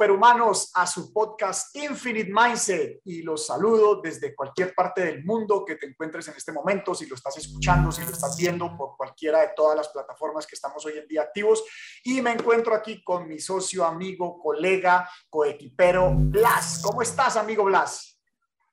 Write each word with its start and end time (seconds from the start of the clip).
superhumanos, 0.00 0.70
a 0.76 0.86
su 0.86 1.12
podcast 1.12 1.76
Infinite 1.76 2.32
Mindset 2.32 3.02
y 3.04 3.20
los 3.20 3.44
saludo 3.44 4.00
desde 4.00 4.34
cualquier 4.34 4.74
parte 4.74 5.04
del 5.04 5.22
mundo 5.26 5.62
que 5.62 5.76
te 5.76 5.84
encuentres 5.84 6.26
en 6.28 6.36
este 6.38 6.52
momento, 6.52 6.94
si 6.94 7.04
lo 7.04 7.16
estás 7.16 7.36
escuchando, 7.36 7.92
si 7.92 8.00
lo 8.00 8.08
estás 8.08 8.34
viendo 8.34 8.74
por 8.78 8.96
cualquiera 8.96 9.42
de 9.42 9.50
todas 9.54 9.76
las 9.76 9.88
plataformas 9.90 10.46
que 10.46 10.54
estamos 10.54 10.86
hoy 10.86 10.94
en 10.96 11.06
día 11.06 11.20
activos. 11.20 11.62
Y 12.02 12.22
me 12.22 12.32
encuentro 12.32 12.74
aquí 12.74 13.04
con 13.04 13.28
mi 13.28 13.38
socio, 13.38 13.84
amigo, 13.84 14.38
colega, 14.38 15.06
coequipero, 15.28 16.14
Blas. 16.16 16.80
¿Cómo 16.82 17.02
estás, 17.02 17.36
amigo 17.36 17.64
Blas? 17.64 18.18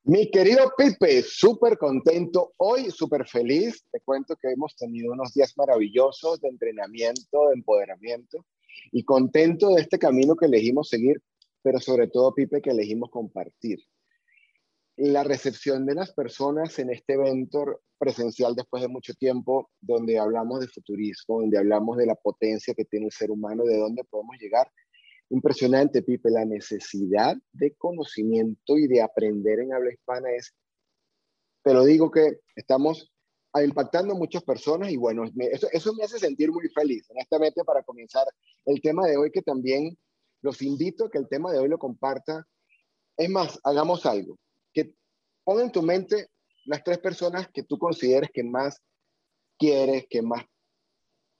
Mi 0.05 0.32
querido 0.32 0.71
Pipe, 0.77 1.23
súper 1.23 1.77
contento, 1.77 2.54
hoy 2.55 2.90
súper 2.90 3.27
feliz. 3.27 3.84
Te 3.91 3.99
cuento 3.99 4.38
que 4.38 4.49
hemos 4.49 4.77
tenido 4.77 5.12
unos 5.12 5.34
días 5.34 5.52
maravillosos 5.57 6.40
de 6.40 6.48
entrenamiento, 6.48 7.49
de 7.49 7.55
empoderamiento 7.55 8.46
y 8.91 9.04
contento 9.04 9.73
de 9.73 9.81
este 9.81 9.99
camino 9.99 10.36
que 10.36 10.45
elegimos 10.45 10.90
seguir, 10.90 11.22
pero 11.62 11.80
sobre 11.80 12.08
todo, 12.08 12.34
Pipe, 12.34 12.62
que 12.62 12.72
elegimos 12.72 13.09
compartir. 13.09 13.80
La 14.95 15.23
recepción 15.23 15.85
de 15.85 15.95
las 15.95 16.12
personas 16.13 16.80
en 16.80 16.91
este 16.91 17.13
evento 17.13 17.82
presencial 17.98 18.55
después 18.55 18.82
de 18.82 18.90
mucho 18.90 19.13
tiempo, 19.13 19.70
donde 19.82 20.18
hablamos 20.18 20.59
de 20.59 20.68
futurismo, 20.68 21.41
donde 21.41 21.58
hablamos 21.58 21.98
de 21.98 22.05
la 22.05 22.16
potencia 22.16 22.73
que 22.73 22.85
tiene 22.85 23.08
el 23.08 23.12
ser 23.12 23.32
humano, 23.32 23.63
de 23.63 23.77
dónde 23.77 24.04
podemos 24.04 24.38
llegar, 24.40 24.71
impresionante, 25.30 26.04
Pipe, 26.04 26.30
la 26.30 26.46
necesidad 26.46 27.35
de 27.52 27.74
conocimiento 27.76 28.77
y 28.77 28.87
de 28.87 29.02
aprender 29.02 29.59
en 29.59 29.74
habla 29.74 29.91
hispana 29.91 30.32
es, 30.32 30.54
pero 31.63 31.84
digo 31.84 32.12
que 32.12 32.40
estamos 32.55 33.12
impactando 33.55 34.13
a 34.13 34.17
muchas 34.17 34.43
personas 34.43 34.91
y 34.91 34.98
bueno, 34.98 35.23
eso, 35.51 35.67
eso 35.71 35.93
me 35.93 36.03
hace 36.03 36.20
sentir 36.20 36.51
muy 36.51 36.67
feliz, 36.70 37.09
honestamente, 37.09 37.63
para 37.63 37.84
comenzar 37.84 38.27
el 38.65 38.81
tema 38.81 39.07
de 39.07 39.17
hoy, 39.17 39.31
que 39.31 39.41
también 39.41 39.98
los 40.41 40.62
invito 40.62 41.05
a 41.05 41.09
que 41.09 41.17
el 41.17 41.27
tema 41.27 41.51
de 41.51 41.59
hoy 41.59 41.68
lo 41.68 41.79
comparta. 41.79 42.45
Es 43.15 43.29
más, 43.29 43.59
hagamos 43.63 44.05
algo, 44.05 44.37
que 44.73 44.93
pon 45.43 45.59
en 45.62 45.71
tu 45.71 45.81
mente 45.81 46.27
las 46.65 46.84
tres 46.84 46.99
personas 46.99 47.48
que 47.51 47.63
tú 47.63 47.79
consideres 47.79 48.29
que 48.31 48.43
más 48.43 48.81
quieres, 49.57 50.05
que 50.09 50.21
más 50.21 50.43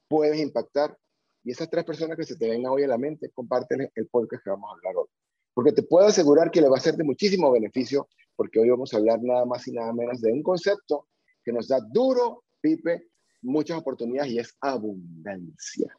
puedes 0.08 0.40
impactar 0.40 0.96
y 1.44 1.52
esas 1.52 1.70
tres 1.70 1.84
personas 1.84 2.16
que 2.16 2.24
se 2.24 2.36
te 2.36 2.48
vengan 2.48 2.72
hoy 2.72 2.82
a 2.82 2.88
la 2.88 2.98
mente, 2.98 3.30
comparten 3.30 3.90
el 3.94 4.06
podcast 4.08 4.42
que 4.42 4.50
vamos 4.50 4.70
a 4.70 4.74
hablar 4.74 4.96
hoy. 4.96 5.08
Porque 5.54 5.72
te 5.72 5.82
puedo 5.82 6.06
asegurar 6.06 6.50
que 6.50 6.60
le 6.60 6.68
va 6.68 6.76
a 6.76 6.80
ser 6.80 6.94
de 6.94 7.04
muchísimo 7.04 7.50
beneficio, 7.50 8.08
porque 8.36 8.60
hoy 8.60 8.70
vamos 8.70 8.92
a 8.92 8.98
hablar 8.98 9.20
nada 9.22 9.44
más 9.44 9.66
y 9.66 9.72
nada 9.72 9.92
menos 9.92 10.20
de 10.20 10.32
un 10.32 10.42
concepto 10.42 11.06
que 11.48 11.52
nos 11.54 11.66
da 11.66 11.80
duro, 11.80 12.44
Pipe, 12.60 13.08
muchas 13.40 13.78
oportunidades 13.78 14.32
y 14.32 14.38
es 14.38 14.54
abundancia. 14.60 15.96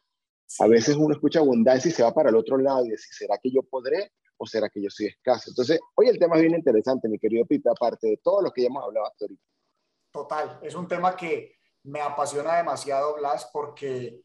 A 0.60 0.68
veces 0.68 0.94
uno 0.94 1.12
escucha 1.12 1.40
abundancia 1.40 1.88
y 1.88 1.92
se 1.92 2.04
va 2.04 2.14
para 2.14 2.30
el 2.30 2.36
otro 2.36 2.56
lado 2.56 2.84
y 2.84 2.90
dice, 2.90 3.08
¿será 3.10 3.36
que 3.42 3.50
yo 3.50 3.62
podré 3.64 4.12
o 4.36 4.46
será 4.46 4.68
que 4.68 4.80
yo 4.80 4.88
soy 4.90 5.06
escaso? 5.06 5.50
Entonces, 5.50 5.80
hoy 5.96 6.08
el 6.08 6.20
tema 6.20 6.36
es 6.36 6.42
bien 6.42 6.54
interesante, 6.54 7.08
mi 7.08 7.18
querido 7.18 7.44
Pipe, 7.46 7.68
aparte 7.68 8.06
de 8.06 8.16
todo 8.18 8.42
lo 8.42 8.52
que 8.52 8.62
ya 8.62 8.68
hemos 8.68 8.84
hablado 8.84 9.06
hasta 9.06 9.24
ahorita. 9.24 9.42
Total, 10.12 10.60
es 10.62 10.74
un 10.76 10.86
tema 10.86 11.16
que 11.16 11.56
me 11.82 12.00
apasiona 12.00 12.56
demasiado, 12.56 13.16
Blas, 13.16 13.50
porque 13.52 14.22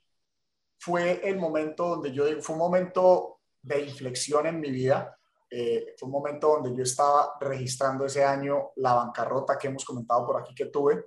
fue 0.77 1.27
el 1.27 1.37
momento 1.37 1.87
donde 1.87 2.11
yo, 2.11 2.25
fue 2.43 2.53
un 2.53 2.59
momento 2.59 3.39
de 3.63 3.81
inflexión 3.81 4.45
en 4.45 4.59
mi 4.59 4.69
vida. 4.69 5.17
Eh, 5.49 5.95
fue 5.97 6.07
un 6.07 6.13
momento 6.13 6.47
donde 6.47 6.75
yo 6.75 6.83
estaba 6.83 7.35
registrando 7.39 8.05
ese 8.05 8.23
año 8.23 8.71
la 8.77 8.93
bancarrota 8.93 9.57
que 9.57 9.67
hemos 9.67 9.85
comentado 9.85 10.25
por 10.25 10.41
aquí 10.41 10.53
que 10.53 10.65
tuve. 10.65 11.05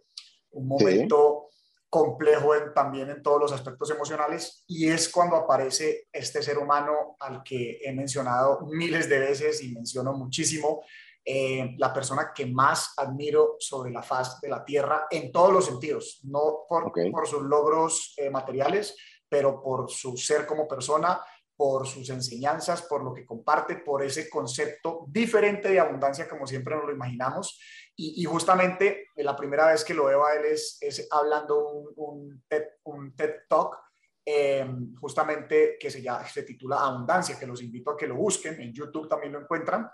Un 0.53 0.69
momento 0.69 1.49
complejo 1.91 2.53
también 2.75 3.11
en 3.11 3.23
todos 3.23 3.41
los 3.41 3.53
aspectos 3.53 3.91
emocionales 3.91 4.65
y 4.67 4.89
es 4.89 5.09
cuando 5.09 5.37
aparece 5.37 6.09
este 6.13 6.43
ser 6.43 6.59
humano 6.59 7.17
al 7.19 7.43
que 7.43 7.81
he 7.83 7.93
mencionado 7.93 8.61
miles 8.67 9.09
de 9.09 9.19
veces 9.19 9.63
y 9.63 9.73
menciono 9.73 10.13
muchísimo, 10.13 10.83
eh, 11.25 11.75
la 11.79 11.93
persona 11.93 12.33
que 12.35 12.47
más 12.47 12.95
admiro 12.97 13.57
sobre 13.59 13.91
la 13.91 14.03
faz 14.03 14.41
de 14.41 14.49
la 14.49 14.65
tierra 14.65 15.07
en 15.11 15.33
todos 15.33 15.53
los 15.53 15.67
sentidos, 15.67 16.21
no 16.25 16.61
por, 16.69 16.93
por 17.11 17.27
sus 17.27 17.43
logros 17.43 18.15
eh, 18.17 18.31
materiales, 18.31 18.97
pero 19.29 19.61
por 19.61 19.91
su 19.91 20.17
ser 20.17 20.47
como 20.47 20.67
persona, 20.67 21.21
por 21.59 21.89
sus 21.89 22.09
enseñanzas, 22.11 22.83
por 22.83 23.03
lo 23.03 23.13
que 23.13 23.27
comparte, 23.27 23.79
por 23.79 24.05
ese 24.05 24.31
concepto 24.31 25.05
diferente 25.09 25.69
de 25.69 25.81
abundancia 25.81 26.29
como 26.29 26.47
siempre 26.47 26.77
nos 26.77 26.85
lo 26.85 26.93
imaginamos. 26.93 27.61
Y, 27.97 28.25
justamente 28.27 29.09
eh, 29.17 29.25
la 29.25 29.35
primera 29.35 29.67
vez 29.67 29.83
que 29.83 29.93
lo 29.93 30.05
veo 30.05 30.25
a 30.25 30.35
él 30.37 30.45
es, 30.45 30.79
hablando 31.11 31.69
un, 31.69 32.41
un, 32.85 33.15
TED, 33.17 33.41
Talk, 33.49 33.77
em, 34.25 34.95
justamente 35.01 35.77
que 35.81 35.91
se, 35.91 36.01
ya, 36.01 36.25
se 36.25 36.45
titula 36.45 36.77
Abundancia, 36.79 37.37
que 37.37 37.47
los 37.47 37.61
invito 37.61 37.91
a 37.91 37.97
que 37.97 38.07
lo 38.07 38.15
busquen, 38.15 38.61
en 38.61 38.73
YouTube 38.73 39.09
también 39.09 39.33
lo 39.33 39.41
encuentran, 39.41 39.91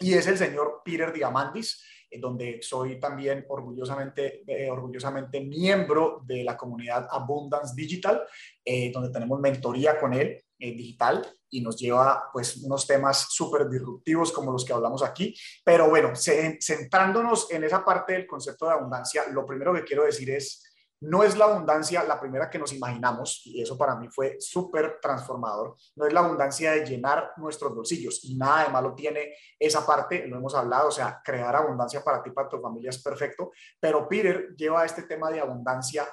y 0.00 0.14
es 0.14 0.26
el 0.28 0.38
señor 0.38 0.80
Peter 0.82 1.12
Diamandis 1.12 1.84
donde 2.20 2.60
soy 2.62 2.98
también 3.00 3.44
orgullosamente, 3.48 4.42
eh, 4.46 4.70
orgullosamente 4.70 5.40
miembro 5.40 6.22
de 6.24 6.44
la 6.44 6.56
comunidad 6.56 7.06
Abundance 7.10 7.74
Digital, 7.74 8.22
eh, 8.64 8.90
donde 8.92 9.10
tenemos 9.10 9.40
mentoría 9.40 9.98
con 9.98 10.12
él 10.12 10.42
eh, 10.58 10.72
digital 10.74 11.26
y 11.50 11.60
nos 11.60 11.76
lleva 11.76 12.30
pues 12.32 12.56
unos 12.58 12.86
temas 12.86 13.26
súper 13.30 13.68
disruptivos 13.68 14.32
como 14.32 14.52
los 14.52 14.64
que 14.64 14.72
hablamos 14.72 15.02
aquí. 15.02 15.34
Pero 15.64 15.88
bueno, 15.88 16.12
centrándonos 16.14 17.50
en 17.50 17.64
esa 17.64 17.84
parte 17.84 18.14
del 18.14 18.26
concepto 18.26 18.66
de 18.66 18.72
abundancia, 18.72 19.24
lo 19.30 19.44
primero 19.44 19.74
que 19.74 19.84
quiero 19.84 20.04
decir 20.04 20.30
es 20.30 20.71
no 21.02 21.24
es 21.24 21.36
la 21.36 21.46
abundancia 21.46 22.04
la 22.04 22.20
primera 22.20 22.48
que 22.48 22.58
nos 22.58 22.72
imaginamos, 22.72 23.42
y 23.44 23.60
eso 23.60 23.76
para 23.76 23.96
mí 23.96 24.08
fue 24.08 24.36
súper 24.38 24.98
transformador. 25.00 25.76
No 25.96 26.06
es 26.06 26.12
la 26.12 26.20
abundancia 26.20 26.72
de 26.72 26.86
llenar 26.86 27.32
nuestros 27.38 27.74
bolsillos, 27.74 28.24
y 28.24 28.36
nada 28.36 28.64
de 28.64 28.70
malo 28.70 28.94
tiene 28.94 29.34
esa 29.58 29.84
parte, 29.84 30.26
lo 30.28 30.36
hemos 30.36 30.54
hablado, 30.54 30.88
o 30.88 30.92
sea, 30.92 31.20
crear 31.24 31.56
abundancia 31.56 32.04
para 32.04 32.22
ti, 32.22 32.30
para 32.30 32.48
tu 32.48 32.60
familia 32.60 32.90
es 32.90 33.02
perfecto, 33.02 33.50
pero 33.80 34.08
Peter 34.08 34.54
lleva 34.56 34.84
este 34.84 35.02
tema 35.02 35.30
de 35.30 35.40
abundancia 35.40 36.06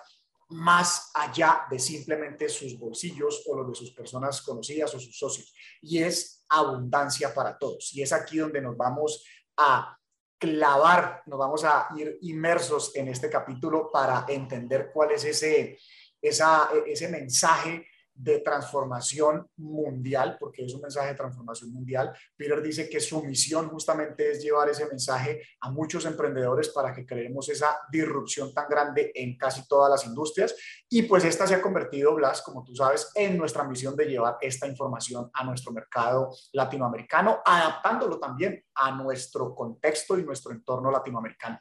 más 0.49 1.11
allá 1.13 1.67
de 1.69 1.77
simplemente 1.77 2.49
sus 2.49 2.79
bolsillos 2.79 3.43
o 3.47 3.55
los 3.55 3.67
de 3.67 3.75
sus 3.75 3.91
personas 3.91 4.41
conocidas 4.41 4.91
o 4.95 4.99
sus 4.99 5.17
socios, 5.17 5.53
y 5.81 6.01
es 6.01 6.43
abundancia 6.49 7.31
para 7.31 7.55
todos. 7.59 7.93
Y 7.93 8.01
es 8.01 8.11
aquí 8.11 8.39
donde 8.39 8.59
nos 8.59 8.75
vamos 8.75 9.23
a 9.55 9.98
clavar, 10.39 11.21
nos 11.25 11.37
vamos 11.37 11.63
a 11.65 11.89
ir 11.97 12.17
inmersos 12.21 12.95
en 12.95 13.09
este 13.09 13.29
capítulo 13.29 13.91
para 13.91 14.25
entender 14.27 14.89
cuál 14.91 15.11
es 15.11 15.25
ese, 15.25 15.77
esa, 16.21 16.69
ese 16.87 17.09
mensaje 17.09 17.85
de 18.19 18.39
transformación 18.39 19.47
mundial, 19.55 20.35
porque 20.37 20.65
es 20.65 20.73
un 20.73 20.81
mensaje 20.81 21.09
de 21.09 21.15
transformación 21.15 21.71
mundial. 21.71 22.13
Peter 22.35 22.61
dice 22.61 22.89
que 22.89 22.99
su 22.99 23.23
misión 23.23 23.69
justamente 23.69 24.31
es 24.31 24.43
llevar 24.43 24.67
ese 24.67 24.85
mensaje 24.87 25.41
a 25.61 25.71
muchos 25.71 26.05
emprendedores 26.05 26.67
para 26.69 26.93
que 26.93 27.05
creemos 27.05 27.47
esa 27.47 27.77
disrupción 27.89 28.53
tan 28.53 28.67
grande 28.67 29.13
en 29.15 29.37
casi 29.37 29.65
todas 29.67 29.89
las 29.89 30.05
industrias. 30.05 30.53
Y 30.89 31.03
pues 31.03 31.23
esta 31.23 31.47
se 31.47 31.55
ha 31.55 31.61
convertido, 31.61 32.13
Blas, 32.13 32.41
como 32.41 32.63
tú 32.65 32.75
sabes, 32.75 33.09
en 33.15 33.37
nuestra 33.37 33.63
misión 33.63 33.95
de 33.95 34.05
llevar 34.05 34.37
esta 34.41 34.67
información 34.67 35.29
a 35.33 35.45
nuestro 35.45 35.71
mercado 35.71 36.35
latinoamericano, 36.51 37.39
adaptándolo 37.45 38.19
también 38.19 38.61
a 38.75 38.91
nuestro 38.91 39.55
contexto 39.55 40.19
y 40.19 40.25
nuestro 40.25 40.51
entorno 40.51 40.91
latinoamericano. 40.91 41.57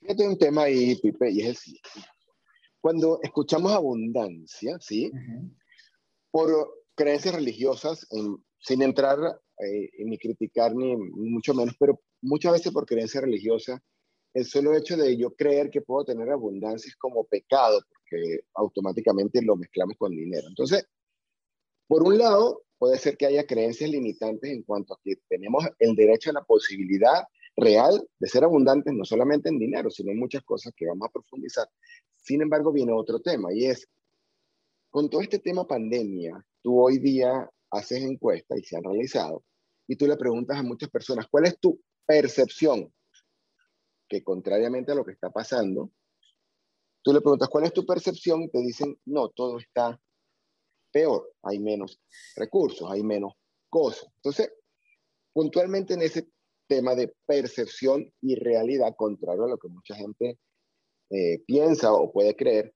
Fíjate 0.00 0.26
un 0.26 0.36
tema 0.36 0.62
ahí, 0.62 0.96
Pipe, 0.96 1.30
y 1.30 1.42
es 1.42 1.48
el 1.48 1.56
siguiente. 1.56 1.90
Cuando 2.80 3.20
escuchamos 3.22 3.72
abundancia, 3.72 4.78
¿sí? 4.80 5.12
Por 6.30 6.84
creencias 6.94 7.34
religiosas, 7.34 8.06
sin 8.58 8.82
entrar 8.82 9.18
eh, 9.58 9.90
ni 9.98 10.18
criticar 10.18 10.74
ni, 10.74 10.96
mucho 10.96 11.54
menos, 11.54 11.74
pero 11.78 12.00
muchas 12.22 12.52
veces 12.52 12.72
por 12.72 12.86
creencias 12.86 13.22
religiosas, 13.22 13.80
el 14.32 14.44
solo 14.44 14.76
hecho 14.76 14.96
de 14.96 15.16
yo 15.16 15.34
creer 15.34 15.70
que 15.70 15.82
puedo 15.82 16.04
tener 16.04 16.30
abundancia 16.30 16.88
es 16.88 16.96
como 16.96 17.24
pecado, 17.24 17.80
porque 17.88 18.40
automáticamente 18.54 19.42
lo 19.42 19.56
mezclamos 19.56 19.96
con 19.98 20.12
dinero. 20.12 20.46
Entonces, 20.48 20.86
por 21.88 22.04
un 22.04 22.18
lado, 22.18 22.62
puede 22.78 22.96
ser 22.98 23.16
que 23.16 23.26
haya 23.26 23.46
creencias 23.46 23.90
limitantes 23.90 24.50
en 24.50 24.62
cuanto 24.62 24.94
a 24.94 25.00
que 25.02 25.16
tenemos 25.28 25.64
el 25.78 25.94
derecho 25.96 26.30
a 26.30 26.34
la 26.34 26.44
posibilidad 26.44 27.24
real 27.56 28.06
de 28.18 28.28
ser 28.28 28.44
abundantes, 28.44 28.94
no 28.94 29.04
solamente 29.04 29.48
en 29.48 29.58
dinero, 29.58 29.90
sino 29.90 30.12
en 30.12 30.18
muchas 30.18 30.42
cosas 30.42 30.72
que 30.76 30.86
vamos 30.86 31.08
a 31.08 31.12
profundizar. 31.12 31.68
Sin 32.16 32.40
embargo, 32.40 32.72
viene 32.72 32.92
otro 32.92 33.20
tema 33.20 33.52
y 33.52 33.66
es 33.66 33.88
con 34.90 35.08
todo 35.08 35.20
este 35.20 35.38
tema 35.38 35.66
pandemia, 35.66 36.44
tú 36.62 36.80
hoy 36.80 36.98
día 36.98 37.48
haces 37.70 38.02
encuestas 38.02 38.58
y 38.58 38.64
se 38.64 38.76
han 38.76 38.84
realizado, 38.84 39.44
y 39.86 39.96
tú 39.96 40.06
le 40.06 40.16
preguntas 40.16 40.58
a 40.58 40.62
muchas 40.62 40.90
personas, 40.90 41.26
¿cuál 41.30 41.46
es 41.46 41.58
tu 41.58 41.80
percepción? 42.06 42.92
Que 44.08 44.22
contrariamente 44.22 44.92
a 44.92 44.96
lo 44.96 45.04
que 45.04 45.12
está 45.12 45.30
pasando, 45.30 45.90
tú 47.02 47.12
le 47.12 47.20
preguntas, 47.20 47.48
¿cuál 47.48 47.64
es 47.64 47.72
tu 47.72 47.86
percepción? 47.86 48.42
Y 48.42 48.50
te 48.50 48.58
dicen, 48.58 48.98
no, 49.06 49.28
todo 49.30 49.58
está 49.58 50.00
peor, 50.92 51.32
hay 51.42 51.60
menos 51.60 52.00
recursos, 52.36 52.90
hay 52.90 53.02
menos 53.02 53.34
cosas. 53.68 54.08
Entonces, 54.16 54.52
puntualmente 55.32 55.94
en 55.94 56.02
ese 56.02 56.28
tema 56.66 56.94
de 56.94 57.14
percepción 57.26 58.12
y 58.20 58.34
realidad, 58.34 58.94
contrario 58.96 59.44
a 59.44 59.48
lo 59.50 59.58
que 59.58 59.68
mucha 59.68 59.94
gente 59.94 60.38
eh, 61.10 61.38
piensa 61.46 61.92
o 61.92 62.12
puede 62.12 62.34
creer, 62.34 62.74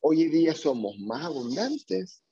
hoy 0.00 0.28
día 0.28 0.54
somos 0.54 0.98
más 0.98 1.24
abundantes 1.24 2.22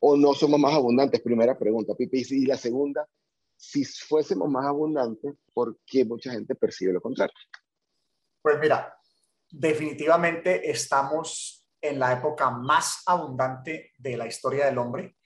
o 0.00 0.16
no 0.16 0.34
somos 0.34 0.58
más 0.58 0.74
abundantes? 0.74 1.20
Primera 1.20 1.58
pregunta, 1.58 1.94
Pipe. 1.94 2.22
Y 2.28 2.46
la 2.46 2.56
segunda, 2.56 3.08
si 3.56 3.84
fuésemos 3.84 4.48
más 4.48 4.66
abundantes, 4.66 5.34
¿por 5.52 5.78
qué 5.86 6.04
mucha 6.04 6.32
gente 6.32 6.54
percibe 6.54 6.92
lo 6.92 7.00
contrario? 7.00 7.34
Pues 8.42 8.58
mira, 8.60 8.94
definitivamente 9.50 10.70
estamos 10.70 11.66
en 11.80 11.98
la 11.98 12.12
época 12.12 12.50
más 12.50 13.02
abundante 13.06 13.92
de 13.98 14.16
la 14.16 14.26
historia 14.26 14.66
del 14.66 14.78
hombre 14.78 15.16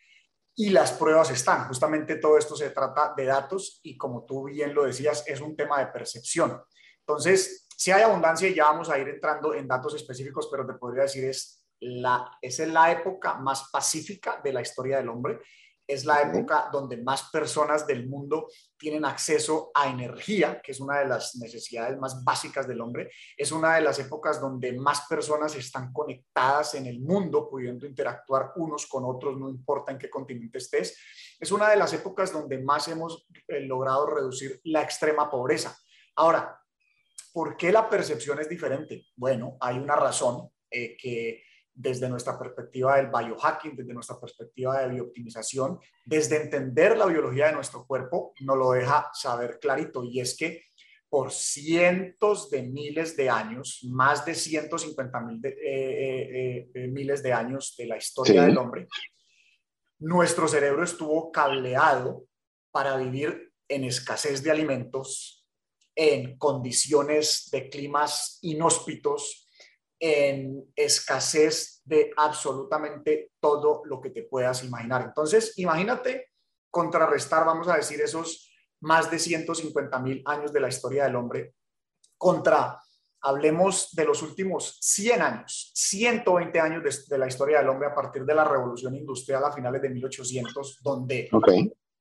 y 0.55 0.71
las 0.71 0.93
pruebas 0.93 1.31
están. 1.31 1.69
Justamente 1.69 2.17
todo 2.17 2.37
esto 2.37 2.57
se 2.57 2.71
trata 2.71 3.15
de 3.17 3.25
datos 3.25 3.81
y 3.83 3.97
como 3.97 4.25
tú 4.25 4.45
bien 4.45 4.75
lo 4.75 4.85
decías, 4.85 5.25
es 5.27 5.41
un 5.41 5.57
tema 5.57 5.79
de 5.79 5.87
percepción. 5.87 6.61
Entonces, 6.99 7.69
si 7.77 7.93
hay 7.93 8.03
abundancia 8.03 8.51
ya 8.51 8.65
vamos 8.65 8.91
a 8.91 8.99
ir 8.99 9.09
entrando 9.09 9.55
en 9.55 9.69
datos 9.69 9.95
específicos, 9.95 10.49
pero 10.51 10.67
te 10.67 10.75
podría 10.75 11.05
decir 11.05 11.25
es 11.25 11.65
la, 11.81 12.39
es 12.43 12.59
la 12.61 12.93
época 12.93 13.35
más 13.35 13.71
pacífica 13.71 14.41
de 14.43 14.53
la 14.53 14.63
historia 14.63 14.99
del 14.99 15.09
hombre 15.09 15.41
es 15.89 16.05
la 16.05 16.21
época 16.21 16.69
donde 16.71 16.99
más 16.99 17.31
personas 17.31 17.87
del 17.87 18.07
mundo 18.07 18.49
tienen 18.77 19.07
acceso 19.07 19.71
a 19.75 19.89
energía, 19.89 20.61
que 20.61 20.73
es 20.73 20.81
una 20.81 20.99
de 20.99 21.07
las 21.07 21.37
necesidades 21.37 21.99
más 21.99 22.23
básicas 22.23 22.69
del 22.69 22.83
hombre. 22.83 23.11
Es 23.35 23.53
una 23.53 23.75
de 23.75 23.81
las 23.81 23.99
épocas 23.99 24.39
donde 24.39 24.75
más 24.75 25.07
personas 25.09 25.57
están 25.57 25.91
conectadas 25.91 26.75
en 26.75 26.87
el 26.87 27.01
mundo, 27.01 27.49
pudiendo 27.49 27.87
interactuar 27.87 28.53
unos 28.57 28.87
con 28.87 29.05
otros, 29.07 29.39
no 29.39 29.49
importa 29.49 29.91
en 29.91 29.99
qué 29.99 30.11
continente 30.11 30.59
estés. 30.59 30.95
Es 31.41 31.51
una 31.51 31.71
de 31.71 31.77
las 31.77 31.95
épocas 31.95 32.33
donde 32.33 32.59
más 32.59 32.87
hemos 32.89 33.27
eh, 33.49 33.61
logrado 33.61 34.15
reducir 34.15 34.61
la 34.65 34.83
extrema 34.83 35.31
pobreza. 35.31 35.75
Ahora, 36.17 36.61
¿por 37.33 37.57
qué 37.57 37.73
la 37.73 37.89
percepción 37.89 38.39
es 38.41 38.49
diferente? 38.49 39.07
Bueno, 39.17 39.57
hay 39.59 39.79
una 39.79 39.97
razón 39.97 40.51
eh, 40.71 40.99
que 40.99 41.48
desde 41.79 42.09
nuestra 42.09 42.37
perspectiva 42.37 42.97
del 42.97 43.07
biohacking, 43.07 43.77
desde 43.77 43.95
nuestra 43.95 44.19
perspectiva 44.19 44.81
de 44.81 44.89
biooptimización, 44.89 45.79
desde 46.05 46.43
entender 46.43 46.99
la 46.99 47.07
biología 47.07 47.47
de 47.47 47.53
nuestro 47.53 47.87
cuerpo, 47.87 48.35
nos 48.41 48.59
lo 48.59 48.73
deja 48.73 49.09
saber 49.13 49.61
clarito. 49.61 50.03
Y 50.03 50.19
es 50.19 50.37
que 50.37 50.65
por 51.09 51.31
cientos 51.31 52.51
de 52.51 52.65
miles 52.65 53.17
de 53.17 53.31
años, 53.31 53.79
más 53.85 54.25
de 54.25 54.35
150 54.35 55.21
mil 55.21 55.41
de, 55.41 55.51
eh, 55.51 55.55
eh, 55.63 56.71
eh, 56.75 56.89
miles 56.89 57.23
de 57.23 57.33
años 57.33 57.77
de 57.79 57.87
la 57.87 57.97
historia 57.97 58.43
del 58.43 58.59
hombre, 58.59 58.89
nuestro 60.01 60.49
cerebro 60.49 60.83
estuvo 60.83 61.31
cableado 61.31 62.27
para 62.73 62.97
vivir 62.97 63.53
en 63.69 63.85
escasez 63.85 64.43
de 64.43 64.51
alimentos, 64.51 65.47
en 65.95 66.37
condiciones 66.39 67.49
de 67.53 67.69
climas 67.69 68.41
inhóspitos, 68.43 69.48
en 70.01 70.71
escasez 70.77 71.83
de 71.85 72.11
absolutamente 72.17 73.33
todo 73.41 73.83
lo 73.85 74.01
que 74.01 74.11
te 74.11 74.23
puedas 74.23 74.63
imaginar. 74.65 75.03
Entonces, 75.03 75.59
imagínate 75.59 76.31
contrarrestar, 76.71 77.45
vamos 77.45 77.69
a 77.69 77.77
decir, 77.77 78.01
esos 78.01 78.53
más 78.81 79.11
de 79.11 79.19
150 79.19 79.99
mil 80.01 80.23
años 80.25 80.53
de 80.53 80.61
la 80.61 80.69
historia 80.69 81.05
del 81.05 81.17
hombre 81.17 81.55
contra, 82.17 82.81
hablemos 83.23 83.91
de 83.93 84.05
los 84.05 84.23
últimos 84.23 84.79
100 84.81 85.23
años, 85.23 85.73
120 85.75 86.61
años 86.61 87.07
de, 87.09 87.19
la 87.19 87.27
historia 87.27 87.59
del 87.59 87.69
hombre 87.69 87.89
a 87.89 87.95
partir 87.95 88.25
de 88.25 88.35
la 88.35 88.45
revolución 88.45 88.95
industrial 88.95 89.45
a 89.45 89.53
finales 89.53 89.83
de 89.83 89.91
1800, 89.91 90.79
donde 90.83 91.29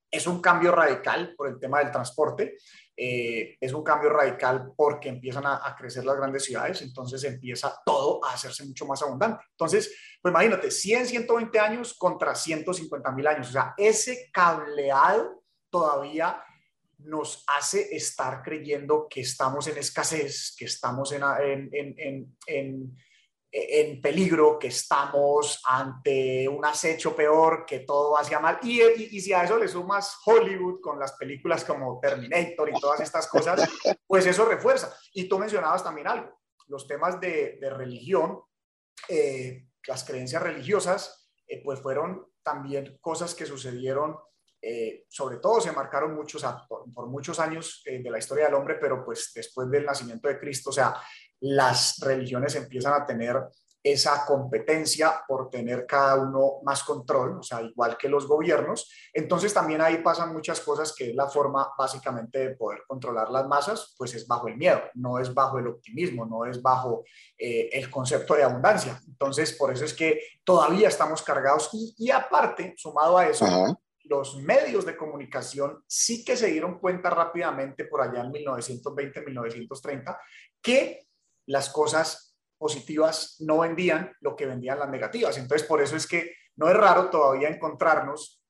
es 0.10 0.28
un 0.28 0.42
cambio 0.42 0.72
radical 0.72 1.34
por 1.36 1.48
el 1.48 1.60
tema 1.60 1.80
del 1.80 1.92
transporte. 1.92 2.58
Eh, 2.96 3.58
es 3.60 3.74
un 3.74 3.84
cambio 3.84 4.10
radical 4.10 4.72
porque 4.76 5.10
empiezan 5.10 5.46
a, 5.46 5.76
crecer 5.78 6.04
las 6.04 6.18
grandes 6.18 6.46
ciudades, 6.46 6.82
entonces 6.82 7.24
empieza 7.24 7.80
todo 7.86 8.24
a 8.26 8.34
hacerse 8.34 8.66
mucho 8.66 8.86
más 8.86 9.02
abundante. 9.04 9.44
Entonces, 9.52 9.96
pues 10.22 10.32
imagínate, 10.32 10.72
100, 10.72 11.08
120 11.08 11.60
años 11.60 11.94
contra 11.94 12.34
150 12.34 13.12
mil 13.12 13.28
años. 13.28 13.50
O 13.50 13.52
sea, 13.52 13.74
ese 13.78 14.30
cableado 14.32 15.44
todavía 15.70 16.42
nos 17.00 17.44
hace 17.56 17.96
estar 17.96 18.42
creyendo 18.42 19.08
que 19.08 19.22
estamos 19.22 19.68
en 19.68 19.78
escasez, 19.78 20.56
que 20.58 20.66
estamos 20.66 21.12
en, 21.12 21.22
en, 21.24 21.96
en 21.98 22.38
en 22.48 22.98
peligro, 24.02 24.60
que 24.60 24.68
estamos 24.68 25.62
ante 25.66 26.48
un 26.48 26.66
acecho 26.66 27.16
peor, 27.16 27.66
que 27.66 27.80
todo 27.80 28.12
va 28.12 28.22
hacia 28.22 28.40
mal. 28.40 28.60
Y, 28.62 28.82
y, 28.82 29.22
si 29.22 29.34
a 29.34 29.44
eso 29.44 29.58
le 29.58 29.68
sumas 29.68 30.18
Hollywood 30.26 30.82
con 30.82 31.00
las 31.00 31.14
películas 31.14 31.64
como 31.64 32.00
Terminator 32.00 32.70
y 32.70 32.80
todas 32.80 33.00
estas 33.00 33.28
cosas, 33.28 33.62
pues 34.08 34.26
eso 34.26 34.46
refuerza. 34.46 34.96
Y 35.14 35.28
tú 35.28 35.40
mencionabas 35.40 35.84
también 35.84 36.08
algo, 36.08 36.40
los 36.68 36.88
temas 36.88 37.20
de, 37.20 37.58
de 37.60 37.70
religión, 37.70 38.42
eh, 39.08 39.68
las 39.88 40.04
creencias 40.04 40.42
religiosas, 40.42 41.32
eh, 41.48 41.62
pues 41.64 41.80
fueron 41.80 42.28
también 42.44 42.98
cosas 43.02 43.34
que 43.34 43.46
sucedieron 43.46 44.18
eh, 44.60 45.06
sobre 45.08 45.38
todo 45.38 45.62
se 45.62 45.72
marcaron 45.72 46.16
muchos, 46.16 46.44
por, 46.68 46.92
por 46.92 47.08
muchos 47.08 47.40
años 47.40 47.84
de 47.86 48.10
la 48.10 48.18
historia 48.18 48.46
del 48.46 48.56
hombre, 48.56 48.76
pero 48.82 49.06
pues 49.06 49.32
después 49.34 49.70
del 49.70 49.86
nacimiento 49.86 50.28
de 50.28 50.40
Cristo, 50.40 50.72
o 50.72 50.74
sea, 50.74 50.96
las 51.42 52.00
religiones 52.00 52.56
empiezan 52.56 52.94
a 52.94 53.06
tener 53.06 53.38
esa 53.92 54.26
competencia 54.26 55.24
por 55.28 55.50
tener 55.50 55.86
cada 55.86 56.16
uno 56.16 56.60
más 56.64 56.84
control, 56.84 57.40
o 57.40 57.44
sea, 57.44 57.62
igual 57.62 57.98
que 57.98 58.10
los 58.10 58.28
gobiernos. 58.28 58.92
Entonces 59.14 59.54
también 59.54 59.82
ahí 59.82 60.00
pasan 60.00 60.34
muchas 60.34 60.60
cosas 60.60 60.94
que 60.94 61.12
es 61.12 61.16
la 61.16 61.28
forma 61.28 61.70
básicamente 61.78 62.40
de 62.40 62.56
poder 62.56 62.82
controlar 62.88 63.30
las 63.30 63.48
masas, 63.48 63.96
pues 63.98 64.14
es 64.16 64.28
bajo 64.28 64.48
el 64.48 64.58
miedo, 64.58 64.82
no 64.96 65.20
es 65.20 65.34
bajo 65.34 65.60
el 65.60 65.68
optimismo, 65.68 66.26
no 66.26 66.46
es 66.46 66.62
bajo 66.62 67.04
eh, 67.38 67.70
el 67.72 67.90
concepto 67.90 68.36
de 68.36 68.44
abundancia. 68.44 69.00
Entonces, 69.08 69.54
por 69.54 69.72
eso 69.72 69.86
es 69.86 69.94
que 69.94 70.22
todavía 70.44 70.90
estamos 70.90 71.22
cargados 71.22 71.70
y, 71.98 72.12
aparte, 72.12 72.74
sumado 72.78 73.18
a 73.18 73.28
eso, 73.28 73.46
los 74.04 74.38
medios 74.38 74.86
de 74.86 74.96
comunicación 74.96 75.84
sí 75.86 76.24
que 76.24 76.36
se 76.36 76.48
dieron 76.48 76.80
cuenta 76.80 77.10
rápidamente 77.10 77.86
por 77.86 78.02
allá 78.02 78.22
en 78.22 78.32
1920, 78.32 79.22
1930, 79.22 80.20
que 80.62 81.07
las 81.48 81.70
cosas 81.70 82.38
positivas 82.58 83.36
no 83.40 83.60
vendían 83.60 84.14
lo 84.22 84.36
que 84.36 84.46
vendían 84.46 84.80
las 84.80 84.90
negativas. 84.90 85.38
Entonces, 85.38 85.68
por 85.68 85.82
eso 85.82 85.96
es 85.96 86.08
que 86.08 86.34
no 86.56 86.70
es 86.70 86.76
raro 86.76 87.10
todavía 87.10 87.50
encontrarnos 87.50 88.42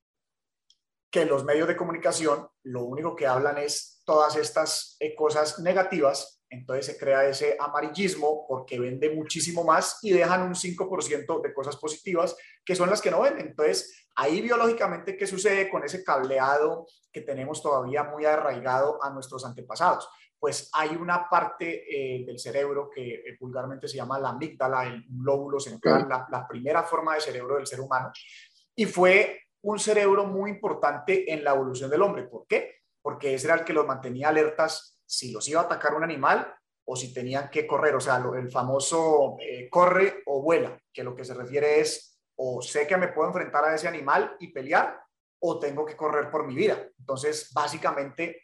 que 1.09 1.25
los 1.25 1.43
medios 1.43 1.67
de 1.67 1.77
comunicación 1.77 2.47
lo 2.63 2.83
único 2.83 3.15
que 3.15 3.27
hablan 3.27 3.57
es 3.57 4.01
todas 4.05 4.35
estas 4.35 4.95
eh, 4.99 5.15
cosas 5.15 5.59
negativas, 5.59 6.43
entonces 6.49 6.85
se 6.85 6.97
crea 6.97 7.27
ese 7.27 7.57
amarillismo 7.59 8.45
porque 8.47 8.79
vende 8.79 9.09
muchísimo 9.09 9.63
más 9.63 9.99
y 10.01 10.11
dejan 10.11 10.43
un 10.43 10.55
5% 10.55 11.41
de 11.41 11.53
cosas 11.53 11.75
positivas 11.75 12.37
que 12.63 12.75
son 12.75 12.89
las 12.89 13.01
que 13.01 13.11
no 13.11 13.21
venden. 13.21 13.47
Entonces, 13.47 14.07
ahí 14.15 14.41
biológicamente, 14.41 15.17
¿qué 15.17 15.27
sucede 15.27 15.69
con 15.69 15.83
ese 15.83 16.03
cableado 16.03 16.87
que 17.11 17.21
tenemos 17.21 17.61
todavía 17.61 18.03
muy 18.03 18.25
arraigado 18.25 19.03
a 19.03 19.09
nuestros 19.09 19.45
antepasados? 19.45 20.07
Pues 20.39 20.69
hay 20.73 20.95
una 20.95 21.27
parte 21.27 21.85
eh, 21.89 22.23
del 22.25 22.37
cerebro 22.39 22.89
que 22.89 23.15
eh, 23.15 23.37
vulgarmente 23.39 23.87
se 23.87 23.97
llama 23.97 24.19
la 24.19 24.29
amígdala, 24.29 24.85
el 24.85 25.05
lóbulo 25.19 25.59
central, 25.59 26.07
la, 26.07 26.47
primera 26.47 26.83
forma 26.83 27.15
de 27.15 27.21
cerebro 27.21 27.55
del 27.55 27.65
ser 27.65 27.81
humano, 27.81 28.11
y 28.75 28.85
fue 28.85 29.41
un 29.61 29.79
cerebro 29.79 30.25
muy 30.25 30.51
importante 30.51 31.31
en 31.31 31.43
la 31.43 31.51
evolución 31.51 31.89
del 31.89 32.01
hombre. 32.01 32.23
¿Por 32.23 32.45
qué? 32.47 32.83
Porque 33.01 33.33
ese 33.33 33.47
era 33.47 33.55
el 33.55 33.63
que 33.63 33.73
los 33.73 33.87
mantenía 33.87 34.29
alertas 34.29 34.99
si 35.05 35.31
los 35.31 35.47
iba 35.47 35.61
a 35.61 35.63
atacar 35.63 35.95
un 35.95 36.03
animal 36.03 36.53
o 36.85 36.95
si 36.95 37.13
tenían 37.13 37.49
que 37.49 37.65
correr, 37.65 37.95
o 37.95 37.99
sea, 37.99 38.23
el 38.37 38.49
famoso 38.49 39.37
eh, 39.41 39.67
corre 39.69 40.21
o 40.25 40.41
vuela, 40.41 40.79
que 40.93 41.03
lo 41.03 41.15
que 41.15 41.25
se 41.25 41.33
refiere 41.33 41.79
es 41.79 42.17
o 42.35 42.61
sé 42.61 42.85
que 42.85 42.97
me 42.97 43.09
puedo 43.09 43.27
enfrentar 43.27 43.65
a 43.65 43.75
ese 43.75 43.87
animal 43.87 44.35
y 44.39 44.49
pelear 44.49 45.01
o 45.39 45.59
tengo 45.59 45.85
que 45.85 45.97
correr 45.97 46.29
por 46.29 46.45
mi 46.45 46.55
vida. 46.55 46.87
Entonces, 46.99 47.51
básicamente, 47.53 48.43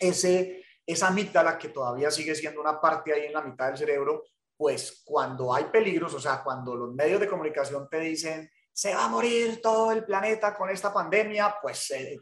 ese 0.00 0.65
esa 0.86 1.08
amígdala 1.08 1.58
que 1.58 1.68
todavía 1.68 2.10
sigue 2.10 2.34
siendo 2.34 2.60
una 2.60 2.80
parte 2.80 3.12
ahí 3.12 3.26
en 3.26 3.32
la 3.32 3.42
mitad 3.42 3.66
del 3.66 3.76
cerebro, 3.76 4.24
pues 4.56 5.02
cuando 5.04 5.52
hay 5.52 5.64
peligros, 5.64 6.14
o 6.14 6.20
sea, 6.20 6.42
cuando 6.42 6.76
los 6.76 6.94
medios 6.94 7.20
de 7.20 7.28
comunicación 7.28 7.88
te 7.90 8.00
dicen, 8.00 8.50
se 8.72 8.94
va 8.94 9.06
a 9.06 9.08
morir 9.08 9.60
todo 9.60 9.92
el 9.92 10.04
planeta 10.04 10.54
con 10.54 10.70
esta 10.70 10.92
pandemia, 10.92 11.56
pues 11.60 11.90
eh, 11.90 12.18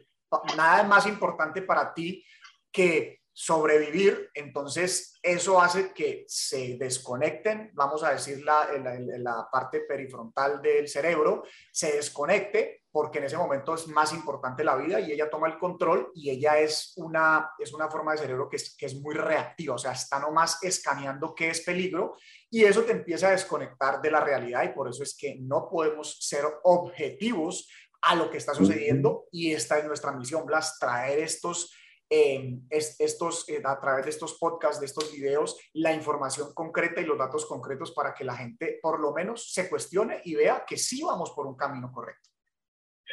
nada 0.57 0.81
es 0.81 0.87
más 0.87 1.05
importante 1.05 1.61
para 1.61 1.93
ti 1.93 2.23
que 2.71 3.21
sobrevivir, 3.31 4.31
entonces 4.33 5.19
eso 5.21 5.61
hace 5.61 5.91
que 5.93 6.23
se 6.27 6.77
desconecten, 6.77 7.71
vamos 7.73 8.01
a 8.03 8.11
decir, 8.11 8.41
la, 8.45 8.69
la, 9.17 9.49
parte 9.51 9.81
perifrontal 9.81 10.61
del 10.61 10.87
cerebro, 10.87 11.43
se 11.71 11.97
desconecte 11.97 12.84
porque 12.95 13.17
en 13.17 13.25
ese 13.25 13.35
momento 13.35 13.75
es 13.75 13.89
más 13.89 14.13
importante 14.13 14.63
la 14.63 14.77
vida 14.77 15.01
y 15.01 15.11
ella 15.11 15.29
toma 15.29 15.47
el 15.47 15.57
control 15.57 16.13
y 16.15 16.29
ella 16.29 16.59
es 16.59 16.93
una, 16.95 17.51
es 17.59 17.73
una 17.73 17.89
forma 17.89 18.13
de 18.13 18.19
cerebro 18.19 18.47
que 18.47 18.55
es, 18.55 18.73
que 18.77 18.85
es 18.85 18.95
muy 19.01 19.13
reactiva, 19.15 19.75
o 19.75 19.77
sea, 19.77 19.91
está 19.91 20.17
nomás 20.17 20.63
escaneando 20.63 21.35
qué 21.35 21.49
es 21.49 21.59
peligro 21.59 22.15
y 22.49 22.63
eso 22.63 22.83
te 22.83 22.93
empieza 22.93 23.27
a 23.27 23.31
desconectar 23.31 24.01
de 24.01 24.11
la 24.11 24.21
realidad 24.21 24.63
y 24.63 24.69
por 24.69 24.87
eso 24.87 25.03
es 25.03 25.13
que 25.13 25.35
no 25.41 25.67
podemos 25.69 26.19
ser 26.21 26.45
objetivos 26.63 27.67
a 28.01 28.15
lo 28.15 28.31
que 28.31 28.37
está 28.37 28.53
sucediendo 28.53 29.25
y 29.29 29.51
esta 29.51 29.77
es 29.77 29.83
nuestra 29.83 30.13
misión, 30.13 30.45
Blas, 30.45 30.79
traer 30.79 31.19
estos 31.19 31.75
estos, 32.09 33.49
eh, 33.49 33.61
a 33.65 33.77
través 33.77 34.05
de 34.05 34.11
estos 34.11 34.35
podcasts, 34.35 34.79
de 34.79 34.85
estos 34.85 35.11
videos, 35.11 35.59
la 35.73 35.91
información 35.91 36.53
concreta 36.53 37.01
y 37.01 37.05
los 37.05 37.17
datos 37.17 37.45
concretos 37.45 37.91
para 37.91 38.13
que 38.13 38.23
la 38.23 38.37
gente 38.37 38.79
por 38.81 39.01
lo 39.01 39.11
menos 39.11 39.51
se 39.51 39.67
cuestione 39.67 40.21
y 40.23 40.35
vea 40.35 40.63
que 40.65 40.77
sí 40.77 41.03
vamos 41.03 41.31
por 41.31 41.45
un 41.45 41.57
camino 41.57 41.91
correcto. 41.91 42.34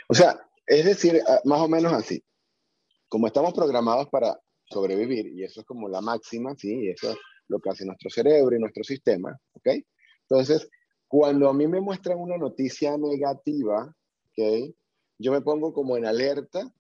O 0.09 0.15
sea, 0.15 0.39
es 0.67 0.85
decir, 0.85 1.21
ah, 1.27 1.41
más 1.45 1.61
o 1.61 1.69
menos 1.69 1.93
así. 1.93 2.23
Como 3.09 3.27
estamos 3.27 3.53
programados 3.53 4.09
para 4.09 4.39
sobrevivir, 4.65 5.27
y 5.27 5.45
eso 5.45 5.61
es 5.61 5.67
como 5.67 5.89
la 5.89 6.01
máxima, 6.01 6.55
¿sí? 6.57 6.85
Y 6.85 6.91
eso 6.91 7.11
es 7.11 7.17
lo 7.49 7.61
que 7.61 7.71
hace 7.71 7.85
nuestro 7.85 8.09
cerebro 8.11 8.57
y 8.57 8.61
nuestro 8.61 8.85
sistema, 8.85 9.39
¿ok? 9.53 9.69
Entonces, 10.29 10.69
cuando 11.09 11.49
a 11.49 11.53
mí 11.53 11.67
me 11.67 11.81
muestran 11.81 12.19
una 12.19 12.39
noticia 12.39 12.97
negativa, 12.97 13.95
¿ok? 14.27 14.75
Yo 15.19 15.33
me 15.33 15.43
pongo 15.43 15.73
como 15.73 15.97
en 15.97 16.07
alerta 16.07 16.73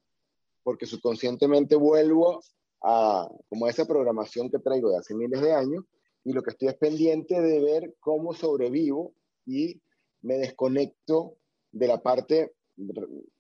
porque 0.63 0.87
subconscientemente 0.87 1.77
vuelvo 1.77 2.41
a 2.83 3.29
como 3.49 3.69
esa 3.69 3.85
programación 3.85 4.51
que 4.51 4.59
traigo 4.59 4.91
de 4.91 4.99
hace 4.99 5.15
miles 5.15 5.41
de 5.41 5.53
años 5.53 5.85
y 6.25 6.33
lo 6.33 6.43
que 6.43 6.51
estoy 6.51 6.69
es 6.69 6.77
pendiente 6.77 7.41
de 7.41 7.61
ver 7.61 7.95
cómo 8.01 8.33
sobrevivo 8.33 9.15
y 9.45 9.81
me 10.23 10.39
desconecto 10.39 11.37
de 11.73 11.89
la 11.89 12.03
parte, 12.03 12.53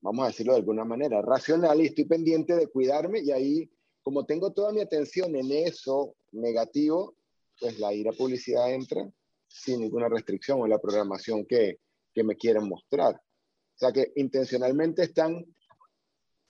vamos 0.00 0.24
a 0.24 0.28
decirlo 0.28 0.52
de 0.52 0.58
alguna 0.58 0.84
manera, 0.84 1.22
racional 1.22 1.80
y 1.80 1.86
estoy 1.86 2.04
pendiente 2.04 2.54
de 2.54 2.68
cuidarme 2.68 3.20
y 3.20 3.30
ahí, 3.30 3.70
como 4.02 4.24
tengo 4.24 4.52
toda 4.52 4.72
mi 4.72 4.80
atención 4.80 5.34
en 5.36 5.50
eso 5.52 6.16
negativo, 6.32 7.14
pues 7.60 7.78
la 7.78 7.92
ira 7.92 8.12
publicidad 8.12 8.72
entra 8.72 9.10
sin 9.48 9.80
ninguna 9.80 10.08
restricción 10.08 10.60
o 10.60 10.66
la 10.66 10.78
programación 10.78 11.44
que, 11.44 11.78
que 12.14 12.24
me 12.24 12.36
quieren 12.36 12.68
mostrar. 12.68 13.14
O 13.14 13.78
sea 13.78 13.92
que 13.92 14.12
intencionalmente 14.16 15.02
están, 15.02 15.44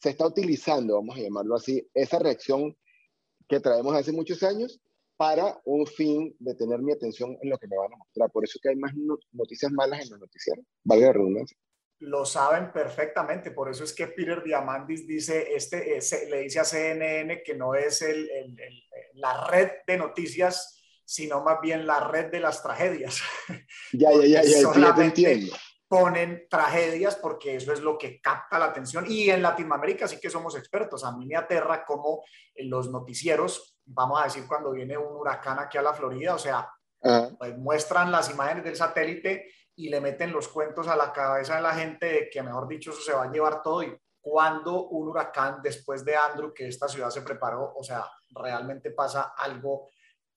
se 0.01 0.11
está 0.11 0.27
utilizando, 0.27 0.95
vamos 0.95 1.17
a 1.17 1.21
llamarlo 1.21 1.57
así, 1.57 1.87
esa 1.95 2.19
reacción 2.19 2.77
que 3.49 3.61
traemos 3.61 3.95
hace 3.95 4.13
muchos 4.13 4.43
años 4.43 4.81
para 5.17 5.61
un 5.65 5.87
fin 5.87 6.35
de 6.39 6.55
tener 6.55 6.81
mi 6.81 6.93
atención 6.93 7.37
en 7.41 7.51
lo 7.51 7.59
que 7.59 7.69
me 7.69 7.77
van 7.77 7.93
a 7.93 7.97
mostrar. 7.97 8.31
Por 8.31 8.45
eso 8.45 8.59
que 8.63 8.71
hay 8.71 8.77
más 8.77 8.93
noticias 9.33 9.71
malas 9.71 10.03
en 10.03 10.11
los 10.11 10.21
noticieros, 10.21 10.65
valga 10.83 11.07
la 11.07 11.13
redundancia. 11.13 11.57
Lo 12.03 12.25
saben 12.25 12.73
perfectamente, 12.73 13.51
por 13.51 13.71
eso 13.71 13.85
es 13.85 13.93
que 13.93 14.09
Peter 14.09 14.43
Diamandis 14.43 15.07
dice, 15.07 15.55
este, 15.55 16.01
le 16.29 16.41
dice 16.41 16.61
a 16.61 16.65
CNN 16.65 17.43
que 17.43 17.55
no 17.55 17.75
es 17.75 18.03
el, 18.03 18.29
la 19.15 19.47
red 19.47 19.71
de 19.87 19.99
noticias, 19.99 20.81
sino 21.05 21.43
más 21.43 21.61
bien 21.61 21.87
la 21.87 22.01
red 22.01 22.31
de 22.31 22.41
las 22.41 22.63
tragedias. 22.63 23.21
Ya, 23.93 24.11
ya, 24.13 24.25
ya, 24.25 24.43
ya, 24.43 24.73
ya 24.75 24.95
te 24.95 25.05
entiendo 25.05 25.55
ponen 25.93 26.47
tragedias 26.49 27.17
porque 27.17 27.57
eso 27.57 27.71
es 27.71 27.83
lo 27.83 27.99
que 27.99 28.19
capta 28.19 28.59
la 28.59 28.65
atención 28.65 29.05
y 29.07 29.29
en 29.29 29.43
Latinoamérica 29.43 30.09
sí 30.09 30.19
que 30.19 30.31
somos 30.31 30.57
expertos. 30.57 31.05
A 31.05 31.13
mí 31.13 31.27
me 31.27 31.37
aterra 31.37 31.85
como 31.85 32.25
los 32.57 32.91
noticieros, 32.91 33.79
vamos 33.85 34.19
a 34.19 34.25
decir 34.25 34.47
cuando 34.49 34.71
viene 34.73 34.97
un 34.97 35.15
huracán 35.15 35.59
aquí 35.59 35.77
a 35.77 35.83
la 35.83 35.93
Florida, 35.93 36.35
o 36.35 36.39
sea, 36.39 36.67
pues 37.39 37.59
muestran 37.59 38.11
las 38.11 38.31
imágenes 38.31 38.65
del 38.65 38.75
satélite 38.75 39.53
y 39.77 39.89
le 39.89 40.01
meten 40.01 40.33
los 40.33 40.49
cuentos 40.49 40.89
a 40.89 40.97
la 40.97 41.13
cabeza 41.13 41.57
de 41.57 41.63
la 41.63 41.75
gente 41.75 42.07
de 42.07 42.31
que 42.31 42.43
mejor 42.43 42.69
dicho 42.69 42.91
eso 42.91 43.01
se 43.01 43.13
va 43.13 43.25
a 43.25 43.31
llevar 43.31 43.63
todo 43.63 43.83
y 43.83 43.97
cuando 44.21 44.89
un 44.89 45.09
huracán 45.09 45.61
después 45.63 46.05
de 46.05 46.15
Andrew 46.15 46.55
que 46.55 46.69
esta 46.69 46.89
ciudad 46.89 47.11
se 47.11 47.23
preparó, 47.23 47.73
o 47.75 47.83
sea, 47.83 48.09
realmente 48.31 48.93
pasa 48.93 49.35
algo 49.37 49.91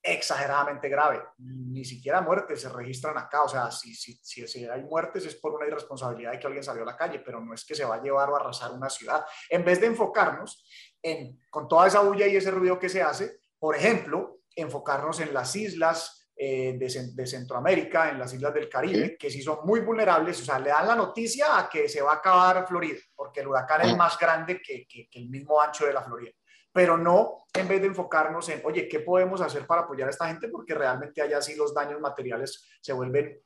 exageradamente 0.05 0.87
grave. 0.87 1.21
Ni 1.37 1.83
siquiera 1.83 2.21
muertes 2.21 2.61
se 2.61 2.69
registran 2.69 3.17
acá. 3.17 3.43
O 3.43 3.49
sea, 3.49 3.71
si, 3.71 3.93
si, 3.95 4.17
si, 4.21 4.65
hay 4.65 4.83
muertes 4.83 5.25
es 5.25 5.35
por 5.35 5.53
una 5.53 5.67
irresponsabilidad 5.67 6.31
de 6.31 6.39
que 6.39 6.47
alguien 6.47 6.63
salió 6.63 6.83
a 6.83 6.85
la 6.85 6.97
calle, 6.97 7.19
pero 7.19 7.39
no 7.41 7.53
es 7.53 7.65
que 7.65 7.75
se 7.75 7.85
va 7.85 7.95
a 7.95 8.01
llevar 8.01 8.29
o 8.29 8.35
arrasar 8.35 8.71
una 8.71 8.89
ciudad. 8.89 9.25
En 9.49 9.65
vez 9.65 9.81
de 9.81 9.87
enfocarnos 9.87 10.63
en, 11.01 11.39
con 11.49 11.67
toda 11.67 11.87
esa 11.87 12.01
bulla 12.01 12.27
y 12.27 12.35
ese 12.35 12.51
ruido 12.51 12.77
que 12.77 12.89
se 12.89 13.01
hace, 13.01 13.39
por 13.57 13.75
ejemplo, 13.75 14.41
enfocarnos 14.55 15.19
en 15.19 15.33
las 15.33 15.55
islas 15.55 16.24
eh, 16.35 16.75
de, 16.77 17.27
Centroamérica, 17.27 18.09
en 18.09 18.19
las 18.19 18.33
islas 18.33 18.53
del 18.53 18.69
Caribe, 18.69 19.17
que 19.17 19.29
sí 19.29 19.41
son 19.41 19.59
muy 19.63 19.79
vulnerables. 19.81 20.41
O 20.41 20.45
sea, 20.45 20.59
le 20.59 20.69
dan 20.69 20.87
la 20.87 20.95
noticia 20.95 21.59
a 21.59 21.69
que 21.69 21.87
se 21.87 22.01
va 22.01 22.11
a 22.11 22.15
acabar 22.15 22.67
Florida, 22.67 22.99
porque 23.15 23.39
el 23.39 23.47
huracán 23.47 23.81
es 23.81 23.95
más 23.95 24.17
grande 24.17 24.61
que, 24.61 24.85
que 24.87 25.07
el 25.13 25.29
mismo 25.29 25.61
ancho 25.61 25.85
de 25.85 25.93
la 25.93 26.03
Florida 26.03 26.31
pero 26.75 26.97
no 26.97 27.45
en 27.53 27.69
vez 27.69 27.79
de 27.79 27.87
enfocarnos 27.87 28.49
en, 28.49 28.61
oye, 28.65 28.89
¿qué 28.89 28.99
podemos 28.99 29.39
hacer 29.39 29.65
para 29.65 29.83
apoyar 29.83 30.09
a 30.09 30.11
esta 30.11 30.27
gente? 30.27 30.49
Porque 30.49 30.73
realmente 30.73 31.21
allá 31.21 31.41
sí 31.41 31.55
los 31.55 31.73
daños 31.73 32.01
materiales 32.01 32.67
se 32.81 32.91
vuelven 32.91 33.41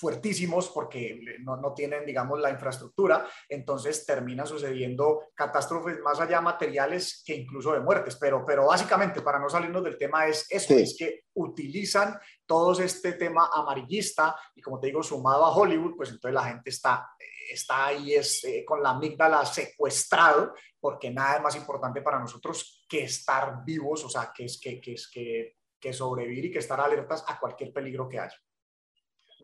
fuertísimos 0.00 0.70
porque 0.70 1.20
no, 1.40 1.58
no, 1.58 1.74
tienen, 1.74 2.06
digamos, 2.06 2.40
la 2.40 2.50
infraestructura, 2.50 3.28
entonces 3.48 4.06
termina 4.06 4.46
sucediendo 4.46 5.26
catástrofes 5.34 6.00
más 6.00 6.18
allá 6.20 6.40
materiales 6.40 7.22
que 7.24 7.34
incluso 7.34 7.72
de 7.72 7.80
muertes. 7.80 8.16
Pero, 8.16 8.42
pero 8.46 8.66
básicamente, 8.66 9.20
para 9.20 9.38
no 9.38 9.50
salirnos 9.50 9.84
del 9.84 9.98
tema, 9.98 10.26
es 10.26 10.46
eso, 10.48 10.74
es 10.74 10.96
que 10.98 11.24
utilizan 11.34 12.18
todo 12.46 12.72
este 12.80 13.12
tema 13.12 13.50
amarillista 13.52 14.34
y 14.54 14.62
como 14.62 14.80
te 14.80 14.86
digo, 14.86 15.02
sumado 15.02 15.44
a 15.44 15.54
Hollywood, 15.54 15.96
pues 15.96 16.08
entonces 16.08 16.34
la 16.34 16.44
gente 16.44 16.70
está, 16.70 17.06
está 17.52 17.86
ahí 17.86 18.14
es, 18.14 18.42
eh, 18.44 18.64
con 18.66 18.82
la 18.82 18.90
amígdala 18.90 19.44
secuestrado 19.44 20.54
porque 20.80 21.10
nada 21.10 21.36
es 21.36 21.42
más 21.42 21.56
importante 21.56 22.00
para 22.00 22.18
nosotros 22.18 22.86
que 22.88 23.04
estar 23.04 23.64
vivos, 23.64 24.02
o 24.04 24.08
sea, 24.08 24.32
que 24.34 24.46
es 24.46 24.58
que, 24.58 24.80
que, 24.80 24.94
es 24.94 25.10
que, 25.12 25.56
que 25.78 25.92
sobrevivir 25.92 26.46
y 26.46 26.50
que 26.50 26.58
estar 26.58 26.80
alertas 26.80 27.22
a 27.26 27.38
cualquier 27.38 27.72
peligro 27.72 28.08
que 28.08 28.18
haya. 28.18 28.36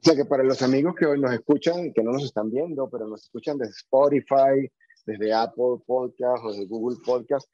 O 0.07 0.09
sea 0.09 0.23
que 0.23 0.25
para 0.25 0.45
los 0.45 0.63
amigos 0.63 0.95
que 0.95 1.05
hoy 1.05 1.21
nos 1.21 1.33
escuchan, 1.33 1.93
que 1.93 2.01
no 2.01 2.13
nos 2.13 2.23
están 2.23 2.49
viendo, 2.49 2.89
pero 2.89 3.09
nos 3.09 3.25
escuchan 3.25 3.59
desde 3.59 3.73
Spotify, 3.73 4.71
desde 5.05 5.35
Apple 5.35 5.83
Podcast 5.85 6.45
o 6.45 6.53
desde 6.53 6.67
Google 6.67 6.99
Podcast, 7.05 7.51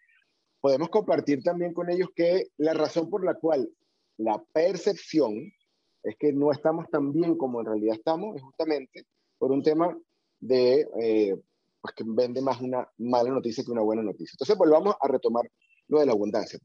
podemos 0.60 0.90
compartir 0.90 1.42
también 1.42 1.72
con 1.72 1.88
ellos 1.88 2.10
que 2.14 2.48
la 2.58 2.74
razón 2.74 3.08
por 3.08 3.24
la 3.24 3.36
cual 3.36 3.70
la 4.18 4.44
percepción 4.52 5.50
es 6.02 6.14
que 6.18 6.34
no 6.34 6.52
estamos 6.52 6.90
tan 6.90 7.10
bien 7.10 7.38
como 7.38 7.60
en 7.60 7.68
realidad 7.68 7.94
estamos 7.94 8.36
es 8.36 8.42
justamente 8.42 9.06
por 9.38 9.50
un 9.50 9.62
tema 9.62 9.96
de 10.38 10.86
eh, 11.00 11.34
pues 11.80 11.94
que 11.94 12.04
vende 12.06 12.42
más 12.42 12.60
una 12.60 12.86
mala 12.98 13.30
noticia 13.30 13.64
que 13.64 13.72
una 13.72 13.80
buena 13.80 14.02
noticia. 14.02 14.34
Entonces, 14.34 14.58
volvamos 14.58 14.94
a 15.00 15.08
retomar 15.08 15.50
lo 15.88 16.00
de 16.00 16.04
la 16.04 16.12
abundancia. 16.12 16.58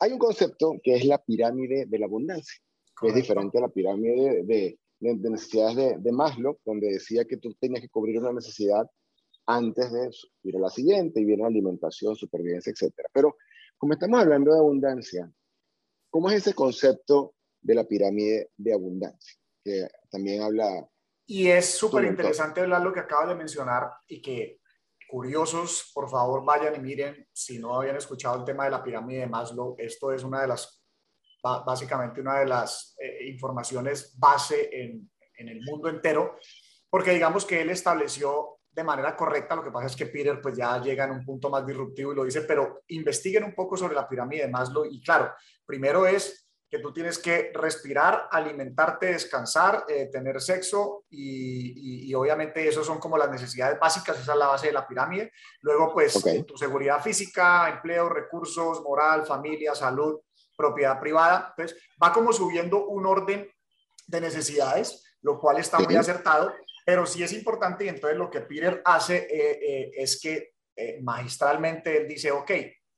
Hay 0.00 0.12
un 0.12 0.18
concepto 0.18 0.74
que 0.82 0.96
es 0.96 1.06
la 1.06 1.16
pirámide 1.16 1.86
de 1.86 1.98
la 1.98 2.04
abundancia, 2.04 2.60
que 3.00 3.08
es 3.08 3.14
diferente 3.14 3.56
a 3.56 3.62
la 3.62 3.68
pirámide 3.68 4.20
de, 4.20 4.42
de, 4.42 4.78
necesidades 5.02 5.76
de, 5.76 5.98
de, 5.98 6.12
Maslow, 6.12 6.58
donde 6.64 6.92
decía 6.92 7.24
que 7.24 7.36
tú 7.36 7.54
tenías 7.54 7.82
que 7.82 7.88
cubrir 7.88 8.18
una 8.18 8.32
necesidad 8.32 8.88
antes 9.46 9.92
de 9.92 10.10
ir 10.44 10.56
a 10.56 10.60
la 10.60 10.70
siguiente, 10.70 11.20
y 11.20 11.24
viene 11.24 11.44
alimentación, 11.44 12.14
supervivencia, 12.14 12.72
etc. 12.72 12.94
Pero 13.12 13.36
como 13.76 13.94
estamos 13.94 14.20
hablando 14.20 14.52
de 14.52 14.58
abundancia, 14.58 15.30
¿cómo 16.10 16.30
es 16.30 16.36
ese 16.36 16.54
concepto 16.54 17.34
de 17.60 17.74
la 17.74 17.84
pirámide 17.84 18.50
de 18.56 18.72
abundancia? 18.72 19.34
Que 19.64 19.88
también 20.10 20.42
habla 20.42 20.88
y 21.26 21.48
es 21.48 21.66
súper 21.66 22.04
interesante 22.04 22.60
hablar 22.60 22.82
lo 22.82 22.92
que 22.92 23.00
acabas 23.00 23.28
de 23.28 23.34
mencionar 23.34 23.90
y 24.06 24.20
que 24.20 24.60
curiosos, 25.08 25.90
por 25.94 26.10
favor, 26.10 26.44
vayan 26.44 26.74
y 26.74 26.78
miren, 26.80 27.26
si 27.32 27.58
no 27.58 27.74
habían 27.74 27.96
escuchado 27.96 28.38
el 28.38 28.44
tema 28.44 28.64
de 28.64 28.70
la 28.70 28.82
pirámide 28.82 29.20
de 29.20 29.26
Maslow, 29.26 29.74
esto 29.78 30.12
es 30.12 30.24
una 30.24 30.42
de 30.42 30.48
las, 30.48 30.81
básicamente 31.42 32.20
una 32.20 32.38
de 32.38 32.46
las 32.46 32.94
eh, 32.98 33.28
informaciones 33.28 34.16
base 34.18 34.70
en, 34.72 35.10
en 35.36 35.48
el 35.48 35.60
mundo 35.62 35.88
entero, 35.88 36.36
porque 36.88 37.12
digamos 37.12 37.44
que 37.44 37.60
él 37.60 37.70
estableció 37.70 38.58
de 38.70 38.84
manera 38.84 39.14
correcta, 39.14 39.54
lo 39.54 39.64
que 39.64 39.70
pasa 39.70 39.86
es 39.86 39.96
que 39.96 40.06
Peter 40.06 40.40
pues 40.40 40.56
ya 40.56 40.80
llega 40.80 41.04
en 41.04 41.10
un 41.10 41.24
punto 41.24 41.50
más 41.50 41.66
disruptivo 41.66 42.12
y 42.12 42.16
lo 42.16 42.24
dice, 42.24 42.42
pero 42.42 42.82
investiguen 42.88 43.44
un 43.44 43.54
poco 43.54 43.76
sobre 43.76 43.94
la 43.94 44.08
pirámide 44.08 44.42
de 44.42 44.48
Maslow 44.48 44.86
y 44.86 45.02
claro, 45.02 45.34
primero 45.66 46.06
es 46.06 46.48
que 46.70 46.78
tú 46.78 46.90
tienes 46.90 47.18
que 47.18 47.52
respirar, 47.52 48.28
alimentarte, 48.30 49.08
descansar, 49.08 49.84
eh, 49.88 50.08
tener 50.10 50.40
sexo 50.40 51.04
y, 51.10 52.08
y, 52.08 52.14
obviamente 52.14 52.66
eso 52.66 52.82
son 52.82 52.98
como 52.98 53.18
las 53.18 53.30
necesidades 53.30 53.78
básicas, 53.78 54.18
esa 54.18 54.32
es 54.32 54.38
la 54.38 54.46
base 54.46 54.68
de 54.68 54.72
la 54.72 54.88
pirámide. 54.88 55.32
Luego 55.60 55.92
pues 55.92 56.14
tu 56.46 56.56
seguridad 56.56 57.02
física, 57.02 57.68
empleo, 57.68 58.08
recursos, 58.08 58.80
moral, 58.80 59.26
familia, 59.26 59.74
salud, 59.74 60.18
propiedad 60.56 61.00
privada. 61.00 61.54
Entonces 61.56 61.78
va 62.02 62.12
como 62.12 62.32
subiendo 62.32 62.86
un 62.86 63.06
orden 63.06 63.50
de 64.06 64.20
necesidades, 64.20 65.04
lo 65.22 65.38
cual 65.38 65.58
está 65.58 65.78
muy 65.78 65.96
acertado, 65.96 66.52
pero 66.84 67.06
sí 67.06 67.22
es 67.22 67.32
importante 67.32 67.84
y 67.84 67.88
entonces 67.88 68.18
lo 68.18 68.30
que 68.30 68.40
Peter 68.40 68.82
hace 68.84 69.16
eh, 69.16 69.58
eh, 69.62 69.90
es 69.96 70.20
que 70.20 70.52
magistralmente 71.02 71.98
él 71.98 72.08
dice, 72.08 72.30
ok, 72.30 72.50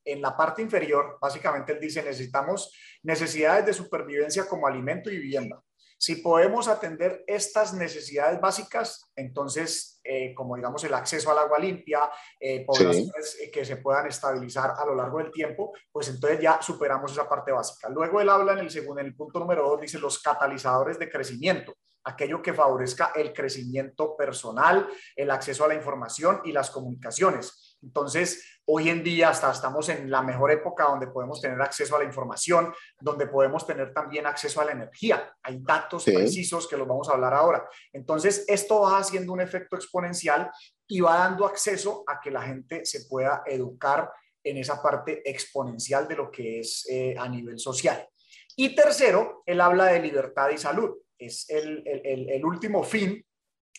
en 0.05 0.21
la 0.21 0.35
parte 0.37 0.61
inferior, 0.61 1.17
básicamente 1.19 1.73
él 1.73 1.79
dice, 1.79 2.01
necesitamos 2.01 2.73
necesidades 3.03 3.65
de 3.65 3.73
supervivencia 3.73 4.47
como 4.47 4.65
alimento 4.65 5.09
y 5.09 5.17
vivienda. 5.17 5.61
Si 5.97 6.17
podemos 6.17 6.67
atender 6.67 7.23
estas 7.25 7.73
necesidades 7.73 8.39
básicas, 8.41 9.11
entonces, 9.15 9.99
eh, 10.03 10.33
como 10.35 10.55
digamos 10.55 10.83
el 10.83 10.93
acceso 10.93 11.31
al 11.31 11.39
agua 11.39 11.57
limpia, 11.57 12.09
eh, 12.39 12.65
poblaciones 12.65 13.37
eh, 13.41 13.49
que 13.49 13.63
se 13.63 13.77
puedan 13.77 14.07
estabilizar 14.07 14.73
a 14.77 14.85
lo 14.85 14.93
largo 14.93 15.19
del 15.19 15.31
tiempo, 15.31 15.71
pues 15.91 16.09
entonces 16.09 16.39
ya 16.41 16.61
superamos 16.61 17.11
esa 17.11 17.27
parte 17.27 17.51
básica. 17.51 17.89
Luego 17.89 18.19
él 18.19 18.29
habla 18.29 18.53
en 18.53 18.59
el 18.59 18.69
segundo, 18.69 18.99
en 19.01 19.07
el 19.07 19.15
punto 19.15 19.39
número 19.39 19.67
dos, 19.67 19.81
dice 19.81 19.97
los 19.97 20.19
catalizadores 20.21 20.99
de 20.99 21.09
crecimiento. 21.09 21.73
aquello 22.07 22.39
que 22.39 22.53
favorezca 22.53 23.13
el 23.15 23.33
crecimiento 23.33 24.15
personal, 24.15 24.87
el 25.15 25.31
acceso 25.31 25.65
a 25.65 25.67
la 25.67 25.73
información 25.73 26.39
y 26.43 26.51
las 26.51 26.69
comunicaciones. 26.69 27.64
Entonces, 27.85 28.61
hoy 28.65 28.89
en 28.89 29.03
día 29.03 29.29
hasta 29.29 29.51
estamos 29.51 29.87
en 29.89 30.09
la 30.09 30.23
mejor 30.23 30.51
época 30.51 30.85
donde 30.85 31.07
podemos 31.07 31.39
tener 31.39 31.61
acceso 31.61 31.95
a 31.95 31.99
la 31.99 32.05
información, 32.05 32.73
donde 32.99 33.27
podemos 33.27 33.65
tener 33.65 33.93
también 33.93 34.25
acceso 34.25 34.59
a 34.59 34.65
la 34.65 34.71
energía. 34.71 35.31
Hay 35.43 35.59
datos 35.61 36.03
precisos 36.03 36.67
que 36.67 36.77
los 36.77 36.87
vamos 36.87 37.07
a 37.07 37.13
hablar 37.13 37.33
ahora. 37.35 37.69
Entonces, 37.93 38.43
esto 38.47 38.81
va 38.81 38.97
haciendo 38.97 39.33
un 39.33 39.41
efecto 39.41 39.75
exponencial 39.75 40.49
y 40.87 40.99
va 40.99 41.19
dando 41.19 41.45
acceso 41.45 42.03
a 42.07 42.19
que 42.19 42.31
la 42.31 42.41
gente 42.41 42.85
se 42.85 43.05
pueda 43.05 43.43
educar 43.45 44.11
en 44.43 44.57
esa 44.57 44.81
parte 44.81 45.27
exponencial 45.29 46.07
de 46.07 46.15
lo 46.15 46.31
que 46.31 46.59
es 46.59 46.87
eh, 46.89 47.15
a 47.17 47.29
nivel 47.29 47.59
social. 47.59 48.07
Y 48.55 48.75
tercero, 48.75 49.43
él 49.45 49.61
habla 49.61 49.85
de 49.85 49.99
libertad 49.99 50.49
y 50.49 50.57
salud. 50.57 50.91
Es 51.17 51.49
el, 51.49 51.83
el, 51.85 52.29
el 52.29 52.45
último 52.45 52.83
fin, 52.83 53.23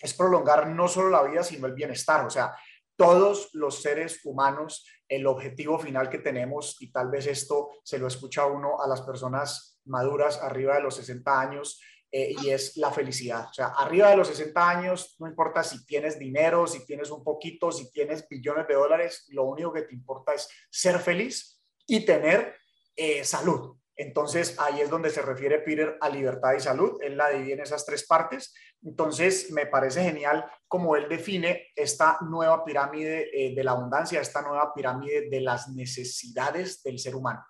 es 0.00 0.14
prolongar 0.14 0.68
no 0.68 0.88
solo 0.88 1.08
la 1.08 1.22
vida, 1.22 1.42
sino 1.42 1.66
el 1.66 1.72
bienestar. 1.72 2.24
O 2.26 2.30
sea, 2.30 2.54
todos 2.96 3.50
los 3.52 3.82
seres 3.82 4.20
humanos, 4.24 4.86
el 5.08 5.26
objetivo 5.26 5.78
final 5.78 6.08
que 6.08 6.18
tenemos, 6.18 6.76
y 6.80 6.90
tal 6.90 7.10
vez 7.10 7.26
esto 7.26 7.70
se 7.84 7.98
lo 7.98 8.06
escucha 8.06 8.46
uno 8.46 8.80
a 8.80 8.88
las 8.88 9.02
personas 9.02 9.78
maduras 9.84 10.42
arriba 10.42 10.76
de 10.76 10.82
los 10.82 10.96
60 10.96 11.40
años, 11.40 11.80
eh, 12.10 12.34
y 12.42 12.50
es 12.50 12.76
la 12.76 12.90
felicidad. 12.90 13.48
O 13.50 13.52
sea, 13.52 13.66
arriba 13.68 14.10
de 14.10 14.16
los 14.16 14.28
60 14.28 14.68
años, 14.68 15.16
no 15.18 15.26
importa 15.26 15.62
si 15.62 15.84
tienes 15.84 16.18
dinero, 16.18 16.66
si 16.66 16.86
tienes 16.86 17.10
un 17.10 17.22
poquito, 17.22 17.70
si 17.72 17.90
tienes 17.90 18.26
billones 18.28 18.66
de 18.66 18.74
dólares, 18.74 19.26
lo 19.28 19.44
único 19.44 19.72
que 19.72 19.82
te 19.82 19.94
importa 19.94 20.32
es 20.32 20.48
ser 20.70 20.98
feliz 20.98 21.60
y 21.86 22.04
tener 22.04 22.54
eh, 22.94 23.24
salud. 23.24 23.76
Entonces, 23.96 24.54
ahí 24.58 24.80
es 24.80 24.90
donde 24.90 25.10
se 25.10 25.22
refiere 25.22 25.60
Peter 25.60 25.96
a 26.00 26.08
libertad 26.08 26.54
y 26.54 26.60
salud. 26.60 26.98
Él 27.02 27.16
la 27.16 27.30
divide 27.30 27.54
en 27.54 27.60
esas 27.60 27.86
tres 27.86 28.06
partes. 28.06 28.54
Entonces, 28.82 29.50
me 29.50 29.66
parece 29.66 30.02
genial 30.02 30.44
cómo 30.68 30.96
él 30.96 31.08
define 31.08 31.68
esta 31.74 32.18
nueva 32.28 32.64
pirámide 32.64 33.30
eh, 33.32 33.54
de 33.54 33.64
la 33.64 33.72
abundancia, 33.72 34.20
esta 34.20 34.42
nueva 34.42 34.72
pirámide 34.74 35.28
de 35.30 35.40
las 35.40 35.68
necesidades 35.68 36.82
del 36.82 36.98
ser 36.98 37.16
humano. 37.16 37.40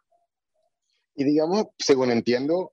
Y 1.15 1.25
digamos, 1.25 1.67
según 1.79 2.11
entiendo, 2.11 2.71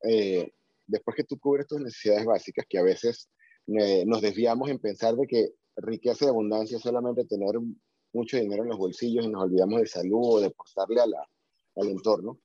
después 0.85 1.15
que 1.15 1.23
tú 1.23 1.39
cubres 1.39 1.67
tus 1.67 1.79
necesidades 1.79 2.25
básicas, 2.25 2.65
que 2.67 2.77
a 2.77 2.83
veces 2.83 3.29
eh, 3.67 4.03
nos 4.05 4.21
desviamos 4.21 4.69
en 4.69 4.79
pensar 4.79 5.15
de 5.15 5.27
que 5.27 5.49
riqueza 5.77 6.25
y 6.25 6.27
abundancia 6.27 6.77
es 6.77 6.83
solamente 6.83 7.25
tener 7.25 7.55
mucho 8.13 8.37
dinero 8.37 8.63
en 8.63 8.69
los 8.69 8.77
bolsillos 8.77 9.25
y 9.25 9.29
nos 9.29 9.43
olvidamos 9.43 9.79
de 9.79 9.87
salud 9.87 10.21
o 10.21 10.39
de 10.39 10.47
apostarle 10.47 11.01
a 11.01 11.07
la, 11.07 11.27
al 11.77 11.87
entorno. 11.87 12.39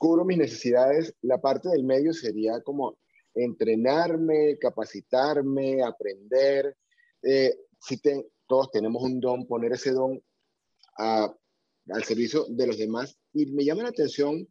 Cubro 0.00 0.24
mis 0.24 0.38
necesidades, 0.38 1.14
la 1.20 1.42
parte 1.42 1.68
del 1.68 1.84
medio 1.84 2.14
sería 2.14 2.62
como 2.62 2.96
entrenarme, 3.34 4.56
capacitarme, 4.58 5.82
aprender. 5.82 6.74
Eh, 7.22 7.54
si 7.78 8.00
todos 8.46 8.70
tenemos 8.70 9.02
un 9.02 9.20
don, 9.20 9.46
poner 9.46 9.72
ese 9.72 9.92
don 9.92 10.18
al 10.96 12.04
servicio 12.04 12.46
de 12.48 12.66
los 12.66 12.78
demás. 12.78 13.14
Y 13.34 13.44
me 13.52 13.62
llama 13.62 13.82
la 13.82 13.90
atención 13.90 14.48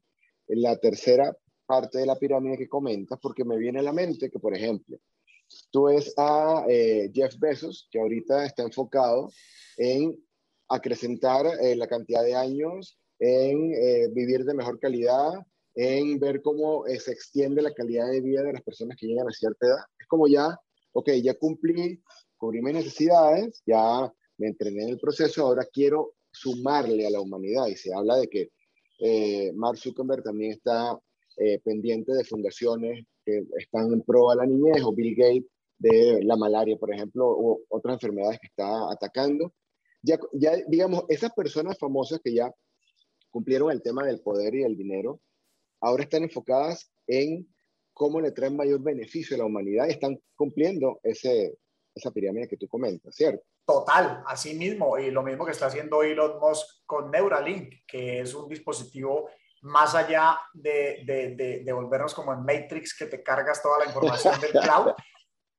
la 0.50 0.78
tercera 0.78 1.36
parte 1.66 1.98
de 1.98 2.06
la 2.06 2.20
pirámide 2.20 2.56
que 2.56 2.70
comentas, 2.70 3.18
porque 3.20 3.44
me 3.44 3.58
viene 3.58 3.80
a 3.80 3.84
la 3.84 3.92
mente 3.92 4.30
que, 4.30 4.38
por 4.38 4.56
ejemplo, 4.56 5.00
tú 5.72 5.86
ves 5.86 6.14
a 6.16 6.64
eh, 6.70 7.10
Jeff 7.12 7.40
Bezos, 7.40 7.88
que 7.90 8.00
ahorita 8.00 8.46
está 8.46 8.62
enfocado 8.62 9.32
en 9.78 10.16
acrecentar 10.68 11.48
eh, 11.60 11.76
la 11.76 11.88
cantidad 11.88 12.22
de 12.22 12.36
años, 12.36 13.00
en 13.20 13.74
eh, 13.74 14.08
vivir 14.12 14.46
de 14.46 14.54
mejor 14.54 14.80
calidad, 14.80 15.34
en 15.76 16.20
ver 16.20 16.42
cómo 16.42 16.84
se 16.88 17.12
extiende 17.12 17.62
la 17.62 17.74
calidad 17.74 18.10
de 18.10 18.22
vida 18.22 18.42
de 18.44 18.54
las 18.54 18.64
personas 18.64 18.98
que 18.98 19.08
llegan 19.08 19.28
a 19.28 19.32
cierta 19.32 19.68
edad. 19.68 19.84
Es 20.00 20.08
como 20.08 20.28
ya, 20.28 20.58
ok, 20.94 21.12
ya 21.22 21.34
cumplí, 21.36 22.02
cubrí 22.38 22.62
mis 22.62 22.74
necesidades, 22.74 23.62
ya 23.66 24.12
me 24.38 24.48
entrené 24.48 24.84
en 24.84 24.90
el 24.90 25.00
proceso, 25.00 25.46
ahora 25.46 25.66
quiero 25.72 26.16
sumarle 26.32 27.06
a 27.06 27.12
la 27.12 27.22
humanidad. 27.22 27.68
Y 27.68 27.76
se 27.76 27.94
habla 27.94 28.18
de 28.18 28.28
que 28.28 28.50
Mark 29.54 29.78
Zuckerberg 29.78 30.24
también 30.24 30.54
está 30.54 31.00
eh, 31.42 31.60
pendiente 31.64 32.12
de 32.12 32.26
fundaciones 32.26 33.06
que 33.26 33.46
están 33.58 33.94
en 33.94 34.02
pro 34.02 34.30
a 34.30 34.36
la 34.36 34.46
niñez, 34.46 34.84
o 34.84 34.92
Bill 34.92 35.16
Gates 35.16 35.46
de 35.78 36.22
la 36.24 36.36
malaria, 36.36 36.76
por 36.78 36.94
ejemplo, 36.94 37.30
o 37.30 37.62
otras 37.70 37.94
enfermedades 37.94 38.40
que 38.42 38.48
está 38.48 38.92
atacando. 38.92 39.54
Ya, 40.02 40.20
ya, 40.34 40.58
digamos, 40.68 41.06
esas 41.08 41.32
personas 41.32 41.78
famosas 41.78 42.20
que 42.22 42.34
ya 42.34 42.54
cumplieron 43.30 43.72
el 43.72 43.82
tema 43.82 44.06
del 44.06 44.22
poder 44.22 44.56
y 44.56 44.64
el 44.64 44.78
dinero, 44.78 45.22
ahora 45.82 46.04
están 46.04 46.24
enfocadas 46.24 46.92
en 47.08 47.48
cómo 47.94 48.22
le 48.22 48.32
traen 48.32 48.56
mayor 48.56 48.82
beneficio 48.82 49.36
a 49.36 49.40
la 49.40 49.46
humanidad 49.46 49.88
y 49.88 49.92
están 49.92 50.20
cumpliendo 50.36 51.00
ese, 51.04 51.58
esa 51.94 52.12
pirámide 52.12 52.48
que 52.48 52.58
tú 52.58 52.68
comentas, 52.68 53.16
¿cierto? 53.16 53.44
Total, 53.66 54.24
así 54.26 54.56
mismo, 54.56 54.98
y 54.98 55.12
lo 55.12 55.22
mismo 55.22 55.46
que 55.46 55.52
está 55.52 55.68
haciendo 55.68 56.02
Elon 56.02 56.40
Musk 56.40 56.86
con 56.86 57.12
Neuralink, 57.12 57.86
que 57.86 58.22
es 58.22 58.34
un 58.34 58.50
dispositivo 58.50 59.30
más 59.62 59.94
allá 59.94 60.40
de, 60.54 61.04
de, 61.06 61.62
de, 61.64 61.74
volvernos 61.74 62.14
como 62.14 62.34
en 62.34 62.44
Matrix, 62.44 62.98
que 62.98 63.06
te 63.06 63.22
cargas 63.22 63.62
toda 63.62 63.80
la 63.80 63.86
información 63.86 64.40
del 64.40 64.52
cloud, 64.64 64.94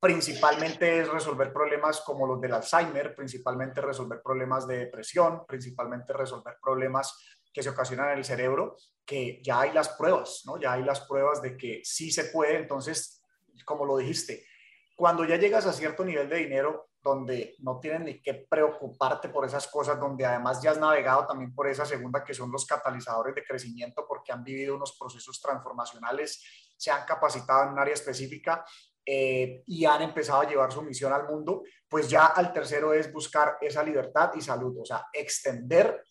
principalmente 0.00 1.00
es 1.00 1.08
resolver 1.08 1.52
problemas 1.52 2.00
como 2.00 2.26
los 2.26 2.40
del 2.40 2.54
Alzheimer, 2.54 3.14
principalmente 3.14 3.80
resolver 3.80 4.22
problemas 4.22 4.66
de 4.66 4.78
depresión, 4.78 5.44
principalmente 5.46 6.12
resolver 6.12 6.56
problemas 6.60 7.39
que 7.52 7.62
se 7.62 7.70
ocasionan 7.70 8.12
en 8.12 8.18
el 8.18 8.24
cerebro, 8.24 8.76
que 9.04 9.40
ya 9.42 9.60
hay 9.60 9.72
las 9.72 9.88
pruebas, 9.90 10.42
¿no? 10.46 10.60
Ya 10.60 10.72
hay 10.72 10.84
las 10.84 11.00
pruebas 11.00 11.42
de 11.42 11.56
que 11.56 11.80
sí 11.84 12.10
se 12.10 12.24
puede, 12.26 12.56
entonces, 12.56 13.22
como 13.64 13.84
lo 13.84 13.96
dijiste, 13.96 14.46
cuando 14.94 15.24
ya 15.24 15.36
llegas 15.36 15.66
a 15.66 15.72
cierto 15.72 16.04
nivel 16.04 16.28
de 16.28 16.36
dinero, 16.36 16.90
donde 17.02 17.54
no 17.60 17.80
tienes 17.80 18.02
ni 18.02 18.22
que 18.22 18.34
preocuparte 18.34 19.30
por 19.30 19.46
esas 19.46 19.66
cosas, 19.68 19.98
donde 19.98 20.26
además 20.26 20.60
ya 20.62 20.72
has 20.72 20.78
navegado 20.78 21.26
también 21.26 21.54
por 21.54 21.66
esa 21.66 21.86
segunda 21.86 22.22
que 22.22 22.34
son 22.34 22.52
los 22.52 22.66
catalizadores 22.66 23.34
de 23.34 23.42
crecimiento 23.42 24.04
porque 24.06 24.32
han 24.32 24.44
vivido 24.44 24.76
unos 24.76 24.96
procesos 24.98 25.40
transformacionales, 25.40 26.74
se 26.76 26.90
han 26.90 27.06
capacitado 27.06 27.64
en 27.64 27.68
un 27.70 27.78
área 27.78 27.94
específica 27.94 28.64
eh, 29.04 29.62
y 29.66 29.86
han 29.86 30.02
empezado 30.02 30.42
a 30.42 30.48
llevar 30.48 30.70
su 30.70 30.82
misión 30.82 31.12
al 31.12 31.26
mundo, 31.26 31.62
pues 31.88 32.08
ya 32.08 32.26
al 32.26 32.52
tercero 32.52 32.92
es 32.92 33.10
buscar 33.10 33.56
esa 33.60 33.82
libertad 33.82 34.32
y 34.34 34.42
salud, 34.42 34.76
o 34.78 34.84
sea, 34.84 35.06
extender 35.12 36.04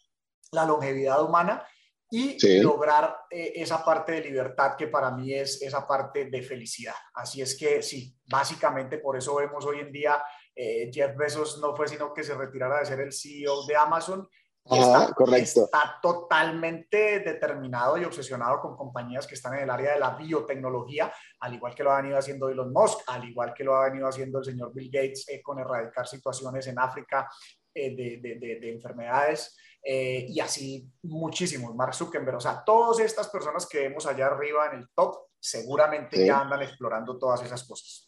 la 0.52 0.66
longevidad 0.66 1.24
humana 1.24 1.66
y 2.12 2.38
lograr 2.62 3.16
eh, 3.30 3.54
esa 3.56 3.86
parte 3.86 4.14
de 4.14 4.22
libertad 4.22 4.76
que 4.76 4.88
para 4.88 5.12
mí 5.12 5.34
es 5.34 5.62
esa 5.62 5.88
parte 5.88 6.26
de 6.26 6.42
felicidad. 6.42 6.96
Así 7.14 7.42
es 7.42 7.56
que 7.56 7.84
sí, 7.84 8.16
básicamente 8.26 8.98
por 8.98 9.16
eso 9.16 9.36
vemos 9.36 9.64
hoy 9.66 9.80
en 9.80 9.92
día 9.92 10.24
eh, 10.56 10.90
Jeff 10.92 11.16
Bezos 11.16 11.60
no 11.60 11.76
fue 11.76 11.88
sino 11.88 12.12
que 12.14 12.24
se 12.24 12.34
retirara 12.34 12.80
de 12.80 12.86
ser 12.86 13.00
el 13.02 13.14
CEO 13.14 13.66
de 13.68 13.76
Amazon. 13.76 14.28
está, 14.66 15.14
correcto. 15.14 15.66
está 15.66 16.00
totalmente 16.02 17.20
determinado 17.20 17.96
y 18.00 18.06
obsesionado 18.06 18.60
con 18.60 18.76
compañías 18.76 19.28
que 19.28 19.36
están 19.36 19.54
en 19.54 19.64
el 19.64 19.70
área 19.70 19.94
de 19.94 20.00
la 20.00 20.16
biotecnología, 20.16 21.14
al 21.42 21.54
igual 21.54 21.76
que 21.76 21.84
lo 21.84 21.92
ha 21.92 22.02
venido 22.02 22.18
haciendo 22.18 22.50
Elon 22.50 22.74
Musk, 22.74 23.02
al 23.06 23.24
igual 23.24 23.54
que 23.54 23.64
lo 23.64 23.76
ha 23.76 23.86
venido 23.86 24.08
haciendo 24.08 24.40
el 24.40 24.46
señor 24.46 24.74
Bill 24.74 24.90
Gates 24.92 25.30
eh, 25.30 25.44
con 25.44 25.60
erradicar 25.60 26.08
situaciones 26.08 26.66
en 26.66 26.80
África 26.80 27.30
eh, 27.74 27.96
de, 27.96 28.18
de, 28.18 28.60
de, 28.60 28.72
enfermedades. 28.72 29.58
y 29.84 30.40
así 30.40 30.90
muchísimos, 31.04 31.74
Mark 31.76 31.94
Zuckerberg, 31.94 32.38
o 32.38 32.42
sea, 32.42 32.64
todas 32.66 33.00
estas 33.00 33.30
personas 33.30 33.68
que 33.68 33.80
vemos 33.80 34.06
allá 34.06 34.28
arriba 34.28 34.68
en 34.72 34.80
el 34.80 34.88
top, 34.96 35.16
seguramente 35.40 36.26
ya 36.26 36.42
andan 36.42 36.62
explorando 36.62 37.18
todas 37.18 37.44
esas 37.44 37.64
cosas. 37.66 38.08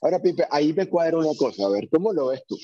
Ahora, 0.00 0.20
Pipe, 0.20 0.46
ahí 0.50 0.72
me 0.72 0.88
cuadra 0.88 1.18
una 1.18 1.34
cosa, 1.36 1.66
a 1.66 1.70
ver, 1.70 1.88
¿cómo 1.90 2.12
lo 2.12 2.28
ves 2.28 2.44
tú? 2.46 2.56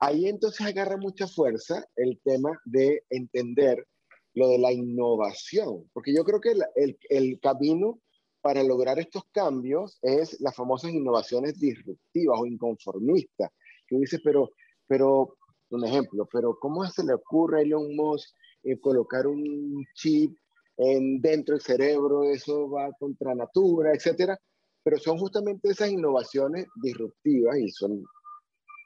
Ahí 0.00 0.28
entonces 0.28 0.66
agarra 0.66 0.96
mucha 0.96 1.26
fuerza 1.26 1.84
el 1.94 2.18
tema 2.24 2.58
de 2.64 3.04
entender 3.10 3.86
lo 4.34 4.48
de 4.48 4.58
la 4.58 4.72
innovación, 4.72 5.90
porque 5.92 6.14
yo 6.14 6.24
creo 6.24 6.40
que 6.40 6.52
el, 6.76 6.98
el, 7.10 7.40
camino 7.40 8.00
para 8.40 8.62
lograr 8.62 8.98
estos 8.98 9.24
cambios 9.32 9.98
es 10.00 10.40
las 10.40 10.54
famosas 10.56 10.92
innovaciones 10.92 11.58
disruptivas 11.60 12.40
o 12.40 12.46
inconformistas, 12.46 13.50
que 13.86 13.96
dice, 13.98 14.18
pero, 14.24 14.50
pero, 14.86 15.36
un 15.70 15.84
ejemplo, 15.84 16.28
pero 16.32 16.58
¿cómo 16.58 16.86
se 16.86 17.04
le 17.04 17.14
ocurre 17.14 17.60
a 17.60 17.62
Elon 17.62 17.94
Musk 17.94 18.34
eh, 18.62 18.78
colocar 18.78 19.26
un 19.26 19.84
chip 19.94 20.36
en, 20.76 21.20
dentro 21.20 21.54
del 21.54 21.62
cerebro? 21.62 22.24
Eso 22.24 22.68
va 22.70 22.90
contra 22.98 23.34
natura, 23.34 23.92
etcétera 23.94 24.38
pero 24.82 24.98
son 24.98 25.18
justamente 25.18 25.70
esas 25.70 25.90
innovaciones 25.90 26.66
disruptivas 26.82 27.58
y 27.58 27.68
son 27.70 28.02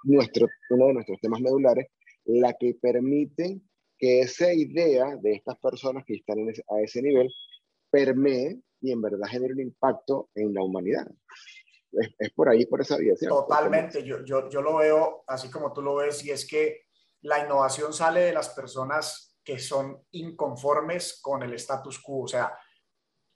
nuestro, 0.05 0.49
uno 0.70 0.87
de 0.88 0.94
nuestros 0.94 1.20
temas 1.20 1.40
medulares, 1.40 1.87
la 2.25 2.53
que 2.55 2.75
permiten 2.75 3.62
que 3.99 4.20
esa 4.20 4.53
idea 4.53 5.16
de 5.16 5.33
estas 5.35 5.59
personas 5.59 6.05
que 6.05 6.14
están 6.14 6.38
a 6.38 6.81
ese 6.81 7.01
nivel 7.01 7.31
permee 7.90 8.61
y 8.81 8.90
en 8.90 9.01
verdad 9.01 9.29
genere 9.29 9.55
un 9.55 9.61
impacto 9.61 10.29
en 10.35 10.53
la 10.53 10.62
humanidad. 10.62 11.07
Es, 12.18 12.30
por 12.33 12.48
ahí, 12.48 12.66
por 12.66 12.80
esa 12.80 12.96
vía. 12.96 13.14
Totalmente, 13.28 14.02
yo, 14.02 14.24
yo, 14.24 14.48
yo 14.48 14.62
lo 14.62 14.76
veo 14.76 15.24
así 15.26 15.50
como 15.50 15.72
tú 15.72 15.83
lo 15.83 15.96
ves, 15.96 16.24
y 16.24 16.30
es 16.30 16.46
que 16.46 16.87
la 17.22 17.40
innovación 17.40 17.92
sale 17.92 18.20
de 18.20 18.33
las 18.33 18.50
personas 18.50 19.37
que 19.42 19.59
son 19.59 20.04
inconformes 20.12 21.20
con 21.22 21.42
el 21.42 21.54
status 21.54 21.98
quo. 22.00 22.24
O 22.24 22.28
sea, 22.28 22.59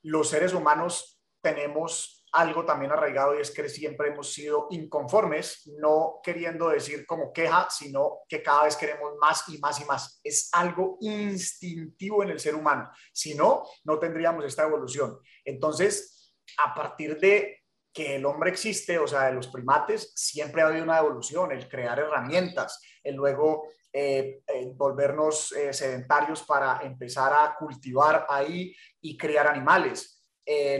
los 0.03 0.29
seres 0.29 0.55
humanos 0.55 1.21
tenemos 1.41 2.19
algo 2.33 2.65
también 2.65 2.93
arraigado 2.93 3.37
y 3.37 3.41
es 3.41 3.51
que 3.51 3.69
siempre 3.69 4.09
hemos 4.09 4.33
sido 4.33 4.67
inconformes, 4.71 5.71
no 5.79 6.21
queriendo 6.23 6.69
decir 6.69 7.07
como 7.07 7.33
queja, 7.33 7.69
sino 7.71 8.21
que 8.29 8.43
cada 8.43 8.65
vez 8.65 8.77
queremos 8.77 9.13
más 9.21 9.49
y 9.49 9.59
más 9.59 9.81
y 9.81 9.85
más. 9.85 10.21
Es 10.23 10.51
algo 10.53 10.99
instintivo 11.01 12.23
en 12.23 12.31
el 12.31 12.41
ser 12.41 12.55
humano. 12.55 12.91
Si 13.13 13.35
no, 13.35 13.65
no 13.85 13.99
tendríamos 13.99 14.45
esta 14.45 14.65
evolución. 14.65 15.19
Entonces, 15.45 16.35
a 16.59 16.75
partir 16.75 17.19
de 17.19 17.58
que 17.99 18.15
el 18.15 18.27
hombre 18.27 18.51
existe, 18.51 18.97
o 18.97 19.09
sea, 19.09 19.25
de 19.25 19.33
los 19.33 19.49
primates, 19.49 20.13
siempre 20.15 20.63
ha 20.63 20.69
habido 20.69 20.85
una 20.85 20.99
evolución, 20.99 21.51
el 21.51 21.69
crear 21.69 21.99
herramientas, 21.99 22.81
el 23.03 23.17
luego 23.17 23.67
eh, 23.93 24.41
eh, 24.47 24.71
volvernos 24.77 25.51
eh, 25.51 25.73
sedentarios 25.73 26.45
para 26.45 26.79
empezar 26.83 27.33
a 27.33 27.57
cultivar 27.59 28.25
ahí 28.29 28.73
y 29.01 29.19
crear 29.19 29.49
animales. 29.49 30.15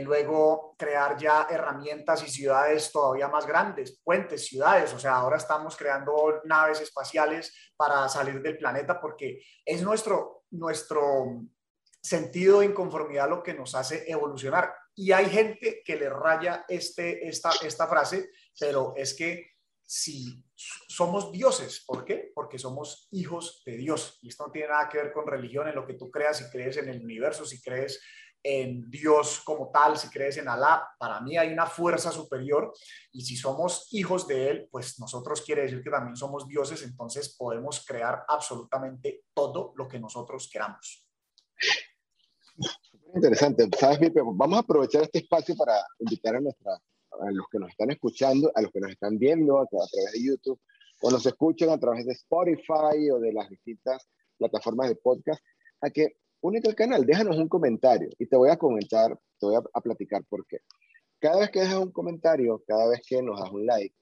luego 0.03 0.75
crear 0.77 1.17
ya 1.17 1.45
herramientas 1.49 2.23
y 2.23 2.29
ciudades 2.29 2.89
todavía 2.89 3.27
más 3.27 3.45
grandes, 3.45 3.99
puentes, 4.01 4.47
ciudades, 4.47 4.93
o 4.93 4.99
sea, 4.99 5.17
ahora 5.17 5.37
estamos 5.37 5.75
creando 5.75 6.41
naves 6.45 6.79
espaciales 6.79 7.53
para 7.75 8.07
salir 8.07 8.41
del 8.41 8.57
planeta 8.57 8.99
porque 8.99 9.41
es 9.65 9.81
nuestro, 9.83 10.45
nuestro 10.51 11.43
sentido 12.01 12.59
de 12.59 12.67
inconformidad 12.67 13.29
lo 13.29 13.43
que 13.43 13.53
nos 13.53 13.75
hace 13.75 14.09
evolucionar. 14.09 14.73
Y 14.99 15.13
hay 15.13 15.29
gente 15.29 15.81
que 15.85 15.95
le 15.95 16.09
raya 16.09 16.65
este, 16.67 17.25
esta, 17.25 17.51
esta 17.63 17.87
frase, 17.87 18.31
pero 18.59 18.93
es 18.97 19.13
que 19.13 19.53
si 19.85 20.43
somos 20.59 21.31
dioses, 21.31 21.85
¿por 21.87 22.03
qué? 22.03 22.33
Porque 22.35 22.59
somos 22.59 23.07
hijos 23.11 23.63
de 23.65 23.77
Dios. 23.77 24.19
Y 24.21 24.27
esto 24.27 24.45
no 24.45 24.51
tiene 24.51 24.67
nada 24.67 24.89
que 24.89 24.97
ver 24.97 25.13
con 25.13 25.25
religión, 25.25 25.69
en 25.69 25.75
lo 25.75 25.87
que 25.87 25.93
tú 25.93 26.11
creas, 26.11 26.39
si 26.39 26.49
crees 26.49 26.75
en 26.75 26.89
el 26.89 27.01
universo, 27.01 27.45
si 27.45 27.61
crees 27.61 28.01
en 28.43 28.91
Dios 28.91 29.39
como 29.45 29.71
tal, 29.71 29.97
si 29.97 30.09
crees 30.09 30.35
en 30.35 30.49
Alá, 30.49 30.85
para 30.99 31.21
mí 31.21 31.37
hay 31.37 31.53
una 31.53 31.65
fuerza 31.65 32.11
superior 32.11 32.73
y 33.13 33.21
si 33.21 33.37
somos 33.37 33.87
hijos 33.91 34.27
de 34.27 34.49
Él, 34.49 34.67
pues 34.69 34.99
nosotros 34.99 35.41
quiere 35.43 35.61
decir 35.61 35.81
que 35.81 35.91
también 35.91 36.17
somos 36.17 36.45
dioses, 36.45 36.83
entonces 36.83 37.37
podemos 37.37 37.85
crear 37.85 38.25
absolutamente 38.27 39.23
todo 39.33 39.71
lo 39.77 39.87
que 39.87 39.97
nosotros 39.97 40.49
queramos. 40.51 41.07
Interesante. 43.15 43.67
¿Sabes, 43.77 44.11
Vamos 44.13 44.57
a 44.57 44.61
aprovechar 44.61 45.03
este 45.03 45.19
espacio 45.19 45.55
para 45.55 45.73
invitar 45.99 46.35
a, 46.35 46.41
nuestra, 46.41 46.73
a 46.73 47.31
los 47.31 47.47
que 47.51 47.59
nos 47.59 47.69
están 47.69 47.91
escuchando, 47.91 48.51
a 48.53 48.61
los 48.61 48.71
que 48.71 48.79
nos 48.79 48.91
están 48.91 49.17
viendo 49.17 49.59
a, 49.59 49.65
través 49.65 50.11
de 50.13 50.23
YouTube 50.23 50.59
o 51.01 51.11
nos 51.11 51.25
escuchan 51.25 51.69
a 51.69 51.79
través 51.79 52.05
de 52.05 52.13
Spotify 52.13 53.09
o 53.11 53.19
de 53.19 53.33
las 53.33 53.49
distintas 53.49 54.07
plataformas 54.37 54.89
de 54.89 54.95
podcast, 54.95 55.41
a 55.81 55.89
que 55.89 56.17
únete 56.41 56.69
al 56.69 56.75
canal, 56.75 57.05
déjanos 57.05 57.37
un 57.37 57.47
comentario 57.47 58.09
y 58.17 58.25
te 58.27 58.35
voy 58.35 58.49
a 58.49 58.57
comentar, 58.57 59.17
te 59.39 59.45
voy 59.45 59.55
a, 59.55 59.81
platicar 59.81 60.23
por 60.25 60.45
qué. 60.45 60.59
Cada 61.19 61.39
vez 61.39 61.49
que 61.49 61.61
dejas 61.61 61.79
un 61.79 61.91
comentario, 61.91 62.63
cada 62.67 62.89
vez 62.89 63.01
que 63.07 63.21
nos 63.21 63.39
das 63.39 63.51
un 63.51 63.65
like, 63.65 63.95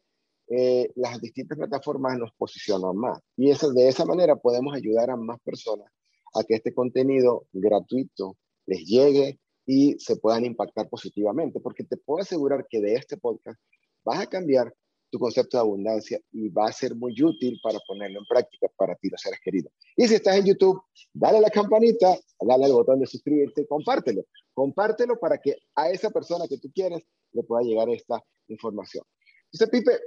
eh, 0.49 0.91
las 0.95 1.19
distintas 1.21 1.57
plataformas 1.57 2.17
nos 2.17 2.31
posicionan 2.33 2.95
más. 2.95 3.19
Y 3.35 3.51
eso, 3.51 3.71
de 3.71 3.87
esa 3.87 4.05
manera 4.05 4.35
podemos 4.35 4.75
ayudar 4.75 5.09
a 5.09 5.15
más 5.15 5.39
personas 5.41 5.91
a 6.35 6.43
que 6.43 6.55
este 6.55 6.73
contenido 6.73 7.45
gratuito 7.51 8.37
les 8.67 8.85
llegue 8.85 9.39
y 9.65 9.97
se 9.99 10.15
puedan 10.15 10.45
impactar 10.45 10.87
positivamente, 10.89 11.59
porque 11.59 11.83
te 11.83 11.97
puedo 11.97 12.21
asegurar 12.21 12.67
que 12.69 12.79
de 12.79 12.93
este 12.93 13.17
podcast 13.17 13.59
vas 14.05 14.19
a 14.19 14.27
cambiar 14.27 14.73
tu 15.09 15.19
concepto 15.19 15.57
de 15.57 15.61
abundancia 15.61 16.19
y 16.31 16.49
va 16.49 16.67
a 16.67 16.71
ser 16.71 16.95
muy 16.95 17.13
útil 17.21 17.59
para 17.63 17.79
ponerlo 17.87 18.19
en 18.19 18.25
práctica 18.25 18.67
para 18.77 18.95
ti, 18.95 19.09
los 19.09 19.21
seres 19.21 19.39
queridos. 19.43 19.71
Y 19.95 20.07
si 20.07 20.15
estás 20.15 20.35
en 20.37 20.45
YouTube, 20.45 20.81
dale 21.13 21.37
a 21.37 21.41
la 21.41 21.49
campanita, 21.49 22.17
dale 22.39 22.65
al 22.65 22.73
botón 22.73 22.99
de 22.99 23.07
suscribirte, 23.07 23.65
compártelo. 23.67 24.23
Compártelo 24.53 25.17
para 25.19 25.37
que 25.37 25.55
a 25.75 25.89
esa 25.89 26.09
persona 26.09 26.47
que 26.47 26.57
tú 26.57 26.69
quieres 26.73 27.03
le 27.31 27.43
pueda 27.43 27.61
llegar 27.61 27.89
esta 27.89 28.21
información. 28.47 29.03
Entonces, 29.51 29.69
Pipe, 29.69 29.97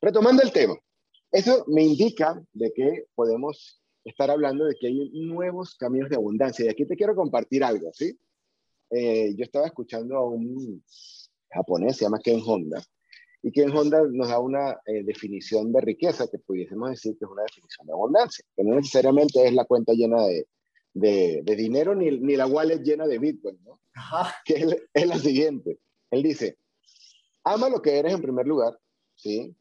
retomando 0.00 0.42
el 0.42 0.52
tema, 0.52 0.74
eso 1.30 1.64
me 1.68 1.82
indica 1.82 2.42
de 2.52 2.72
que 2.72 3.06
podemos 3.14 3.81
estar 4.04 4.30
hablando 4.30 4.64
de 4.64 4.74
que 4.74 4.88
hay 4.88 5.10
nuevos 5.12 5.74
caminos 5.76 6.10
de 6.10 6.16
abundancia. 6.16 6.64
Y 6.64 6.68
aquí 6.68 6.86
te 6.86 6.96
quiero 6.96 7.14
compartir 7.14 7.64
algo, 7.64 7.90
¿sí? 7.92 8.18
Eh, 8.90 9.34
yo 9.36 9.44
estaba 9.44 9.66
escuchando 9.66 10.16
a 10.16 10.28
un 10.28 10.82
japonés, 11.50 11.96
se 11.96 12.04
llama 12.04 12.20
Ken 12.20 12.40
Honda, 12.44 12.82
y 13.42 13.50
Ken 13.50 13.76
Honda 13.76 14.02
nos 14.08 14.28
da 14.28 14.38
una 14.38 14.80
eh, 14.86 15.02
definición 15.02 15.72
de 15.72 15.80
riqueza 15.80 16.28
que 16.28 16.38
pudiésemos 16.38 16.90
decir 16.90 17.16
que 17.18 17.24
es 17.24 17.30
una 17.30 17.42
definición 17.42 17.86
de 17.86 17.92
abundancia, 17.92 18.44
que 18.54 18.62
no 18.62 18.76
necesariamente 18.76 19.44
es 19.44 19.52
la 19.52 19.64
cuenta 19.64 19.92
llena 19.92 20.22
de, 20.22 20.46
de, 20.94 21.56
dinero 21.56 21.94
ni, 21.94 22.10
ni, 22.20 22.36
la 22.36 22.46
wallet 22.46 22.82
llena 22.82 23.06
de 23.06 23.18
Bitcoin, 23.18 23.58
¿no? 23.64 23.80
Que 24.44 24.54
es, 24.54 24.76
es 24.94 25.06
la 25.06 25.18
siguiente. 25.18 25.80
Él 26.10 26.22
dice, 26.22 26.56
ama 27.42 27.68
lo 27.68 27.82
que 27.82 27.98
eres 27.98 28.14
en 28.14 28.22
primer 28.22 28.46
lugar, 28.46 28.78
¿sí? 29.16 29.56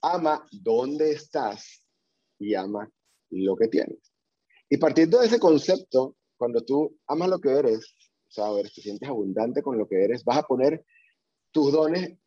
Ama 0.00 0.46
dónde 0.52 1.12
estás 1.12 1.84
y 2.38 2.54
ama 2.54 2.88
lo 3.30 3.56
que 3.56 3.68
tienes. 3.68 4.12
Y 4.68 4.76
partiendo 4.76 5.20
de 5.20 5.26
ese 5.26 5.38
concepto, 5.38 6.16
cuando 6.36 6.62
tú 6.62 6.96
amas 7.06 7.28
lo 7.28 7.38
que 7.38 7.50
eres, 7.50 7.94
o 8.28 8.30
sea, 8.30 8.50
ver, 8.50 8.70
te 8.70 8.80
sientes 8.80 9.08
abundante 9.08 9.62
con 9.62 9.78
lo 9.78 9.86
que 9.86 10.04
eres, 10.04 10.24
vas 10.24 10.38
a 10.38 10.42
poner 10.42 10.84
tus 11.52 11.72
dones 11.72 12.18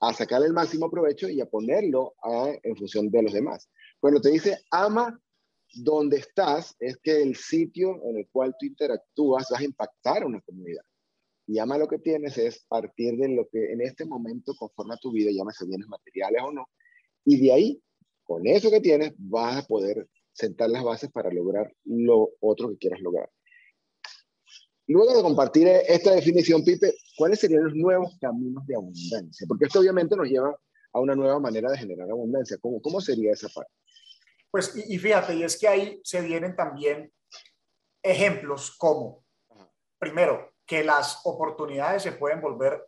a 0.00 0.12
sacar 0.12 0.42
el 0.42 0.52
máximo 0.52 0.90
provecho 0.90 1.28
y 1.28 1.40
a 1.40 1.46
ponerlo 1.46 2.14
en 2.62 2.76
función 2.76 3.10
de 3.10 3.22
los 3.22 3.32
demás. 3.32 3.68
Cuando 4.00 4.20
te 4.20 4.30
dice 4.30 4.58
ama 4.70 5.18
donde 5.74 6.18
estás, 6.18 6.74
es 6.78 6.98
que 6.98 7.22
el 7.22 7.36
sitio 7.36 8.00
en 8.04 8.18
el 8.18 8.28
cual 8.30 8.54
tú 8.58 8.66
interactúas 8.66 9.46
vas 9.50 9.60
a 9.60 9.64
impactar 9.64 10.22
a 10.22 10.26
una 10.26 10.40
comunidad. 10.42 10.82
Y 11.46 11.58
ama 11.58 11.78
lo 11.78 11.88
que 11.88 11.98
tienes 11.98 12.36
es 12.38 12.64
partir 12.68 13.16
de 13.16 13.28
lo 13.28 13.48
que 13.48 13.72
en 13.72 13.80
este 13.80 14.04
momento 14.04 14.54
conforma 14.58 14.96
tu 14.98 15.12
vida, 15.12 15.30
llámese 15.32 15.66
bienes 15.66 15.88
materiales 15.88 16.42
o 16.44 16.52
no, 16.52 16.68
y 17.24 17.40
de 17.40 17.52
ahí, 17.52 17.82
con 18.24 18.46
eso 18.46 18.70
que 18.70 18.80
tienes, 18.80 19.12
vas 19.16 19.64
a 19.64 19.66
poder 19.66 20.08
sentar 20.32 20.70
las 20.70 20.82
bases 20.82 21.10
para 21.10 21.30
lograr 21.30 21.72
lo 21.84 22.30
otro 22.40 22.70
que 22.70 22.78
quieras 22.78 23.00
lograr. 23.00 23.30
Luego 24.86 25.16
de 25.16 25.22
compartir 25.22 25.68
esta 25.68 26.12
definición, 26.12 26.64
Pipe, 26.64 26.94
¿cuáles 27.16 27.38
serían 27.40 27.64
los 27.64 27.74
nuevos 27.74 28.18
caminos 28.20 28.66
de 28.66 28.74
abundancia? 28.74 29.46
Porque 29.46 29.66
esto 29.66 29.80
obviamente 29.80 30.16
nos 30.16 30.28
lleva 30.28 30.54
a 30.92 31.00
una 31.00 31.14
nueva 31.14 31.38
manera 31.38 31.70
de 31.70 31.78
generar 31.78 32.10
abundancia. 32.10 32.58
¿Cómo, 32.60 32.80
cómo 32.82 33.00
sería 33.00 33.32
esa 33.32 33.48
parte? 33.48 33.72
Pues, 34.50 34.74
y, 34.76 34.98
fíjate, 34.98 35.34
y 35.34 35.44
es 35.44 35.58
que 35.58 35.68
ahí 35.68 36.00
se 36.04 36.20
vienen 36.20 36.54
también 36.54 37.10
ejemplos 38.02 38.76
como, 38.76 39.24
primero, 39.98 40.52
que 40.66 40.84
las 40.84 41.20
oportunidades 41.24 42.02
se 42.02 42.12
pueden 42.12 42.40
volver 42.40 42.86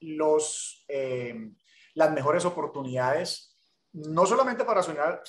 los, 0.00 0.84
eh, 0.88 1.52
las 1.94 2.12
mejores 2.12 2.44
oportunidades, 2.44 3.56
no 3.92 4.26
solamente 4.26 4.64
para 4.64 4.82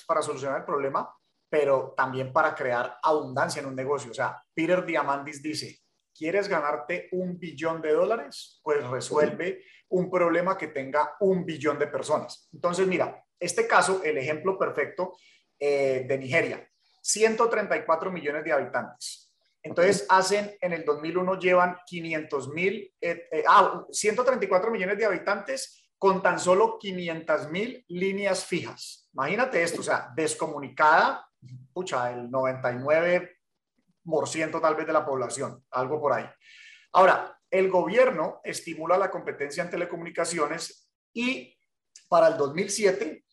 para 0.06 0.22
solucionar 0.22 0.58
el 0.58 0.66
problema, 0.66 1.08
pero 1.48 1.94
también 1.96 2.32
para 2.32 2.54
crear 2.54 2.98
abundancia 3.02 3.60
en 3.60 3.66
un 3.66 3.76
negocio. 3.76 4.10
O 4.10 4.14
sea, 4.14 4.42
Peter 4.54 4.84
Diamandis 4.84 5.42
dice, 5.42 5.80
¿quieres 6.14 6.48
ganarte 6.48 7.08
un 7.12 7.38
billón 7.38 7.80
de 7.80 7.92
dólares? 7.92 8.60
Pues 8.62 8.86
resuelve 8.86 9.64
un 9.88 10.10
problema 10.10 10.58
que 10.58 10.68
tenga 10.68 11.16
un 11.20 11.44
billón 11.44 11.78
de 11.78 11.86
personas. 11.86 12.48
Entonces, 12.52 12.86
mira, 12.86 13.24
este 13.38 13.66
caso, 13.66 14.02
el 14.04 14.18
ejemplo 14.18 14.58
perfecto 14.58 15.16
eh, 15.58 16.04
de 16.06 16.18
Nigeria, 16.18 16.68
134 17.02 18.10
millones 18.10 18.44
de 18.44 18.52
habitantes. 18.52 19.32
Entonces, 19.62 20.06
hacen, 20.08 20.56
en 20.60 20.72
el 20.72 20.84
2001 20.84 21.38
llevan 21.38 21.78
500 21.86 22.48
mil, 22.50 22.94
eh, 23.00 23.28
eh, 23.30 23.44
ah, 23.46 23.84
134 23.90 24.70
millones 24.70 24.98
de 24.98 25.04
habitantes 25.04 25.88
con 25.98 26.22
tan 26.22 26.38
solo 26.38 26.78
500 26.78 27.50
mil 27.50 27.84
líneas 27.88 28.44
fijas. 28.44 29.08
Imagínate 29.12 29.62
esto, 29.62 29.80
o 29.80 29.84
sea, 29.84 30.12
descomunicada 30.14 31.27
pucha, 31.72 32.12
el 32.12 32.30
99% 32.30 34.60
tal 34.60 34.74
vez 34.74 34.86
de 34.86 34.92
la 34.92 35.04
población, 35.04 35.64
algo 35.70 36.00
por 36.00 36.12
ahí. 36.12 36.26
Ahora, 36.92 37.38
el 37.50 37.70
gobierno 37.70 38.40
estimula 38.44 38.98
la 38.98 39.10
competencia 39.10 39.62
en 39.62 39.70
telecomunicaciones 39.70 40.90
y 41.12 41.56
para 42.08 42.28
el 42.28 42.36
2007 42.36 43.24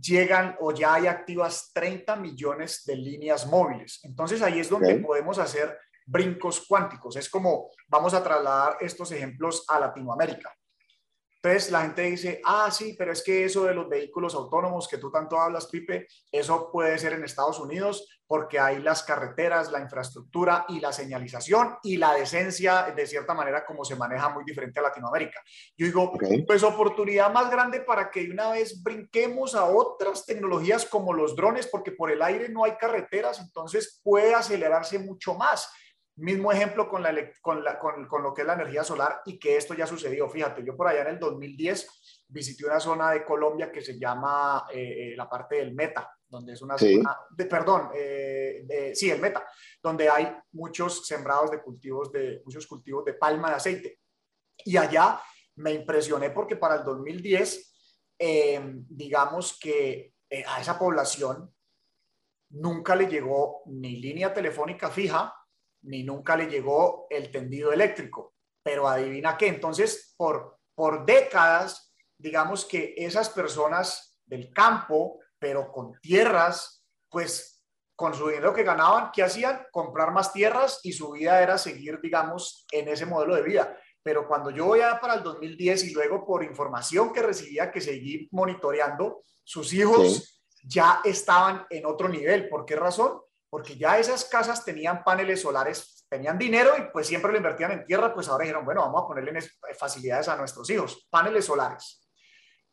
llegan 0.00 0.56
o 0.60 0.72
ya 0.72 0.94
hay 0.94 1.06
activas 1.06 1.70
30 1.72 2.16
millones 2.16 2.84
de 2.84 2.96
líneas 2.96 3.46
móviles. 3.46 4.00
Entonces 4.04 4.42
ahí 4.42 4.60
es 4.60 4.68
donde 4.68 4.96
podemos 4.96 5.38
hacer 5.38 5.78
brincos 6.06 6.64
cuánticos. 6.66 7.16
Es 7.16 7.28
como 7.28 7.70
vamos 7.88 8.14
a 8.14 8.22
trasladar 8.22 8.76
estos 8.80 9.10
ejemplos 9.12 9.64
a 9.68 9.80
Latinoamérica. 9.80 10.54
Entonces 11.46 11.70
la 11.70 11.82
gente 11.82 12.02
dice, 12.02 12.40
ah, 12.44 12.68
sí, 12.72 12.96
pero 12.98 13.12
es 13.12 13.22
que 13.22 13.44
eso 13.44 13.64
de 13.64 13.74
los 13.74 13.88
vehículos 13.88 14.34
autónomos 14.34 14.88
que 14.88 14.98
tú 14.98 15.12
tanto 15.12 15.38
hablas, 15.38 15.68
Pipe, 15.68 16.08
eso 16.32 16.72
puede 16.72 16.98
ser 16.98 17.12
en 17.12 17.22
Estados 17.22 17.60
Unidos 17.60 18.08
porque 18.26 18.58
hay 18.58 18.82
las 18.82 19.04
carreteras, 19.04 19.70
la 19.70 19.80
infraestructura 19.80 20.66
y 20.68 20.80
la 20.80 20.92
señalización 20.92 21.76
y 21.84 21.98
la 21.98 22.14
decencia, 22.14 22.92
de 22.96 23.06
cierta 23.06 23.32
manera, 23.32 23.64
como 23.64 23.84
se 23.84 23.94
maneja 23.94 24.28
muy 24.30 24.42
diferente 24.44 24.80
a 24.80 24.82
Latinoamérica. 24.82 25.40
Yo 25.76 25.86
digo, 25.86 26.12
pues 26.48 26.64
oportunidad 26.64 27.32
más 27.32 27.48
grande 27.48 27.80
para 27.80 28.10
que 28.10 28.28
una 28.28 28.50
vez 28.50 28.82
brinquemos 28.82 29.54
a 29.54 29.66
otras 29.66 30.26
tecnologías 30.26 30.84
como 30.84 31.12
los 31.12 31.36
drones, 31.36 31.68
porque 31.68 31.92
por 31.92 32.10
el 32.10 32.22
aire 32.22 32.48
no 32.48 32.64
hay 32.64 32.72
carreteras, 32.72 33.38
entonces 33.38 34.00
puede 34.02 34.34
acelerarse 34.34 34.98
mucho 34.98 35.34
más. 35.34 35.70
Mismo 36.16 36.50
ejemplo 36.50 36.88
con, 36.88 37.02
la, 37.02 37.14
con, 37.42 37.62
la, 37.62 37.78
con, 37.78 38.06
con, 38.06 38.22
lo 38.22 38.32
que 38.32 38.40
es 38.40 38.46
la 38.46 38.54
energía 38.54 38.82
solar 38.82 39.20
y 39.26 39.38
que 39.38 39.56
esto 39.56 39.74
ya 39.74 39.86
sucedió. 39.86 40.28
Fíjate, 40.30 40.64
yo 40.64 40.74
por 40.74 40.88
allá 40.88 41.02
en 41.02 41.08
el 41.08 41.18
2010 41.18 42.24
visité 42.28 42.64
una 42.64 42.80
zona 42.80 43.10
de 43.10 43.24
Colombia 43.24 43.70
que 43.70 43.82
se 43.82 43.98
llama 43.98 44.66
eh, 44.72 45.12
eh, 45.12 45.16
la 45.16 45.28
parte 45.28 45.56
del 45.56 45.74
Meta, 45.74 46.10
donde 46.26 46.54
es 46.54 46.62
una 46.62 46.78
zona, 46.78 47.18
de, 47.30 47.44
perdón, 47.44 47.90
eh, 47.94 48.92
sí, 48.94 49.10
el 49.10 49.20
Meta, 49.20 49.46
donde 49.82 50.08
hay 50.08 50.34
muchos 50.52 51.06
sembrados 51.06 51.50
de 51.50 51.62
cultivos 51.62 52.10
de, 52.10 52.40
muchos 52.44 52.66
cultivos 52.66 53.04
de 53.04 53.14
palma 53.14 53.50
de 53.50 53.56
aceite. 53.56 54.00
Y 54.64 54.76
allá 54.78 55.20
me 55.56 55.72
impresioné 55.72 56.30
porque 56.30 56.56
para 56.56 56.76
el 56.76 56.84
2010, 56.84 57.74
digamos 58.88 59.58
que 59.60 60.14
a 60.46 60.60
esa 60.62 60.78
población 60.78 61.54
nunca 62.50 62.96
le 62.96 63.06
llegó 63.06 63.62
ni 63.66 63.96
línea 63.96 64.32
telefónica 64.32 64.90
fija, 64.90 65.35
ni 65.86 66.02
nunca 66.02 66.36
le 66.36 66.46
llegó 66.46 67.06
el 67.10 67.30
tendido 67.30 67.72
eléctrico. 67.72 68.34
Pero 68.62 68.88
adivina 68.88 69.36
qué, 69.36 69.48
entonces 69.48 70.14
por, 70.16 70.58
por 70.74 71.06
décadas, 71.06 71.94
digamos 72.18 72.64
que 72.64 72.94
esas 72.96 73.30
personas 73.30 74.18
del 74.24 74.52
campo, 74.52 75.20
pero 75.38 75.70
con 75.70 75.92
tierras, 76.00 76.84
pues 77.08 77.64
con 77.94 78.12
su 78.12 78.28
dinero 78.28 78.52
que 78.52 78.62
ganaban, 78.62 79.10
¿qué 79.12 79.22
hacían? 79.22 79.66
Comprar 79.72 80.12
más 80.12 80.32
tierras 80.32 80.80
y 80.82 80.92
su 80.92 81.12
vida 81.12 81.40
era 81.42 81.56
seguir, 81.56 82.00
digamos, 82.00 82.66
en 82.70 82.88
ese 82.88 83.06
modelo 83.06 83.34
de 83.36 83.42
vida. 83.42 83.78
Pero 84.02 84.28
cuando 84.28 84.50
yo 84.50 84.66
voy 84.66 84.80
a 84.80 85.00
para 85.00 85.14
el 85.14 85.22
2010 85.22 85.84
y 85.84 85.90
luego 85.94 86.24
por 86.26 86.44
información 86.44 87.12
que 87.12 87.22
recibía 87.22 87.70
que 87.70 87.80
seguí 87.80 88.28
monitoreando, 88.32 89.22
sus 89.42 89.72
hijos 89.72 90.42
ya 90.62 91.00
estaban 91.04 91.66
en 91.70 91.86
otro 91.86 92.08
nivel. 92.08 92.48
¿Por 92.48 92.66
qué 92.66 92.76
razón? 92.76 93.20
Porque 93.48 93.76
ya 93.76 93.98
esas 93.98 94.24
casas 94.24 94.64
tenían 94.64 95.04
paneles 95.04 95.40
solares, 95.40 96.06
tenían 96.08 96.38
dinero 96.38 96.76
y 96.78 96.90
pues 96.92 97.06
siempre 97.06 97.30
lo 97.30 97.38
invertían 97.38 97.72
en 97.72 97.84
tierra, 97.84 98.12
pues 98.12 98.28
ahora 98.28 98.42
dijeron, 98.42 98.64
bueno, 98.64 98.82
vamos 98.82 99.04
a 99.04 99.06
ponerle 99.06 99.40
facilidades 99.78 100.28
a 100.28 100.36
nuestros 100.36 100.68
hijos, 100.70 101.06
paneles 101.10 101.44
solares, 101.44 102.08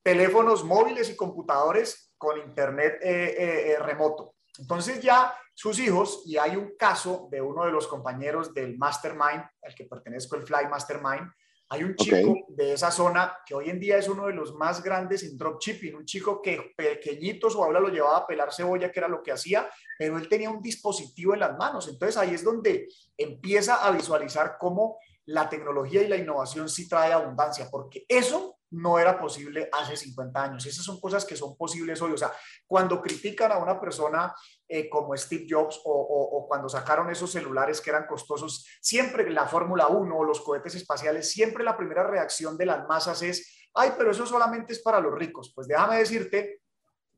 teléfonos 0.02 0.64
móviles 0.64 1.10
y 1.10 1.16
computadores 1.16 2.14
con 2.18 2.40
internet 2.40 3.00
eh, 3.02 3.36
eh, 3.38 3.72
eh, 3.72 3.80
remoto. 3.80 4.36
Entonces 4.58 5.02
ya 5.02 5.36
sus 5.54 5.80
hijos, 5.80 6.24
y 6.26 6.38
hay 6.38 6.56
un 6.56 6.76
caso 6.78 7.28
de 7.32 7.42
uno 7.42 7.66
de 7.66 7.72
los 7.72 7.88
compañeros 7.88 8.54
del 8.54 8.78
Mastermind, 8.78 9.44
al 9.62 9.76
que 9.76 9.86
pertenezco, 9.86 10.36
el 10.36 10.44
Fly 10.44 10.68
Mastermind, 10.70 11.32
hay 11.70 11.84
un 11.84 11.96
chico 11.96 12.46
de 12.50 12.74
esa 12.74 12.92
zona 12.92 13.38
que 13.46 13.56
hoy 13.56 13.70
en 13.70 13.80
día 13.80 13.98
es 13.98 14.08
uno 14.08 14.28
de 14.28 14.34
los 14.34 14.54
más 14.54 14.84
grandes 14.84 15.24
en 15.24 15.38
dropshipping, 15.38 15.96
un 15.96 16.06
chico 16.06 16.42
que 16.42 16.74
pequeñito 16.76 17.50
su 17.50 17.62
abuela 17.62 17.80
lo 17.80 17.90
llevaba 17.90 18.18
a 18.18 18.28
pelar 18.28 18.54
cebolla, 18.54 18.92
que 18.92 19.00
era 19.00 19.08
lo 19.08 19.24
que 19.24 19.32
hacía, 19.32 19.70
pero 19.98 20.18
él 20.18 20.28
tenía 20.30 20.50
un 20.50 20.62
dispositivo 20.62 21.34
en 21.34 21.40
las 21.40 21.58
manos. 21.58 21.88
Entonces 21.88 22.18
ahí 22.18 22.34
es 22.34 22.44
donde 22.44 22.88
empieza 23.18 23.86
a 23.86 23.92
visualizar 23.92 24.58
cómo 24.60 24.98
la 25.26 25.50
tecnología 25.50 26.04
y 26.04 26.08
la 26.08 26.18
innovación 26.18 26.70
sí 26.70 26.88
trae 26.88 27.14
abundancia, 27.14 27.70
porque 27.72 28.06
eso 28.08 28.58
no 28.74 28.98
era 29.00 29.20
posible 29.20 29.70
hace 29.72 29.96
50 29.96 30.44
años. 30.44 30.66
Esas 30.66 30.84
son 30.84 31.00
cosas 31.00 31.26
que 31.26 31.36
son 31.36 31.56
posibles 31.56 32.02
hoy. 32.02 32.12
O 32.12 32.18
sea, 32.18 32.34
cuando 32.66 33.02
critican 33.02 33.52
a 33.52 33.58
una 33.58 33.80
persona 33.80 34.34
eh, 34.68 34.90
como 34.90 35.16
Steve 35.16 35.46
Jobs 35.50 35.80
o, 35.86 36.46
cuando 36.48 36.68
sacaron 36.68 37.10
esos 37.10 37.32
celulares 37.32 37.80
que 37.80 37.92
eran 37.92 38.08
costosos, 38.08 38.66
siempre 38.82 39.30
la 39.30 39.48
Fórmula 39.48 39.88
1 39.88 40.16
o 40.16 40.24
los 40.24 40.42
cohetes 40.42 40.76
espaciales, 40.76 41.30
siempre 41.30 41.64
la 41.64 41.78
primera 41.78 42.06
reacción 42.06 42.58
de 42.58 42.66
las 42.66 42.88
masas 42.88 43.22
es, 43.22 43.70
ay, 43.74 43.94
pero 43.98 44.12
eso 44.12 44.26
solamente 44.26 44.74
es 44.74 44.82
para 44.82 45.00
los 45.00 45.14
ricos. 45.14 45.52
Pues 45.54 45.68
déjame 45.68 45.98
decirte 45.98 46.62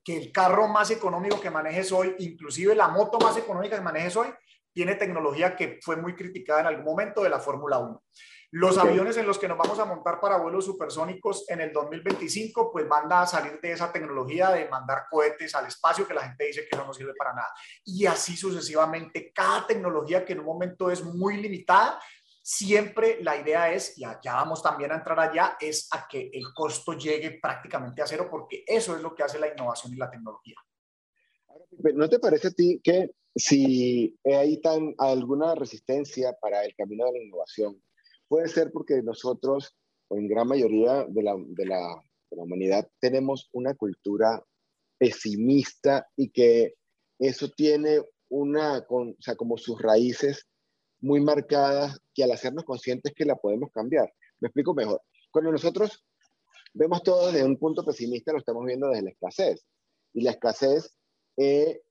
que 0.04 0.18
el 0.18 0.32
carro 0.32 0.68
más 0.68 0.92
económico 0.92 1.40
que 1.40 1.50
manejes 1.50 1.92
hoy, 1.92 2.16
inclusive 2.20 2.76
la 2.76 2.90
moto 2.90 3.18
más 3.20 3.38
económica 3.38 3.78
que 3.78 3.82
manejes 3.82 4.16
hoy, 4.18 4.28
tiene 4.72 4.96
tecnología 4.96 5.56
que 5.56 5.80
fue 5.82 5.96
muy 5.96 6.16
criticada 6.16 6.60
en 6.60 6.66
algún 6.68 6.84
momento 6.84 7.24
de 7.24 7.30
la 7.30 7.40
Fórmula 7.40 7.80
1. 7.80 8.04
Los 8.52 8.78
aviones 8.78 9.18
en 9.18 9.28
los 9.28 9.38
que 9.38 9.48
nos 9.48 9.58
vamos 9.58 9.80
a 9.80 9.86
montar 9.86 10.20
para 10.20 10.38
vuelos 10.38 10.66
supersónicos 10.66 11.50
en 11.50 11.62
el 11.62 11.74
2025, 11.74 12.72
pues 12.72 12.88
van 12.88 13.12
a 13.12 13.26
salir 13.28 13.60
de 13.60 13.72
esa 13.72 13.92
tecnología 13.92 14.52
de 14.52 14.70
mandar 14.70 15.06
cohetes 15.10 15.56
al 15.56 15.68
espacio 15.68 16.08
que 16.08 16.14
la 16.14 16.22
gente 16.22 16.46
dice 16.46 16.62
que 16.62 16.76
eso 16.76 16.86
no 16.86 16.94
sirve 16.94 17.14
para 17.18 17.34
nada. 17.34 17.54
Y 17.84 18.06
así 18.06 18.38
sucesivamente, 18.38 19.32
cada 19.34 19.68
tecnología 19.68 20.24
que 20.24 20.34
en 20.34 20.40
un 20.40 20.46
momento 20.46 20.90
es 20.90 21.04
muy 21.04 21.38
limitada, 21.38 22.00
siempre 22.42 23.18
la 23.24 23.38
idea 23.38 23.74
es, 23.74 23.98
y 23.98 24.02
ya 24.02 24.36
vamos 24.36 24.62
también 24.62 24.92
a 24.92 24.96
entrar 24.96 25.20
allá, 25.20 25.58
es 25.60 25.88
a 25.92 26.08
que 26.08 26.30
el 26.32 26.54
costo 26.54 26.94
llegue 26.94 27.40
prácticamente 27.42 28.02
a 28.02 28.08
cero, 28.08 28.28
porque 28.30 28.64
eso 28.68 28.96
es 28.96 29.02
lo 29.02 29.16
que 29.16 29.24
hace 29.24 29.40
la 29.40 29.52
innovación 29.52 29.94
y 29.94 29.98
la 29.98 30.12
tecnología. 30.12 30.56
¿No 31.96 32.08
te 32.08 32.20
parece 32.20 32.50
a 32.50 32.52
ti 32.52 32.80
que 32.84 33.12
si 33.36 34.18
hay 34.24 34.62
tan, 34.62 34.96
alguna 34.98 35.56
resistencia 35.56 36.38
para 36.40 36.64
el 36.64 36.76
camino 36.76 37.06
de 37.06 37.14
la 37.14 37.26
innovación, 37.26 37.82
Puede 38.28 38.48
ser 38.48 38.72
porque 38.72 39.02
nosotros, 39.02 39.76
o 40.08 40.18
en 40.18 40.28
gran 40.28 40.48
mayoría 40.48 41.06
de 41.08 41.24
la, 41.24 41.36
humanidad, 42.30 42.90
tenemos 43.00 43.50
una 43.54 43.74
cultura 43.76 44.44
pesimista 44.98 46.08
y 46.16 46.30
que 46.30 46.74
eso 47.20 47.50
tiene 47.50 48.02
una, 48.30 48.86
con, 48.86 49.12
o 49.12 49.22
sea, 49.22 49.36
como 49.36 49.58
sus 49.58 49.82
raíces 49.82 50.46
muy 51.00 51.22
marcadas 51.22 52.00
que 52.14 52.24
al 52.24 52.32
hacernos 52.32 52.66
conscientes 52.66 53.14
que 53.16 53.26
la 53.26 53.36
podemos 53.36 53.72
cambiar. 53.72 54.12
Me 54.40 54.48
explico 54.48 54.74
mejor. 54.74 55.02
Cuando 55.32 55.52
nosotros 55.52 56.04
vemos 56.74 57.04
todo 57.04 57.32
desde 57.32 57.46
un 57.46 57.58
punto 57.58 57.86
pesimista, 57.86 58.32
lo 58.32 58.40
estamos 58.40 58.66
viendo 58.66 58.90
desde 58.90 59.04
la 59.04 59.10
escasez. 59.12 59.66
Y 60.14 60.22
la 60.22 60.32
escasez 60.32 60.96
eh, 61.38 61.82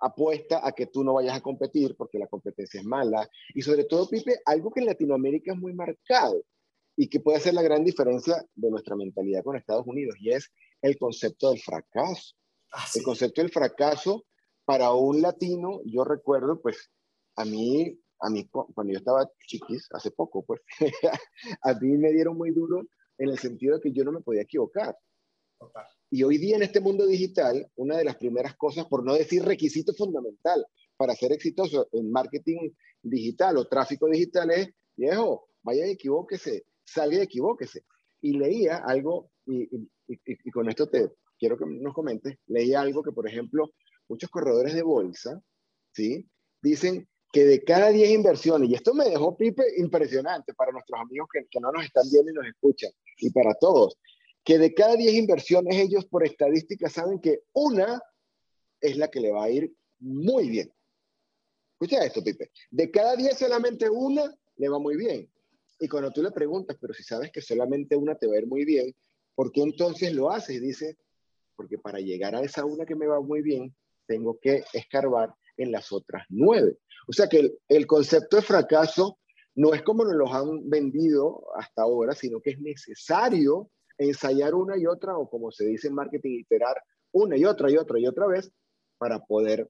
apuesta 0.00 0.66
a 0.66 0.72
que 0.72 0.86
tú 0.86 1.04
no 1.04 1.14
vayas 1.14 1.36
a 1.36 1.40
competir 1.40 1.96
porque 1.96 2.18
la 2.18 2.26
competencia 2.26 2.80
es 2.80 2.86
mala. 2.86 3.28
Y 3.54 3.62
sobre 3.62 3.84
todo, 3.84 4.08
Pipe, 4.08 4.40
algo 4.44 4.70
que 4.70 4.80
en 4.80 4.86
Latinoamérica 4.86 5.52
es 5.52 5.58
muy 5.58 5.72
marcado 5.72 6.42
y 6.96 7.08
que 7.08 7.20
puede 7.20 7.38
hacer 7.38 7.54
la 7.54 7.62
gran 7.62 7.84
diferencia 7.84 8.44
de 8.54 8.70
nuestra 8.70 8.96
mentalidad 8.96 9.44
con 9.44 9.56
Estados 9.56 9.86
Unidos, 9.86 10.16
y 10.18 10.30
es 10.30 10.50
el 10.82 10.98
concepto 10.98 11.50
del 11.50 11.60
fracaso. 11.60 12.34
Ah, 12.72 12.84
el 12.94 13.02
concepto 13.04 13.40
del 13.40 13.52
fracaso 13.52 14.24
para 14.64 14.92
un 14.92 15.22
latino, 15.22 15.80
yo 15.84 16.02
recuerdo, 16.04 16.60
pues, 16.60 16.90
a 17.36 17.44
mí, 17.44 17.98
a 18.20 18.28
mí 18.30 18.48
cuando 18.48 18.92
yo 18.92 18.98
estaba 18.98 19.30
chiquis, 19.46 19.86
hace 19.92 20.10
poco, 20.10 20.44
pues, 20.44 20.60
a 21.62 21.74
mí 21.74 21.96
me 21.96 22.10
dieron 22.12 22.36
muy 22.36 22.50
duro 22.50 22.82
en 23.16 23.28
el 23.30 23.38
sentido 23.38 23.76
de 23.76 23.80
que 23.80 23.92
yo 23.92 24.02
no 24.02 24.10
me 24.10 24.20
podía 24.20 24.42
equivocar. 24.42 24.96
Y 26.10 26.22
hoy 26.22 26.38
día 26.38 26.56
en 26.56 26.62
este 26.62 26.80
mundo 26.80 27.06
digital, 27.06 27.70
una 27.76 27.96
de 27.96 28.04
las 28.04 28.16
primeras 28.16 28.56
cosas, 28.56 28.86
por 28.86 29.04
no 29.04 29.14
decir 29.14 29.44
requisito 29.44 29.92
fundamental 29.92 30.64
para 30.96 31.14
ser 31.14 31.32
exitoso 31.32 31.88
en 31.92 32.10
marketing 32.10 32.70
digital 33.02 33.56
o 33.58 33.68
tráfico 33.68 34.08
digital 34.08 34.50
es, 34.50 34.70
viejo, 34.96 35.48
vaya 35.62 35.86
y 35.86 35.90
equivóquese, 35.90 36.64
salga 36.84 37.18
y 37.18 37.20
equivóquese. 37.20 37.84
Y 38.20 38.32
leía 38.38 38.78
algo, 38.78 39.30
y, 39.46 39.68
con 40.50 40.68
esto 40.68 40.88
te 40.88 41.12
quiero 41.38 41.56
que 41.56 41.66
nos 41.66 41.94
comentes, 41.94 42.38
leía 42.46 42.80
algo 42.80 43.02
que, 43.02 43.12
por 43.12 43.28
ejemplo, 43.28 43.70
muchos 44.08 44.30
corredores 44.30 44.74
de 44.74 44.82
bolsa, 44.82 45.40
¿sí? 45.92 46.26
Dicen 46.62 47.06
que 47.30 47.44
de 47.44 47.62
cada 47.62 47.90
10 47.90 48.10
inversiones, 48.10 48.70
y 48.70 48.74
esto 48.74 48.94
me 48.94 49.04
dejó, 49.04 49.36
impresionante 49.76 50.54
para 50.54 50.72
nuestros 50.72 50.98
amigos 51.00 51.28
que 51.32 51.60
no 51.60 51.70
nos 51.70 51.84
están 51.84 52.04
viendo 52.10 52.32
y 52.32 52.34
nos 52.34 52.46
escuchan, 52.46 52.90
y 53.18 53.30
para 53.30 53.54
todos, 53.54 53.98
que 54.48 54.56
de 54.56 54.72
cada 54.72 54.96
10 54.96 55.12
inversiones 55.12 55.76
ellos 55.76 56.06
por 56.06 56.24
estadística 56.24 56.88
saben 56.88 57.20
que 57.20 57.42
una 57.52 58.00
es 58.80 58.96
la 58.96 59.08
que 59.08 59.20
le 59.20 59.30
va 59.30 59.44
a 59.44 59.50
ir 59.50 59.70
muy 59.98 60.48
bien. 60.48 60.72
Escucha 61.72 62.02
esto, 62.02 62.24
Pipe. 62.24 62.50
De 62.70 62.90
cada 62.90 63.14
10 63.14 63.36
solamente 63.36 63.90
una 63.90 64.34
le 64.56 64.68
va 64.70 64.78
muy 64.78 64.96
bien. 64.96 65.30
Y 65.78 65.86
cuando 65.86 66.10
tú 66.12 66.22
le 66.22 66.30
preguntas, 66.30 66.78
pero 66.80 66.94
si 66.94 67.02
sabes 67.02 67.30
que 67.30 67.42
solamente 67.42 67.94
una 67.94 68.14
te 68.14 68.26
va 68.26 68.36
a 68.36 68.38
ir 68.38 68.46
muy 68.46 68.64
bien, 68.64 68.96
¿por 69.34 69.52
qué 69.52 69.60
entonces 69.60 70.14
lo 70.14 70.30
haces? 70.30 70.56
Y 70.56 70.60
dice, 70.60 70.96
porque 71.54 71.76
para 71.76 72.00
llegar 72.00 72.34
a 72.34 72.40
esa 72.40 72.64
una 72.64 72.86
que 72.86 72.96
me 72.96 73.06
va 73.06 73.20
muy 73.20 73.42
bien, 73.42 73.76
tengo 74.06 74.38
que 74.40 74.64
escarbar 74.72 75.34
en 75.58 75.72
las 75.72 75.92
otras 75.92 76.24
nueve. 76.30 76.78
O 77.06 77.12
sea 77.12 77.28
que 77.28 77.40
el, 77.40 77.58
el 77.68 77.86
concepto 77.86 78.36
de 78.36 78.42
fracaso 78.42 79.18
no 79.56 79.74
es 79.74 79.82
como 79.82 80.06
nos 80.06 80.14
lo 80.14 80.32
han 80.32 80.70
vendido 80.70 81.54
hasta 81.54 81.82
ahora, 81.82 82.14
sino 82.14 82.40
que 82.40 82.52
es 82.52 82.60
necesario 82.60 83.70
ensayar 83.98 84.54
una 84.54 84.78
y 84.78 84.86
otra, 84.86 85.16
o 85.16 85.28
como 85.28 85.50
se 85.50 85.66
dice 85.66 85.88
en 85.88 85.94
marketing, 85.94 86.40
iterar 86.40 86.76
una 87.12 87.36
y 87.36 87.44
otra 87.44 87.70
y 87.70 87.76
otra 87.76 87.98
y 87.98 88.06
otra 88.06 88.26
vez 88.26 88.50
para 88.98 89.18
poder 89.24 89.68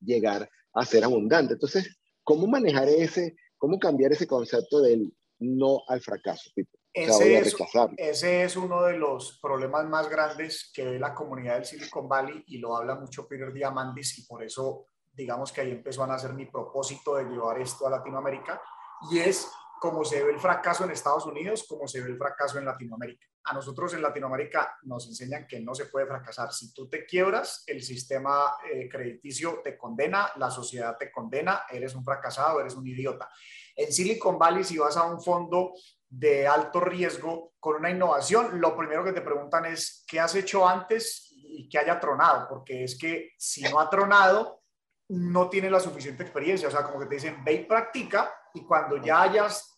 llegar 0.00 0.48
a 0.74 0.84
ser 0.84 1.04
abundante. 1.04 1.54
Entonces, 1.54 1.96
¿cómo 2.22 2.46
manejar 2.46 2.88
ese, 2.88 3.36
cómo 3.56 3.78
cambiar 3.78 4.12
ese 4.12 4.26
concepto 4.26 4.80
del 4.80 5.14
no 5.38 5.80
al 5.88 6.00
fracaso? 6.00 6.50
Ese, 6.92 7.38
es, 7.38 7.56
ese, 7.96 8.44
es, 8.44 8.56
uno 8.56 8.84
de 8.84 8.96
los 8.96 9.40
problemas 9.42 9.84
más 9.86 10.08
grandes 10.08 10.70
que 10.72 10.84
ve 10.84 10.98
la 11.00 11.12
comunidad 11.12 11.54
del 11.54 11.64
Silicon 11.64 12.08
Valley 12.08 12.44
y 12.46 12.58
lo 12.58 12.76
habla 12.76 12.94
mucho 12.94 13.26
Peter 13.26 13.52
Diamandis 13.52 14.20
y 14.20 14.26
por 14.26 14.44
eso 14.44 14.86
digamos 15.12 15.50
que 15.50 15.62
ahí 15.62 15.72
empezó 15.72 16.04
a 16.04 16.06
nacer 16.06 16.34
mi 16.34 16.46
propósito 16.46 17.16
de 17.16 17.24
llevar 17.24 17.60
esto 17.60 17.86
a 17.86 17.90
Latinoamérica 17.90 18.62
y 19.10 19.18
es 19.18 19.48
como 19.84 20.02
se 20.02 20.24
ve 20.24 20.30
el 20.30 20.40
fracaso 20.40 20.84
en 20.84 20.92
Estados 20.92 21.26
Unidos, 21.26 21.66
como 21.68 21.86
se 21.86 22.00
ve 22.00 22.08
el 22.08 22.16
fracaso 22.16 22.58
en 22.58 22.64
Latinoamérica. 22.64 23.26
a 23.44 23.52
nosotros 23.52 23.92
en 23.92 24.00
Latinoamérica 24.00 24.78
nos 24.84 25.06
enseñan 25.06 25.46
que 25.46 25.60
no 25.60 25.74
se 25.74 25.84
puede 25.84 26.06
fracasar. 26.06 26.54
Si 26.54 26.72
tú 26.72 26.88
te 26.88 27.04
quiebras, 27.04 27.64
el 27.66 27.82
sistema 27.82 28.56
eh, 28.72 28.88
crediticio 28.88 29.60
te 29.62 29.76
condena, 29.76 30.30
la 30.36 30.50
sociedad 30.50 30.96
te 30.96 31.12
condena, 31.12 31.64
eres 31.70 31.94
un 31.94 32.02
fracasado, 32.02 32.60
eres 32.60 32.76
un 32.76 32.86
idiota. 32.86 33.28
En 33.76 33.92
Silicon 33.92 34.38
Valley, 34.38 34.64
si 34.64 34.78
vas 34.78 34.96
a 34.96 35.02
un 35.02 35.20
fondo 35.20 35.74
de 36.08 36.48
alto 36.48 36.80
riesgo 36.80 37.52
con 37.60 37.76
una 37.76 37.90
innovación, 37.90 38.58
lo 38.62 38.74
primero 38.74 39.04
que 39.04 39.12
te 39.12 39.20
preguntan 39.20 39.66
es 39.66 40.02
qué 40.08 40.18
has 40.18 40.34
hecho 40.34 40.66
antes 40.66 41.30
y 41.36 41.68
que 41.68 41.78
haya 41.78 42.00
tronado, 42.00 42.48
porque 42.48 42.84
es 42.84 42.96
que 42.98 43.32
si 43.36 43.60
no 43.64 43.78
ha 43.78 43.90
tronado, 43.90 44.62
no 45.10 45.50
tiene 45.50 45.70
la 45.70 45.78
suficiente 45.80 46.22
experiencia. 46.22 46.68
O 46.68 46.70
sea, 46.70 46.84
como 46.84 47.00
que 47.00 47.06
te 47.06 47.16
dicen, 47.16 47.44
ve 47.44 47.52
y 47.52 47.64
practica 47.66 48.32
y 48.54 48.64
cuando 48.64 48.96
ya 48.96 49.20
hayas 49.20 49.73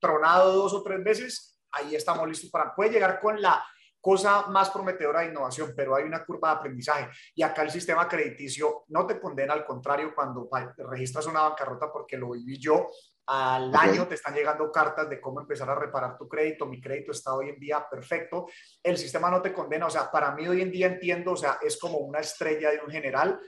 tronado 0.00 0.52
dos 0.52 0.74
o 0.74 0.82
tres 0.82 1.02
veces, 1.02 1.60
ahí 1.72 1.94
estamos 1.94 2.28
listos 2.28 2.50
para... 2.50 2.74
Puede 2.74 2.90
llegar 2.90 3.20
con 3.20 3.40
la 3.40 3.64
cosa 4.00 4.46
más 4.48 4.70
prometedora 4.70 5.20
de 5.20 5.28
innovación, 5.28 5.72
pero 5.76 5.94
hay 5.94 6.04
una 6.04 6.24
curva 6.24 6.50
de 6.50 6.56
aprendizaje. 6.56 7.10
Y 7.34 7.42
acá 7.42 7.62
el 7.62 7.70
sistema 7.70 8.08
crediticio 8.08 8.84
no 8.88 9.06
te 9.06 9.20
condena, 9.20 9.52
al 9.52 9.64
contrario, 9.64 10.14
cuando 10.14 10.48
registras 10.88 11.26
una 11.26 11.42
bancarrota, 11.42 11.92
porque 11.92 12.16
lo 12.16 12.30
viví 12.30 12.58
yo, 12.58 12.88
al 13.26 13.74
año 13.74 14.08
te 14.08 14.14
están 14.14 14.34
llegando 14.34 14.72
cartas 14.72 15.10
de 15.10 15.20
cómo 15.20 15.40
empezar 15.40 15.68
a 15.68 15.74
reparar 15.74 16.16
tu 16.16 16.26
crédito. 16.26 16.64
Mi 16.64 16.80
crédito 16.80 17.12
está 17.12 17.34
hoy 17.34 17.50
en 17.50 17.60
día 17.60 17.86
perfecto. 17.90 18.46
El 18.82 18.96
sistema 18.96 19.30
no 19.30 19.42
te 19.42 19.52
condena. 19.52 19.86
O 19.86 19.90
sea, 19.90 20.10
para 20.10 20.32
mí 20.32 20.48
hoy 20.48 20.62
en 20.62 20.70
día 20.70 20.86
entiendo, 20.86 21.32
o 21.32 21.36
sea, 21.36 21.58
es 21.60 21.78
como 21.78 21.98
una 21.98 22.20
estrella 22.20 22.70
de 22.70 22.80
un 22.80 22.90
general, 22.90 23.38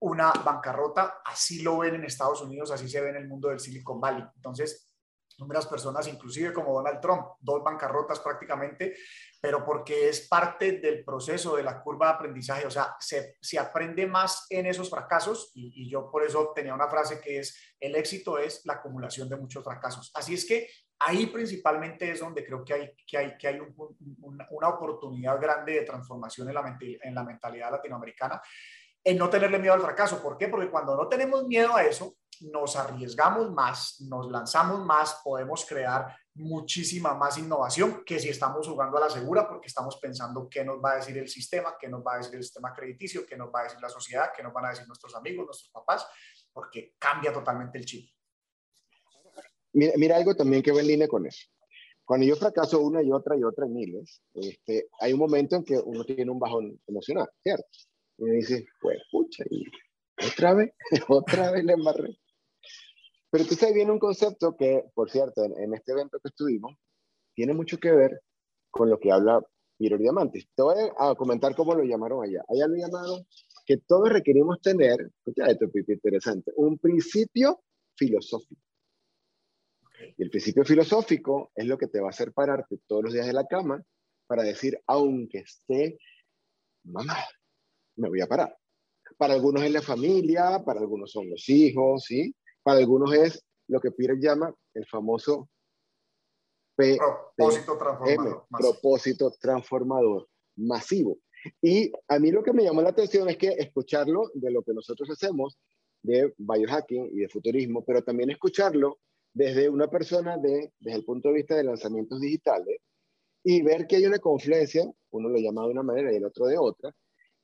una 0.00 0.30
bancarrota. 0.32 1.22
Así 1.24 1.62
lo 1.62 1.78
ven 1.78 1.94
en 1.94 2.04
Estados 2.04 2.42
Unidos, 2.42 2.70
así 2.70 2.86
se 2.86 3.00
ve 3.00 3.08
en 3.08 3.16
el 3.16 3.28
mundo 3.28 3.48
del 3.48 3.60
Silicon 3.60 3.98
Valley. 3.98 4.24
Entonces, 4.36 4.89
números 5.40 5.66
personas, 5.66 6.06
inclusive 6.06 6.52
como 6.52 6.74
Donald 6.74 7.00
Trump, 7.00 7.26
dos 7.40 7.62
bancarrotas 7.62 8.20
prácticamente, 8.20 8.94
pero 9.40 9.64
porque 9.64 10.08
es 10.08 10.28
parte 10.28 10.72
del 10.72 11.04
proceso 11.04 11.56
de 11.56 11.62
la 11.62 11.82
curva 11.82 12.08
de 12.08 12.12
aprendizaje, 12.12 12.66
o 12.66 12.70
sea, 12.70 12.94
se, 13.00 13.36
se 13.40 13.58
aprende 13.58 14.06
más 14.06 14.46
en 14.50 14.66
esos 14.66 14.90
fracasos 14.90 15.50
y, 15.54 15.90
yo 15.90 16.10
por 16.10 16.22
eso 16.22 16.52
tenía 16.54 16.74
una 16.74 16.88
frase 16.88 17.20
que 17.20 17.38
es, 17.38 17.58
el 17.80 17.96
éxito 17.96 18.38
es 18.38 18.64
la 18.66 18.74
acumulación 18.74 19.28
de 19.28 19.36
muchos 19.36 19.64
fracasos. 19.64 20.10
Así 20.14 20.34
es 20.34 20.44
que 20.44 20.68
ahí 21.00 21.26
principalmente 21.26 22.10
es 22.10 22.20
donde 22.20 22.44
creo 22.44 22.64
que 22.64 22.74
hay, 22.74 22.94
que 23.06 23.18
hay, 23.18 23.36
que 23.36 23.48
hay 23.48 23.58
una 24.20 24.68
oportunidad 24.68 25.40
grande 25.40 25.72
de 25.72 25.82
transformación 25.82 26.48
en 26.48 26.54
la, 26.54 26.78
en 26.80 27.14
la 27.14 27.24
mentalidad 27.24 27.70
latinoamericana, 27.70 28.40
en 29.02 29.16
no 29.16 29.30
tenerle 29.30 29.58
miedo 29.58 29.74
al 29.74 29.80
fracaso. 29.80 30.22
¿Por 30.22 30.36
qué? 30.36 30.48
Porque 30.48 30.70
cuando 30.70 30.94
no 30.94 31.08
tenemos 31.08 31.46
miedo 31.46 31.74
a 31.74 31.84
eso, 31.84 32.14
nos 32.40 32.76
arriesgamos 32.76 33.50
más, 33.50 34.00
nos 34.00 34.30
lanzamos 34.30 34.84
más, 34.84 35.20
podemos 35.24 35.64
crear 35.66 36.16
muchísima 36.34 37.14
más 37.14 37.38
innovación 37.38 38.02
que 38.04 38.18
si 38.18 38.28
estamos 38.28 38.66
jugando 38.66 38.96
a 38.96 39.00
la 39.00 39.10
segura 39.10 39.48
porque 39.48 39.66
estamos 39.66 39.98
pensando 40.00 40.48
qué 40.48 40.64
nos 40.64 40.82
va 40.82 40.92
a 40.92 40.96
decir 40.96 41.18
el 41.18 41.28
sistema, 41.28 41.74
qué 41.78 41.88
nos 41.88 42.02
va 42.02 42.14
a 42.14 42.18
decir 42.18 42.34
el 42.36 42.42
sistema 42.42 42.72
crediticio, 42.72 43.26
qué 43.26 43.36
nos 43.36 43.48
va 43.54 43.60
a 43.60 43.64
decir 43.64 43.80
la 43.80 43.88
sociedad, 43.88 44.30
qué 44.34 44.42
nos 44.42 44.52
van 44.52 44.66
a 44.66 44.70
decir 44.70 44.86
nuestros 44.86 45.14
amigos, 45.14 45.46
nuestros 45.46 45.70
papás, 45.70 46.06
porque 46.52 46.94
cambia 46.98 47.32
totalmente 47.32 47.78
el 47.78 47.84
chip. 47.84 48.10
Mira, 49.72 50.16
algo 50.16 50.34
también 50.34 50.62
que 50.62 50.72
va 50.72 50.80
en 50.80 50.86
línea 50.88 51.08
con 51.08 51.26
eso. 51.26 51.46
Cuando 52.04 52.26
yo 52.26 52.34
fracaso 52.34 52.80
una 52.80 53.02
y 53.02 53.12
otra 53.12 53.36
y 53.36 53.44
otra 53.44 53.66
en 53.66 53.72
miles, 53.72 54.20
este, 54.34 54.88
hay 54.98 55.12
un 55.12 55.20
momento 55.20 55.54
en 55.56 55.64
que 55.64 55.78
uno 55.78 56.04
tiene 56.04 56.30
un 56.30 56.40
bajón 56.40 56.80
emocional, 56.88 57.28
¿cierto? 57.40 57.68
Y 58.18 58.24
me 58.24 58.32
dice, 58.32 58.66
pues, 58.80 58.98
pucha, 59.12 59.44
y 59.48 59.64
otra 60.26 60.54
vez, 60.54 60.72
otra 61.08 61.52
vez 61.52 61.64
le 61.64 61.74
embarré. 61.74 62.18
Pero 63.30 63.44
sabes 63.44 63.74
viene 63.74 63.92
un 63.92 63.98
concepto 63.98 64.56
que, 64.56 64.84
por 64.94 65.10
cierto, 65.10 65.44
en, 65.44 65.72
este 65.72 65.92
evento 65.92 66.18
que 66.18 66.28
estuvimos, 66.28 66.76
tiene 67.34 67.54
mucho 67.54 67.78
que 67.78 67.92
ver 67.92 68.20
con 68.70 68.90
lo 68.90 68.98
que 68.98 69.12
habla 69.12 69.40
Peter 69.78 69.98
Diamantis. 69.98 70.48
Te 70.54 70.62
voy 70.62 70.76
a 70.98 71.14
comentar 71.14 71.54
cómo 71.54 71.74
lo 71.74 71.84
llamaron 71.84 72.24
allá. 72.24 72.44
Allá 72.48 72.66
lo 72.66 72.76
llamaron 72.76 73.24
que 73.64 73.76
todos 73.78 74.08
requerimos 74.08 74.60
tener, 74.60 75.00
escucha 75.00 75.46
esto, 75.46 75.70
Pipi, 75.70 75.92
interesante, 75.92 76.52
un 76.56 76.76
principio 76.78 77.62
filosófico. 77.96 78.60
Y 80.16 80.22
el 80.22 80.30
principio 80.30 80.64
filosófico 80.64 81.52
es 81.54 81.66
lo 81.66 81.78
que 81.78 81.86
te 81.86 82.00
va 82.00 82.08
a 82.08 82.10
hacer 82.10 82.32
pararte 82.32 82.80
todos 82.86 83.04
los 83.04 83.12
días 83.12 83.26
de 83.26 83.32
la 83.32 83.46
cama 83.46 83.80
para 84.26 84.42
decir, 84.42 84.80
aunque 84.86 85.38
esté 85.38 85.98
mamá, 86.84 87.18
me 87.96 88.08
voy 88.08 88.20
a 88.20 88.26
parar. 88.26 88.56
Para 89.16 89.34
algunos 89.34 89.62
es 89.62 89.70
la 89.70 89.82
familia, 89.82 90.62
para 90.64 90.80
algunos 90.80 91.12
son 91.12 91.28
los 91.30 91.48
hijos, 91.48 92.04
¿sí? 92.04 92.34
Para 92.70 92.82
algunos 92.82 93.12
es 93.12 93.44
lo 93.66 93.80
que 93.80 93.90
Peter 93.90 94.16
llama 94.16 94.54
el 94.74 94.86
famoso 94.86 95.50
propósito 96.76 97.76
transformador, 97.76 98.46
propósito 98.48 99.30
transformador 99.40 100.28
masivo. 100.54 101.18
Y 101.60 101.90
a 102.06 102.20
mí 102.20 102.30
lo 102.30 102.44
que 102.44 102.52
me 102.52 102.62
llamó 102.62 102.80
la 102.80 102.90
atención 102.90 103.28
es 103.28 103.38
que 103.38 103.48
escucharlo 103.48 104.30
de 104.34 104.52
lo 104.52 104.62
que 104.62 104.72
nosotros 104.72 105.10
hacemos 105.10 105.58
de 106.04 106.32
biohacking 106.38 107.10
y 107.12 107.22
de 107.22 107.28
futurismo, 107.28 107.84
pero 107.84 108.04
también 108.04 108.30
escucharlo 108.30 109.00
desde 109.34 109.68
una 109.68 109.88
persona 109.90 110.38
de, 110.38 110.72
desde 110.78 110.98
el 110.98 111.04
punto 111.04 111.30
de 111.30 111.34
vista 111.34 111.56
de 111.56 111.64
lanzamientos 111.64 112.20
digitales 112.20 112.78
y 113.42 113.62
ver 113.62 113.88
que 113.88 113.96
hay 113.96 114.06
una 114.06 114.20
confluencia, 114.20 114.88
uno 115.10 115.28
lo 115.28 115.38
llama 115.38 115.64
de 115.64 115.70
una 115.70 115.82
manera 115.82 116.12
y 116.12 116.18
el 116.18 116.24
otro 116.24 116.46
de 116.46 116.56
otra. 116.56 116.94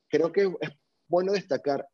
Creo 0.09 0.31
que 0.31 0.43
es 0.43 0.71
bueno 1.09 1.33
destacar 1.33 1.85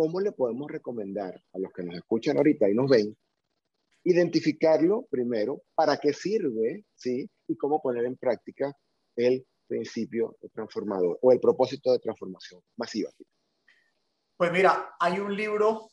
¿cómo 0.00 0.18
le 0.18 0.32
podemos 0.32 0.66
recomendar 0.70 1.44
a 1.52 1.58
los 1.58 1.70
que 1.74 1.82
nos 1.82 1.94
escuchan 1.94 2.38
ahorita 2.38 2.70
y 2.70 2.74
nos 2.74 2.88
ven 2.88 3.14
identificarlo 4.02 5.06
primero, 5.10 5.60
para 5.74 5.98
qué 5.98 6.14
sirve, 6.14 6.86
¿sí? 6.94 7.28
Y 7.46 7.54
cómo 7.54 7.82
poner 7.82 8.06
en 8.06 8.16
práctica 8.16 8.74
el 9.14 9.46
principio 9.66 10.38
transformador 10.54 11.18
o 11.20 11.32
el 11.32 11.38
propósito 11.38 11.92
de 11.92 11.98
transformación 11.98 12.62
masiva. 12.78 13.10
Pues 14.38 14.50
mira, 14.50 14.94
hay 14.98 15.18
un 15.18 15.36
libro 15.36 15.90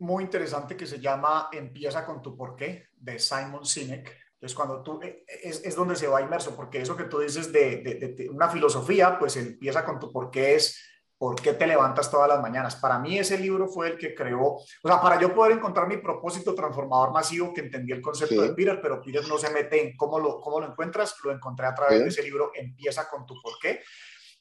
muy 0.00 0.24
interesante 0.24 0.76
que 0.76 0.84
se 0.84 0.98
llama 0.98 1.48
Empieza 1.52 2.04
con 2.04 2.22
tu 2.22 2.36
porqué, 2.36 2.88
de 2.90 3.20
Simon 3.20 3.64
Sinek. 3.64 4.18
Entonces, 4.32 4.56
cuando 4.56 4.82
tú, 4.82 5.00
eh, 5.00 5.24
es, 5.28 5.64
es 5.64 5.76
donde 5.76 5.94
se 5.94 6.08
va 6.08 6.22
inmerso, 6.22 6.56
porque 6.56 6.80
eso 6.80 6.96
que 6.96 7.04
tú 7.04 7.20
dices 7.20 7.52
de, 7.52 7.76
de, 7.82 7.94
de, 7.94 8.28
una 8.28 8.48
filosofía, 8.48 9.16
pues 9.16 9.36
empieza 9.36 9.84
con 9.84 10.00
tu 10.00 10.10
porqué 10.10 10.56
es 10.56 10.91
¿Por 11.22 11.40
qué 11.40 11.52
te 11.52 11.68
levantas 11.68 12.10
todas 12.10 12.28
las 12.28 12.42
mañanas? 12.42 12.74
Para 12.74 12.98
mí 12.98 13.16
ese 13.16 13.38
libro 13.38 13.68
fue 13.68 13.90
el 13.90 13.96
que 13.96 14.12
creó, 14.12 14.54
o 14.54 14.64
sea, 14.84 15.00
para 15.00 15.20
yo 15.20 15.32
poder 15.32 15.52
encontrar 15.52 15.86
mi 15.86 15.98
propósito 15.98 16.52
transformador 16.52 17.12
masivo, 17.12 17.54
que 17.54 17.60
entendí 17.60 17.92
el 17.92 18.02
concepto 18.02 18.42
de 18.42 18.52
Peter, 18.54 18.80
pero 18.82 19.00
Peter 19.00 19.24
no 19.28 19.38
se 19.38 19.48
mete 19.50 19.80
en 19.80 19.96
cómo 19.96 20.18
lo, 20.18 20.40
cómo 20.40 20.58
lo 20.58 20.66
encuentras, 20.66 21.14
lo 21.22 21.30
encontré 21.30 21.66
a 21.66 21.76
través 21.76 22.00
de 22.00 22.08
ese 22.08 22.24
libro, 22.24 22.50
Empieza 22.52 23.08
con 23.08 23.24
tu 23.24 23.40
por 23.40 23.52
qué, 23.60 23.82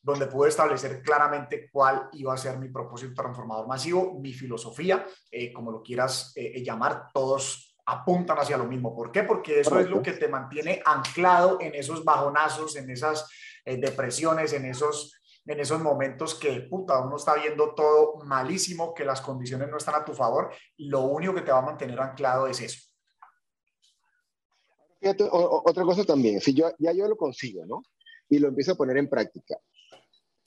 donde 0.01 0.25
pude 0.25 0.49
establecer 0.49 1.03
claramente 1.03 1.69
cuál 1.71 2.09
iba 2.13 2.33
a 2.33 2.37
ser 2.37 2.57
mi 2.57 2.69
propósito 2.69 3.13
transformador 3.13 3.67
masivo, 3.67 4.19
mi 4.19 4.33
filosofía, 4.33 5.05
eh, 5.29 5.53
como 5.53 5.71
lo 5.71 5.83
quieras 5.83 6.33
eh, 6.35 6.53
eh, 6.55 6.63
llamar, 6.63 7.09
todos 7.13 7.75
apuntan 7.85 8.39
hacia 8.39 8.57
lo 8.57 8.65
mismo. 8.65 8.95
¿Por 8.95 9.11
qué? 9.11 9.21
Porque 9.21 9.59
eso 9.59 9.79
es 9.79 9.87
lo 9.87 10.01
que 10.01 10.13
te 10.13 10.27
mantiene 10.27 10.81
anclado 10.83 11.59
en 11.61 11.75
esos 11.75 12.03
bajonazos, 12.03 12.75
en 12.75 12.89
esas 12.89 13.29
depresiones, 13.63 14.53
en 14.53 14.65
esos 14.65 15.20
en 15.45 15.59
esos 15.59 15.81
momentos 15.81 16.35
que, 16.35 16.61
puta, 16.61 16.99
uno 16.99 17.15
está 17.15 17.35
viendo 17.35 17.73
todo 17.73 18.17
malísimo, 18.23 18.93
que 18.93 19.05
las 19.05 19.21
condiciones 19.21 19.69
no 19.69 19.77
están 19.77 19.95
a 19.95 20.05
tu 20.05 20.13
favor, 20.13 20.53
lo 20.77 21.01
único 21.01 21.33
que 21.33 21.41
te 21.41 21.51
va 21.51 21.59
a 21.59 21.65
mantener 21.65 21.99
anclado 21.99 22.47
es 22.47 22.61
eso. 22.61 22.87
Otra 25.31 25.83
cosa 25.83 26.03
también, 26.03 26.39
si 26.41 26.53
yo 26.53 26.71
ya 26.77 26.91
yo 26.91 27.07
lo 27.07 27.17
consigo, 27.17 27.65
¿no? 27.65 27.81
Y 28.29 28.37
lo 28.37 28.49
empiezo 28.49 28.73
a 28.73 28.75
poner 28.75 28.97
en 28.97 29.09
práctica. 29.09 29.57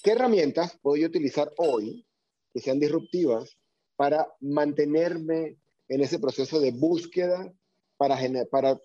¿Qué 0.00 0.12
herramientas 0.12 0.78
puedo 0.80 0.96
yo 0.96 1.08
utilizar 1.08 1.52
hoy 1.56 2.06
que 2.52 2.60
sean 2.60 2.78
disruptivas 2.78 3.58
para 3.96 4.28
mantenerme 4.40 5.58
en 5.88 6.00
ese 6.00 6.18
proceso 6.18 6.60
de 6.60 6.70
búsqueda 6.70 7.52
para, 7.96 8.16
para 8.50 8.78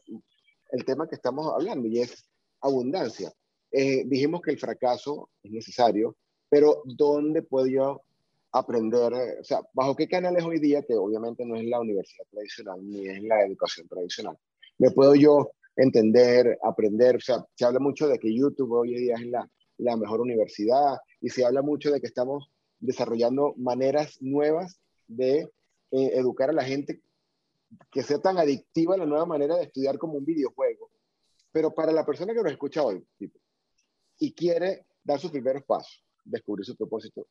el 0.71 0.85
tema 0.85 1.07
que 1.07 1.15
estamos 1.15 1.45
hablando 1.53 1.87
y 1.87 1.99
es 1.99 2.25
abundancia? 2.61 3.31
Eh, 3.71 4.03
dijimos 4.05 4.41
que 4.41 4.51
el 4.51 4.59
fracaso 4.59 5.29
es 5.43 5.51
necesario, 5.51 6.15
pero 6.49 6.81
¿dónde 6.85 7.41
puedo 7.43 7.67
yo 7.67 8.01
aprender? 8.51 9.13
O 9.39 9.43
sea, 9.43 9.61
¿bajo 9.73 9.95
qué 9.95 10.07
canales 10.07 10.43
hoy 10.43 10.59
día, 10.59 10.81
que 10.81 10.95
obviamente 10.95 11.45
no 11.45 11.55
es 11.55 11.65
la 11.65 11.79
universidad 11.79 12.25
tradicional 12.31 12.79
ni 12.81 13.07
es 13.07 13.21
la 13.23 13.45
educación 13.45 13.87
tradicional, 13.87 14.37
me 14.77 14.91
puedo 14.91 15.13
yo 15.15 15.51
entender, 15.75 16.57
aprender? 16.63 17.17
O 17.17 17.21
sea, 17.21 17.45
se 17.55 17.65
habla 17.65 17.79
mucho 17.79 18.07
de 18.07 18.17
que 18.17 18.35
YouTube 18.35 18.71
hoy 18.71 18.95
día 18.95 19.15
es 19.15 19.27
la, 19.27 19.49
la 19.77 19.95
mejor 19.95 20.21
universidad 20.21 20.97
y 21.21 21.29
se 21.29 21.45
habla 21.45 21.61
mucho 21.61 21.91
de 21.91 22.01
que 22.01 22.07
estamos 22.07 22.51
desarrollando 22.79 23.53
maneras 23.57 24.17
nuevas 24.21 24.79
de 25.07 25.49
eh, 25.91 26.11
educar 26.15 26.49
a 26.49 26.53
la 26.53 26.63
gente 26.63 27.01
que 27.91 28.03
sea 28.03 28.19
tan 28.19 28.37
adictiva 28.37 28.97
la 28.97 29.05
nueva 29.05 29.25
manera 29.25 29.57
de 29.57 29.63
estudiar 29.63 29.97
como 29.97 30.13
un 30.13 30.25
videojuego. 30.25 30.89
Pero 31.51 31.73
para 31.73 31.91
la 31.91 32.05
persona 32.05 32.33
que 32.33 32.41
nos 32.41 32.51
escucha 32.51 32.83
hoy, 32.83 33.05
tipo, 33.17 33.39
y 34.19 34.33
quiere 34.33 34.85
dar 35.03 35.19
sus 35.19 35.31
primeros 35.31 35.63
pasos, 35.63 36.03
descubrir 36.23 36.65
su 36.65 36.75
propósito, 36.75 37.27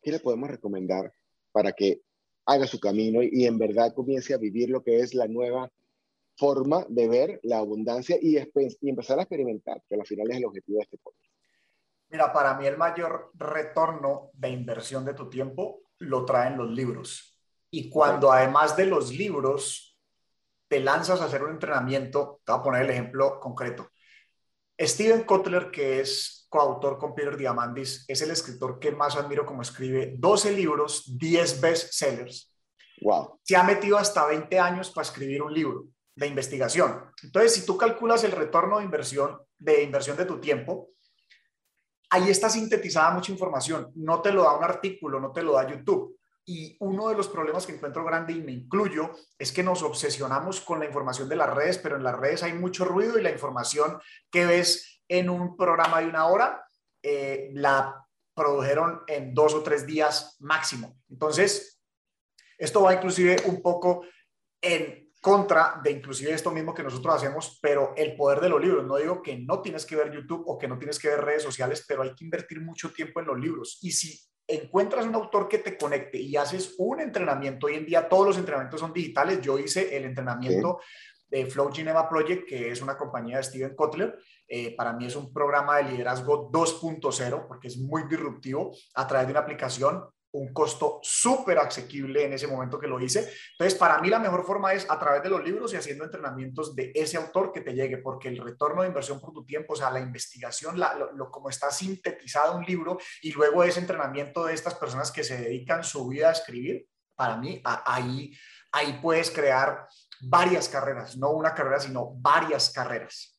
¿qué 0.00 0.12
le 0.12 0.20
podemos 0.20 0.48
recomendar 0.48 1.12
para 1.52 1.72
que 1.72 2.00
haga 2.46 2.66
su 2.66 2.80
camino 2.80 3.22
y, 3.22 3.44
en 3.44 3.58
verdad 3.58 3.92
comience 3.92 4.32
a 4.32 4.38
vivir 4.38 4.70
lo 4.70 4.82
que 4.82 5.00
es 5.00 5.12
la 5.14 5.28
nueva 5.28 5.70
forma 6.36 6.86
de 6.88 7.08
ver 7.08 7.40
la 7.42 7.58
abundancia 7.58 8.16
y, 8.20 8.38
y 8.38 8.88
empezar 8.88 9.18
a 9.18 9.22
experimentar, 9.22 9.82
que 9.88 9.96
al 9.96 10.06
final 10.06 10.30
es 10.30 10.36
el 10.38 10.46
objetivo 10.46 10.78
de 10.78 10.84
este 10.84 10.98
podcast. 10.98 11.28
Mira, 12.10 12.32
para 12.32 12.54
mí 12.54 12.66
el 12.66 12.78
mayor 12.78 13.32
retorno 13.34 14.30
de 14.32 14.48
inversión 14.48 15.04
de 15.04 15.12
tu 15.12 15.28
tiempo 15.28 15.82
lo 15.98 16.24
traen 16.24 16.56
los 16.56 16.70
libros. 16.70 17.36
Y 17.70 17.90
cuando 17.90 18.32
además 18.32 18.76
de 18.76 18.86
los 18.86 19.10
libros 19.10 19.98
te 20.68 20.80
lanzas 20.80 21.20
a 21.20 21.26
hacer 21.26 21.42
un 21.42 21.50
entrenamiento, 21.50 22.40
te 22.44 22.52
voy 22.52 22.60
a 22.60 22.62
poner 22.62 22.82
el 22.82 22.90
ejemplo 22.90 23.38
concreto. 23.40 23.90
Steven 24.78 25.24
Kotler, 25.24 25.70
que 25.70 26.00
es 26.00 26.46
coautor 26.48 26.98
con 26.98 27.14
Peter 27.14 27.36
Diamandis, 27.36 28.04
es 28.08 28.22
el 28.22 28.30
escritor 28.30 28.78
que 28.78 28.92
más 28.92 29.16
admiro 29.16 29.44
como 29.44 29.62
escribe 29.62 30.14
12 30.16 30.52
libros, 30.52 31.18
10 31.18 31.60
bestsellers. 31.60 32.54
Wow. 33.02 33.40
Se 33.42 33.56
ha 33.56 33.62
metido 33.62 33.98
hasta 33.98 34.26
20 34.26 34.58
años 34.58 34.90
para 34.90 35.06
escribir 35.06 35.42
un 35.42 35.52
libro 35.52 35.86
de 36.14 36.26
investigación. 36.26 37.04
Entonces, 37.22 37.54
si 37.54 37.66
tú 37.66 37.76
calculas 37.76 38.24
el 38.24 38.32
retorno 38.32 38.78
de 38.78 38.84
inversión 38.84 39.38
de 39.58 39.82
inversión 39.82 40.16
de 40.16 40.24
tu 40.24 40.40
tiempo, 40.40 40.90
ahí 42.10 42.30
está 42.30 42.48
sintetizada 42.48 43.10
mucha 43.10 43.32
información. 43.32 43.90
No 43.96 44.20
te 44.22 44.32
lo 44.32 44.44
da 44.44 44.56
un 44.56 44.64
artículo, 44.64 45.20
no 45.20 45.32
te 45.32 45.42
lo 45.42 45.54
da 45.54 45.68
YouTube. 45.68 46.17
Y 46.48 46.78
uno 46.80 47.10
de 47.10 47.14
los 47.14 47.28
problemas 47.28 47.66
que 47.66 47.74
encuentro 47.74 48.02
grande, 48.06 48.32
y 48.32 48.40
me 48.40 48.52
incluyo, 48.52 49.12
es 49.38 49.52
que 49.52 49.62
nos 49.62 49.82
obsesionamos 49.82 50.62
con 50.62 50.78
la 50.78 50.86
información 50.86 51.28
de 51.28 51.36
las 51.36 51.54
redes, 51.54 51.76
pero 51.76 51.96
en 51.96 52.02
las 52.02 52.18
redes 52.18 52.42
hay 52.42 52.54
mucho 52.54 52.86
ruido 52.86 53.18
y 53.18 53.22
la 53.22 53.30
información 53.30 54.00
que 54.30 54.46
ves 54.46 55.02
en 55.08 55.28
un 55.28 55.58
programa 55.58 56.00
de 56.00 56.06
una 56.06 56.24
hora 56.24 56.66
eh, 57.02 57.50
la 57.52 58.02
produjeron 58.34 59.02
en 59.08 59.34
dos 59.34 59.52
o 59.52 59.62
tres 59.62 59.86
días 59.86 60.38
máximo. 60.40 60.98
Entonces, 61.10 61.82
esto 62.56 62.80
va 62.80 62.94
inclusive 62.94 63.36
un 63.44 63.60
poco 63.60 64.06
en 64.62 65.12
contra 65.20 65.78
de 65.84 65.90
inclusive 65.90 66.32
esto 66.32 66.50
mismo 66.50 66.72
que 66.72 66.82
nosotros 66.82 67.14
hacemos, 67.14 67.58
pero 67.60 67.92
el 67.94 68.16
poder 68.16 68.40
de 68.40 68.48
los 68.48 68.62
libros. 68.62 68.86
No 68.86 68.96
digo 68.96 69.20
que 69.20 69.36
no 69.36 69.60
tienes 69.60 69.84
que 69.84 69.96
ver 69.96 70.10
YouTube 70.10 70.44
o 70.46 70.56
que 70.56 70.66
no 70.66 70.78
tienes 70.78 70.98
que 70.98 71.08
ver 71.08 71.20
redes 71.20 71.42
sociales, 71.42 71.84
pero 71.86 72.04
hay 72.04 72.14
que 72.14 72.24
invertir 72.24 72.62
mucho 72.62 72.90
tiempo 72.90 73.20
en 73.20 73.26
los 73.26 73.38
libros. 73.38 73.78
Y 73.82 73.92
si 73.92 74.18
encuentras 74.48 75.06
un 75.06 75.14
autor 75.14 75.46
que 75.46 75.58
te 75.58 75.76
conecte 75.76 76.18
y 76.18 76.36
haces 76.36 76.74
un 76.78 77.00
entrenamiento, 77.00 77.66
hoy 77.66 77.74
en 77.74 77.86
día 77.86 78.08
todos 78.08 78.26
los 78.26 78.38
entrenamientos 78.38 78.80
son 78.80 78.92
digitales. 78.92 79.40
Yo 79.42 79.58
hice 79.58 79.96
el 79.96 80.04
entrenamiento 80.04 80.80
de 81.28 81.44
Flow 81.46 81.70
Geneva 81.72 82.08
Project, 82.08 82.48
que 82.48 82.70
es 82.70 82.80
una 82.80 82.96
compañía 82.96 83.36
de 83.36 83.42
Steven 83.44 83.76
Kotler. 83.76 84.18
Eh, 84.48 84.74
para 84.74 84.94
mí 84.94 85.06
es 85.06 85.14
un 85.14 85.32
programa 85.32 85.76
de 85.76 85.92
liderazgo 85.92 86.50
2.0 86.50 87.46
porque 87.46 87.68
es 87.68 87.76
muy 87.76 88.04
disruptivo 88.08 88.74
a 88.94 89.06
través 89.06 89.26
de 89.26 89.32
una 89.32 89.40
aplicación 89.40 90.04
un 90.32 90.52
costo 90.52 91.00
súper 91.02 91.58
asequible 91.58 92.24
en 92.24 92.34
ese 92.34 92.46
momento 92.46 92.78
que 92.78 92.86
lo 92.86 93.00
hice. 93.00 93.32
Entonces, 93.52 93.78
para 93.78 94.00
mí 94.00 94.08
la 94.08 94.18
mejor 94.18 94.44
forma 94.44 94.72
es 94.72 94.88
a 94.88 94.98
través 94.98 95.22
de 95.22 95.30
los 95.30 95.42
libros 95.42 95.72
y 95.72 95.76
haciendo 95.76 96.04
entrenamientos 96.04 96.74
de 96.74 96.92
ese 96.94 97.16
autor 97.16 97.52
que 97.52 97.62
te 97.62 97.74
llegue, 97.74 97.98
porque 97.98 98.28
el 98.28 98.38
retorno 98.38 98.82
de 98.82 98.88
inversión 98.88 99.20
por 99.20 99.32
tu 99.32 99.44
tiempo, 99.44 99.72
o 99.72 99.76
sea, 99.76 99.90
la 99.90 100.00
investigación, 100.00 100.78
lo, 100.78 101.30
como 101.30 101.48
está 101.48 101.70
sintetizado 101.70 102.56
un 102.56 102.64
libro 102.64 102.98
y 103.22 103.32
luego 103.32 103.64
ese 103.64 103.80
entrenamiento 103.80 104.44
de 104.44 104.54
estas 104.54 104.74
personas 104.74 105.10
que 105.10 105.24
se 105.24 105.38
dedican 105.38 105.82
su 105.82 106.06
vida 106.08 106.28
a 106.28 106.32
escribir, 106.32 106.86
para 107.14 107.36
mí 107.36 107.60
ahí, 107.64 108.32
ahí 108.72 108.98
puedes 109.02 109.30
crear 109.30 109.88
varias 110.20 110.68
carreras, 110.68 111.16
no 111.16 111.30
una 111.30 111.54
carrera, 111.54 111.80
sino 111.80 112.12
varias 112.16 112.70
carreras. 112.70 113.38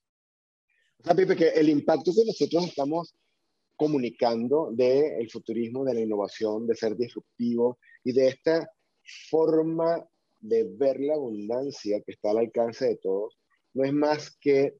O 1.05 1.15
Pipe, 1.15 1.35
que 1.35 1.49
el 1.49 1.69
impacto 1.69 2.11
que 2.13 2.25
nosotros 2.25 2.65
estamos 2.65 3.15
comunicando 3.79 4.71
del 4.73 5.21
el 5.21 5.31
futurismo, 5.31 5.85
de 5.85 5.93
la 5.93 6.01
innovación, 6.01 6.67
de 6.67 6.75
ser 6.75 6.97
disruptivo 6.97 7.79
y 8.03 8.11
de 8.11 8.27
esta 8.27 8.69
forma 9.29 10.05
de 10.41 10.69
ver 10.77 10.99
la 10.99 11.13
abundancia 11.13 12.01
que 12.05 12.11
está 12.11 12.31
al 12.31 12.39
alcance 12.39 12.85
de 12.85 12.97
todos, 12.97 13.39
no 13.73 13.85
es 13.85 13.93
más 13.93 14.37
que 14.41 14.77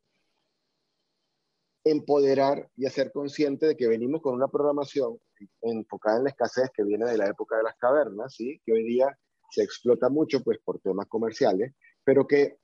empoderar 1.86 2.70
y 2.76 2.86
hacer 2.86 3.14
consciente 3.14 3.68
de 3.68 3.78
que 3.78 3.88
venimos 3.88 4.22
con 4.22 4.36
una 4.36 4.50
programación 4.50 5.18
enfocada 5.62 6.18
en 6.18 6.26
la 6.26 6.32
escasez 6.32 6.70
que 6.76 6.84
viene 6.84 7.10
de 7.10 7.18
la 7.18 7.28
época 7.28 7.56
de 7.56 7.64
las 7.64 7.78
cavernas, 7.78 8.36
¿sí? 8.36 8.62
que 8.66 8.74
hoy 8.74 8.84
día 8.84 9.18
se 9.50 9.64
explota 9.64 10.10
mucho 10.10 10.44
pues, 10.44 10.60
por 10.60 10.82
temas 10.82 11.08
comerciales, 11.08 11.74
pero 12.04 12.28
que 12.28 12.58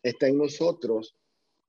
está 0.00 0.28
en 0.28 0.38
nosotros 0.38 1.18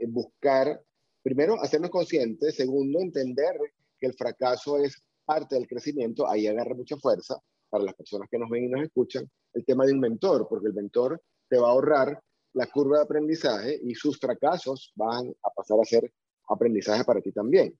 buscar, 0.07 0.83
primero, 1.23 1.59
hacernos 1.59 1.89
conscientes, 1.89 2.55
segundo, 2.55 2.99
entender 2.99 3.57
que 3.99 4.07
el 4.07 4.13
fracaso 4.13 4.77
es 4.77 5.01
parte 5.25 5.55
del 5.55 5.67
crecimiento, 5.67 6.29
ahí 6.29 6.47
agarra 6.47 6.75
mucha 6.75 6.97
fuerza 6.97 7.37
para 7.69 7.83
las 7.83 7.95
personas 7.95 8.29
que 8.29 8.37
nos 8.37 8.49
ven 8.49 8.65
y 8.65 8.67
nos 8.69 8.83
escuchan, 8.83 9.29
el 9.53 9.65
tema 9.65 9.85
de 9.85 9.93
un 9.93 9.99
mentor, 9.99 10.47
porque 10.49 10.67
el 10.67 10.73
mentor 10.73 11.21
te 11.49 11.57
va 11.57 11.67
a 11.67 11.71
ahorrar 11.71 12.21
la 12.53 12.65
curva 12.67 12.97
de 12.97 13.03
aprendizaje 13.03 13.79
y 13.83 13.93
sus 13.93 14.19
fracasos 14.19 14.91
van 14.95 15.33
a 15.43 15.49
pasar 15.49 15.77
a 15.81 15.85
ser 15.85 16.11
aprendizaje 16.49 17.03
para 17.03 17.21
ti 17.21 17.31
también. 17.31 17.77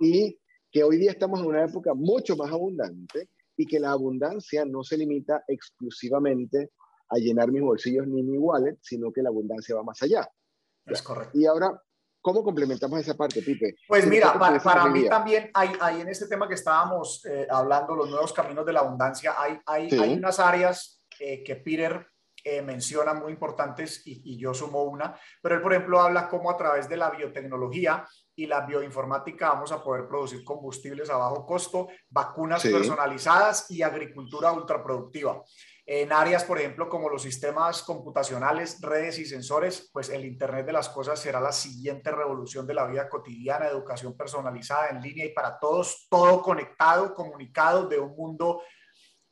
Y 0.00 0.38
que 0.70 0.84
hoy 0.84 0.98
día 0.98 1.12
estamos 1.12 1.40
en 1.40 1.46
una 1.46 1.64
época 1.64 1.94
mucho 1.94 2.36
más 2.36 2.52
abundante 2.52 3.30
y 3.56 3.66
que 3.66 3.80
la 3.80 3.92
abundancia 3.92 4.64
no 4.64 4.82
se 4.82 4.96
limita 4.96 5.44
exclusivamente 5.46 6.70
a 7.08 7.16
llenar 7.16 7.50
mis 7.50 7.62
bolsillos 7.62 8.06
ni 8.06 8.22
mi 8.22 8.36
wallet, 8.38 8.76
sino 8.82 9.10
que 9.12 9.22
la 9.22 9.30
abundancia 9.30 9.74
va 9.74 9.82
más 9.82 10.02
allá. 10.02 10.28
Es 10.84 11.02
correcto. 11.02 11.38
Y 11.38 11.46
ahora 11.46 11.80
¿Cómo 12.20 12.42
complementamos 12.42 13.00
esa 13.00 13.14
parte, 13.14 13.42
Pipe? 13.42 13.76
Pues 13.86 14.06
mira, 14.06 14.38
para, 14.38 14.86
mí 14.86 15.08
también 15.08 15.50
hay, 15.54 15.70
hay, 15.80 16.00
en 16.00 16.08
este 16.08 16.26
tema 16.26 16.48
que 16.48 16.54
estábamos 16.54 17.24
eh, 17.26 17.46
hablando, 17.48 17.94
los 17.94 18.10
nuevos 18.10 18.32
caminos 18.32 18.66
de 18.66 18.72
la 18.72 18.80
abundancia, 18.80 19.34
hay, 19.38 19.58
hay, 19.66 19.88
hay 19.90 20.14
unas 20.14 20.38
áreas 20.38 21.04
eh, 21.20 21.42
que 21.42 21.56
Peter 21.56 22.06
eh, 22.44 22.62
menciona 22.62 23.14
muy 23.14 23.32
importantes 23.32 24.02
y, 24.06 24.38
yo 24.38 24.54
sumo 24.54 24.84
una, 24.84 25.18
pero 25.42 25.56
él, 25.56 25.60
por 25.60 25.72
ejemplo, 25.72 26.00
habla 26.00 26.28
cómo 26.28 26.50
a 26.50 26.56
través 26.56 26.88
de 26.88 26.96
la 26.96 27.10
biotecnología 27.10 28.06
y 28.36 28.46
la 28.46 28.64
bioinformática 28.64 29.50
vamos 29.50 29.72
a 29.72 29.82
poder 29.82 30.06
producir 30.06 30.44
combustibles 30.44 31.10
a 31.10 31.16
bajo 31.16 31.44
costo, 31.44 31.88
vacunas 32.08 32.62
personalizadas 32.62 33.70
y 33.70 33.82
agricultura 33.82 34.52
ultraproductiva. 34.52 35.42
En 35.90 36.12
áreas, 36.12 36.44
por 36.44 36.58
ejemplo, 36.58 36.86
como 36.86 37.08
los 37.08 37.22
sistemas 37.22 37.82
computacionales, 37.82 38.78
redes 38.82 39.18
y 39.18 39.24
sensores, 39.24 39.88
pues 39.90 40.10
el 40.10 40.26
Internet 40.26 40.66
de 40.66 40.74
las 40.74 40.90
Cosas 40.90 41.18
será 41.18 41.40
la 41.40 41.50
siguiente 41.50 42.10
revolución 42.10 42.66
de 42.66 42.74
la 42.74 42.86
vida 42.86 43.08
cotidiana, 43.08 43.68
educación 43.68 44.14
personalizada 44.14 44.90
en 44.90 45.00
línea 45.00 45.24
y 45.24 45.32
para 45.32 45.58
todos, 45.58 46.06
todo 46.10 46.42
conectado, 46.42 47.14
comunicado 47.14 47.88
de 47.88 47.98
un 47.98 48.14
mundo 48.14 48.60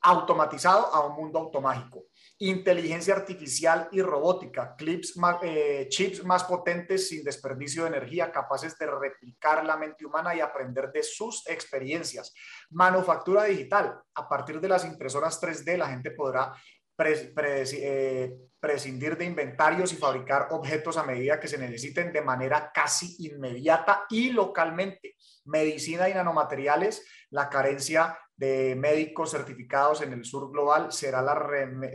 automatizado 0.00 0.86
a 0.94 1.06
un 1.06 1.16
mundo 1.16 1.40
automágico 1.40 2.04
inteligencia 2.38 3.14
artificial 3.14 3.88
y 3.92 4.02
robótica, 4.02 4.76
clips 4.76 5.14
eh, 5.42 5.86
chips 5.88 6.22
más 6.24 6.44
potentes 6.44 7.08
sin 7.08 7.24
desperdicio 7.24 7.82
de 7.82 7.88
energía, 7.88 8.30
capaces 8.30 8.76
de 8.78 8.86
replicar 8.86 9.64
la 9.64 9.76
mente 9.76 10.04
humana 10.04 10.34
y 10.34 10.40
aprender 10.40 10.92
de 10.92 11.02
sus 11.02 11.48
experiencias. 11.48 12.34
Manufactura 12.70 13.44
digital, 13.44 13.98
a 14.14 14.28
partir 14.28 14.60
de 14.60 14.68
las 14.68 14.84
impresoras 14.84 15.40
3D 15.40 15.78
la 15.78 15.88
gente 15.88 16.10
podrá 16.10 16.52
eh, 16.98 18.34
prescindir 18.58 19.16
de 19.16 19.24
inventarios 19.24 19.92
y 19.92 19.96
fabricar 19.96 20.48
objetos 20.50 20.96
a 20.96 21.04
medida 21.04 21.38
que 21.38 21.48
se 21.48 21.58
necesiten 21.58 22.12
de 22.12 22.22
manera 22.22 22.70
casi 22.72 23.16
inmediata 23.26 24.04
y 24.10 24.30
localmente. 24.30 25.14
Medicina 25.44 26.08
y 26.08 26.14
nanomateriales, 26.14 27.06
la 27.30 27.48
carencia 27.48 28.18
de 28.36 28.76
médicos 28.76 29.30
certificados 29.30 30.02
en 30.02 30.12
el 30.12 30.24
sur 30.24 30.50
global 30.50 30.92
será 30.92 31.22
la, 31.22 31.34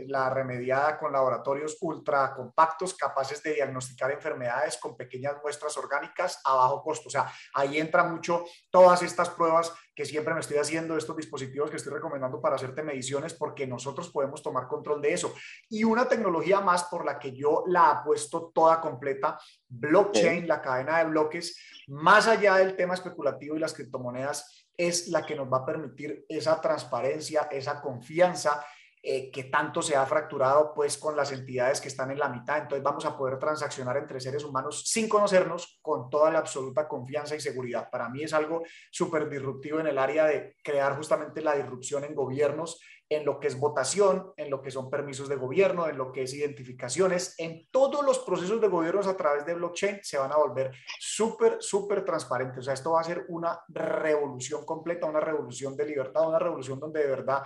la, 0.08 0.30
remediada 0.30 0.98
con 0.98 1.12
laboratorios 1.12 1.76
ultra 1.80 2.34
compactos 2.34 2.94
capaces 2.94 3.42
de 3.42 3.54
diagnosticar 3.54 4.10
enfermedades 4.10 4.76
con 4.78 4.96
pequeñas 4.96 5.36
muestras 5.40 5.76
orgánicas 5.76 6.40
a 6.44 6.54
bajo 6.54 6.82
costo. 6.82 7.08
O 7.08 7.10
sea, 7.10 7.32
ahí 7.54 7.78
entra 7.78 8.02
mucho 8.04 8.44
todas 8.70 9.02
estas 9.02 9.30
pruebas 9.30 9.72
que 9.94 10.04
siempre 10.04 10.34
me 10.34 10.40
estoy 10.40 10.56
haciendo, 10.58 10.96
estos 10.96 11.16
dispositivos 11.16 11.70
que 11.70 11.76
estoy 11.76 11.92
recomendando 11.92 12.40
para 12.40 12.56
hacerte 12.56 12.82
mediciones, 12.82 13.34
porque 13.34 13.66
nosotros 13.66 14.10
podemos 14.10 14.42
tomar 14.42 14.66
control 14.66 15.02
de 15.02 15.12
eso. 15.12 15.34
Y 15.68 15.84
una 15.84 16.08
tecnología 16.08 16.60
más 16.60 16.84
por 16.84 17.04
la 17.04 17.18
que 17.18 17.32
yo 17.32 17.64
la 17.66 17.90
apuesto 17.90 18.50
toda 18.54 18.80
completa, 18.80 19.38
blockchain, 19.68 20.48
la 20.48 20.62
cadena 20.62 20.98
de 20.98 21.04
bloques, 21.10 21.58
más 21.88 22.26
allá 22.26 22.56
del 22.56 22.76
tema 22.76 22.94
especulativo 22.94 23.56
y 23.56 23.60
las 23.60 23.74
criptomonedas 23.74 24.66
es 24.76 25.08
la 25.08 25.24
que 25.24 25.36
nos 25.36 25.52
va 25.52 25.58
a 25.58 25.66
permitir 25.66 26.24
esa 26.28 26.60
transparencia, 26.60 27.48
esa 27.50 27.80
confianza 27.80 28.64
eh, 29.04 29.32
que 29.32 29.44
tanto 29.44 29.82
se 29.82 29.96
ha 29.96 30.06
fracturado 30.06 30.72
pues 30.72 30.96
con 30.96 31.16
las 31.16 31.32
entidades 31.32 31.80
que 31.80 31.88
están 31.88 32.12
en 32.12 32.20
la 32.20 32.28
mitad. 32.28 32.58
Entonces 32.58 32.84
vamos 32.84 33.04
a 33.04 33.16
poder 33.16 33.36
transaccionar 33.36 33.96
entre 33.96 34.20
seres 34.20 34.44
humanos 34.44 34.84
sin 34.86 35.08
conocernos 35.08 35.80
con 35.82 36.08
toda 36.08 36.30
la 36.30 36.38
absoluta 36.38 36.86
confianza 36.86 37.34
y 37.34 37.40
seguridad. 37.40 37.90
Para 37.90 38.08
mí 38.08 38.22
es 38.22 38.32
algo 38.32 38.62
súper 38.92 39.28
disruptivo 39.28 39.80
en 39.80 39.88
el 39.88 39.98
área 39.98 40.26
de 40.26 40.54
crear 40.62 40.96
justamente 40.96 41.42
la 41.42 41.56
disrupción 41.56 42.04
en 42.04 42.14
gobiernos, 42.14 42.80
en 43.08 43.24
lo 43.24 43.40
que 43.40 43.48
es 43.48 43.58
votación, 43.58 44.32
en 44.36 44.50
lo 44.50 44.62
que 44.62 44.70
son 44.70 44.88
permisos 44.88 45.28
de 45.28 45.36
gobierno, 45.36 45.88
en 45.88 45.98
lo 45.98 46.12
que 46.12 46.22
es 46.22 46.34
identificaciones, 46.34 47.34
en 47.38 47.68
todos 47.70 48.04
los 48.04 48.20
procesos 48.20 48.60
de 48.60 48.68
gobiernos 48.68 49.06
a 49.06 49.16
través 49.16 49.44
de 49.44 49.54
blockchain 49.54 49.98
se 50.02 50.18
van 50.18 50.32
a 50.32 50.36
volver 50.36 50.70
súper, 50.98 51.56
súper 51.60 52.04
transparentes. 52.04 52.58
O 52.58 52.62
sea, 52.62 52.74
esto 52.74 52.92
va 52.92 53.00
a 53.00 53.04
ser 53.04 53.26
una 53.28 53.60
revolución 53.68 54.64
completa, 54.64 55.06
una 55.06 55.20
revolución 55.20 55.76
de 55.76 55.86
libertad, 55.86 56.28
una 56.28 56.38
revolución 56.38 56.78
donde 56.78 57.00
de 57.00 57.08
verdad 57.08 57.42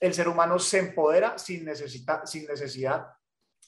el 0.00 0.14
ser 0.14 0.28
humano 0.28 0.58
se 0.58 0.78
empodera 0.78 1.38
sin, 1.38 1.68
sin 2.24 2.46
necesidad 2.46 3.06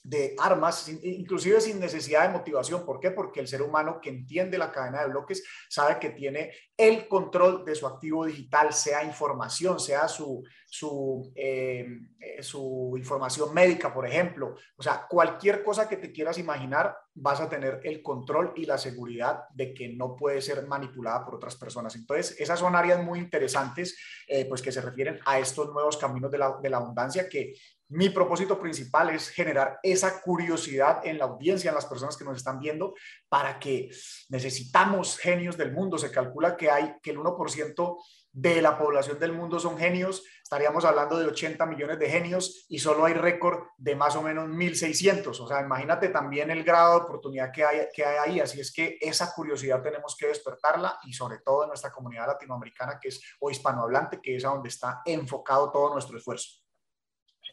de 0.02 0.34
armas, 0.38 0.88
inclusive 0.88 1.60
sin 1.60 1.78
necesidad 1.78 2.22
de 2.22 2.32
motivación. 2.32 2.84
¿Por 2.84 2.98
qué? 3.00 3.10
Porque 3.10 3.40
el 3.40 3.48
ser 3.48 3.62
humano 3.62 4.00
que 4.00 4.08
entiende 4.10 4.56
la 4.56 4.72
cadena 4.72 5.02
de 5.02 5.10
bloques 5.10 5.44
sabe 5.68 5.98
que 5.98 6.10
tiene 6.10 6.52
el 6.76 7.08
control 7.08 7.64
de 7.64 7.74
su 7.74 7.86
activo 7.86 8.24
digital, 8.24 8.72
sea 8.72 9.04
información, 9.04 9.78
sea 9.78 10.08
su, 10.08 10.42
su, 10.66 11.30
eh, 11.34 11.86
eh, 12.18 12.42
su 12.42 12.94
información 12.96 13.52
médica, 13.52 13.92
por 13.92 14.06
ejemplo. 14.06 14.54
O 14.76 14.82
sea, 14.82 15.06
cualquier 15.08 15.62
cosa 15.62 15.88
que 15.88 15.98
te 15.98 16.12
quieras 16.12 16.38
imaginar, 16.38 16.96
vas 17.20 17.40
a 17.40 17.48
tener 17.48 17.80
el 17.82 18.02
control 18.02 18.52
y 18.56 18.64
la 18.64 18.78
seguridad 18.78 19.44
de 19.54 19.74
que 19.74 19.88
no 19.88 20.14
puede 20.16 20.40
ser 20.40 20.66
manipulada 20.66 21.24
por 21.24 21.34
otras 21.34 21.56
personas. 21.56 21.94
Entonces, 21.96 22.36
esas 22.38 22.58
son 22.58 22.76
áreas 22.76 23.02
muy 23.02 23.18
interesantes, 23.18 23.96
eh, 24.26 24.46
pues 24.48 24.62
que 24.62 24.72
se 24.72 24.80
refieren 24.80 25.18
a 25.24 25.38
estos 25.38 25.72
nuevos 25.72 25.96
caminos 25.96 26.30
de 26.30 26.38
la, 26.38 26.78
abundancia 26.78 27.28
que 27.28 27.54
mi 27.88 28.10
propósito 28.10 28.60
principal 28.60 29.10
es 29.10 29.30
generar 29.30 29.78
esa 29.82 30.20
curiosidad 30.20 31.00
en 31.04 31.18
la 31.18 31.24
audiencia, 31.24 31.70
en 31.70 31.74
las 31.74 31.86
personas 31.86 32.16
que 32.16 32.24
nos 32.24 32.36
están 32.36 32.60
viendo, 32.60 32.94
para 33.28 33.58
que 33.58 33.90
necesitamos 34.28 35.16
genios 35.16 35.56
del 35.56 35.72
mundo. 35.72 35.96
Se 35.96 36.10
calcula 36.10 36.56
que 36.56 36.70
hay 36.70 36.96
que 37.02 37.12
el 37.12 37.18
1% 37.18 37.96
de 38.40 38.62
la 38.62 38.78
población 38.78 39.18
del 39.18 39.32
mundo 39.32 39.58
son 39.58 39.76
genios, 39.76 40.22
estaríamos 40.42 40.84
hablando 40.84 41.18
de 41.18 41.26
80 41.26 41.66
millones 41.66 41.98
de 41.98 42.08
genios 42.08 42.66
y 42.68 42.78
solo 42.78 43.04
hay 43.04 43.14
récord 43.14 43.64
de 43.76 43.96
más 43.96 44.14
o 44.14 44.22
menos 44.22 44.48
1.600. 44.48 45.40
O 45.40 45.48
sea, 45.48 45.60
imagínate 45.60 46.08
también 46.10 46.48
el 46.50 46.62
grado 46.62 47.00
de 47.00 47.04
oportunidad 47.04 47.50
que 47.52 47.64
hay, 47.64 47.80
que 47.92 48.04
hay 48.04 48.16
ahí. 48.16 48.40
Así 48.40 48.60
es 48.60 48.72
que 48.72 48.96
esa 49.00 49.34
curiosidad 49.34 49.82
tenemos 49.82 50.16
que 50.16 50.28
despertarla 50.28 51.00
y 51.04 51.12
sobre 51.12 51.38
todo 51.38 51.64
en 51.64 51.68
nuestra 51.68 51.90
comunidad 51.90 52.28
latinoamericana 52.28 52.98
que 53.00 53.08
es 53.08 53.20
o 53.40 53.50
hispanohablante, 53.50 54.20
que 54.22 54.36
es 54.36 54.44
a 54.44 54.50
donde 54.50 54.68
está 54.68 55.02
enfocado 55.04 55.72
todo 55.72 55.92
nuestro 55.92 56.16
esfuerzo. 56.16 56.60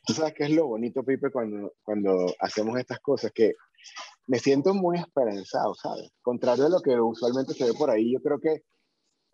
Tú 0.06 0.14
sabes 0.14 0.36
qué 0.36 0.44
es 0.44 0.52
lo 0.52 0.68
bonito, 0.68 1.04
Pipe, 1.04 1.32
cuando, 1.32 1.74
cuando 1.82 2.28
hacemos 2.40 2.78
estas 2.78 3.00
cosas, 3.00 3.32
que 3.34 3.56
me 4.28 4.38
siento 4.38 4.76
muy 4.76 5.00
esperanzado, 5.00 5.74
¿sabes? 5.74 6.12
Contrario 6.22 6.68
a 6.68 6.70
lo 6.70 6.82
que 6.82 7.00
usualmente 7.00 7.56
se 7.56 7.66
ve 7.66 7.74
por 7.74 7.90
ahí, 7.90 8.14
yo 8.14 8.22
creo 8.22 8.40
que 8.40 8.62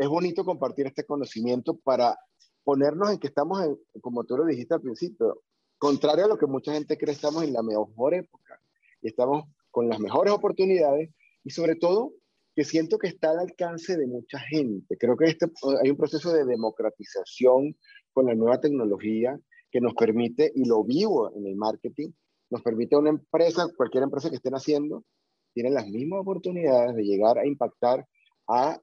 es 0.02 0.10
bonito 0.10 0.43
compartir 0.43 0.88
este 0.88 1.06
conocimiento 1.06 1.78
para 1.78 2.18
ponernos 2.64 3.12
en 3.12 3.20
que 3.20 3.28
estamos, 3.28 3.64
en, 3.64 3.78
como 4.02 4.24
tú 4.24 4.36
lo 4.36 4.45
dijiste 4.45 4.74
al 4.74 4.82
principio, 4.82 5.43
contrario 5.78 6.26
a 6.26 6.28
lo 6.28 6.39
que 6.39 6.47
mucha 6.47 6.74
gente 6.74 6.97
cree, 6.97 7.14
estamos 7.14 7.43
en 7.43 7.54
la 7.54 7.62
mejor 7.62 8.16
época 8.16 8.60
y 9.04 9.10
estamos 9.10 9.43
con 9.70 9.89
las 9.89 9.99
mejores 9.99 10.34
oportunidades 10.34 11.12
y 11.43 11.52
sobre 11.52 11.76
todo 11.76 12.14
que 12.56 12.64
siento 12.64 12.97
que 12.97 13.10
está 13.10 13.30
al 13.30 13.41
alcance 13.41 13.95
de 13.95 14.08
mucha 14.08 14.39
gente. 14.39 14.97
Creo 14.97 15.16
que 15.16 15.26
este, 15.26 15.45
hay 15.84 15.91
un 15.91 15.97
proceso 15.97 16.34
de 16.34 16.45
democratización 16.45 17.78
con 18.12 18.26
la 18.26 18.34
nueva 18.34 18.60
tecnología 18.60 19.39
que 19.70 19.82
nos 19.82 19.93
permite, 19.93 20.52
y 20.56 20.66
lo 20.66 20.84
vivo 20.84 21.32
en 21.36 21.45
el 21.45 21.56
marketing, 21.56 22.10
nos 22.49 22.64
permite 22.64 22.95
a 22.95 22.99
una 22.99 23.12
empresa, 23.12 23.68
cualquier 23.78 24.04
empresa 24.04 24.32
que 24.32 24.38
estén 24.38 24.56
haciendo, 24.56 25.06
tiene 25.54 25.70
las 25.70 25.88
mismas 25.88 26.22
oportunidades 26.22 26.95
de 26.95 27.04
llegar 27.04 27.38
a 27.38 27.45
impactar 27.45 28.04
a 28.47 28.82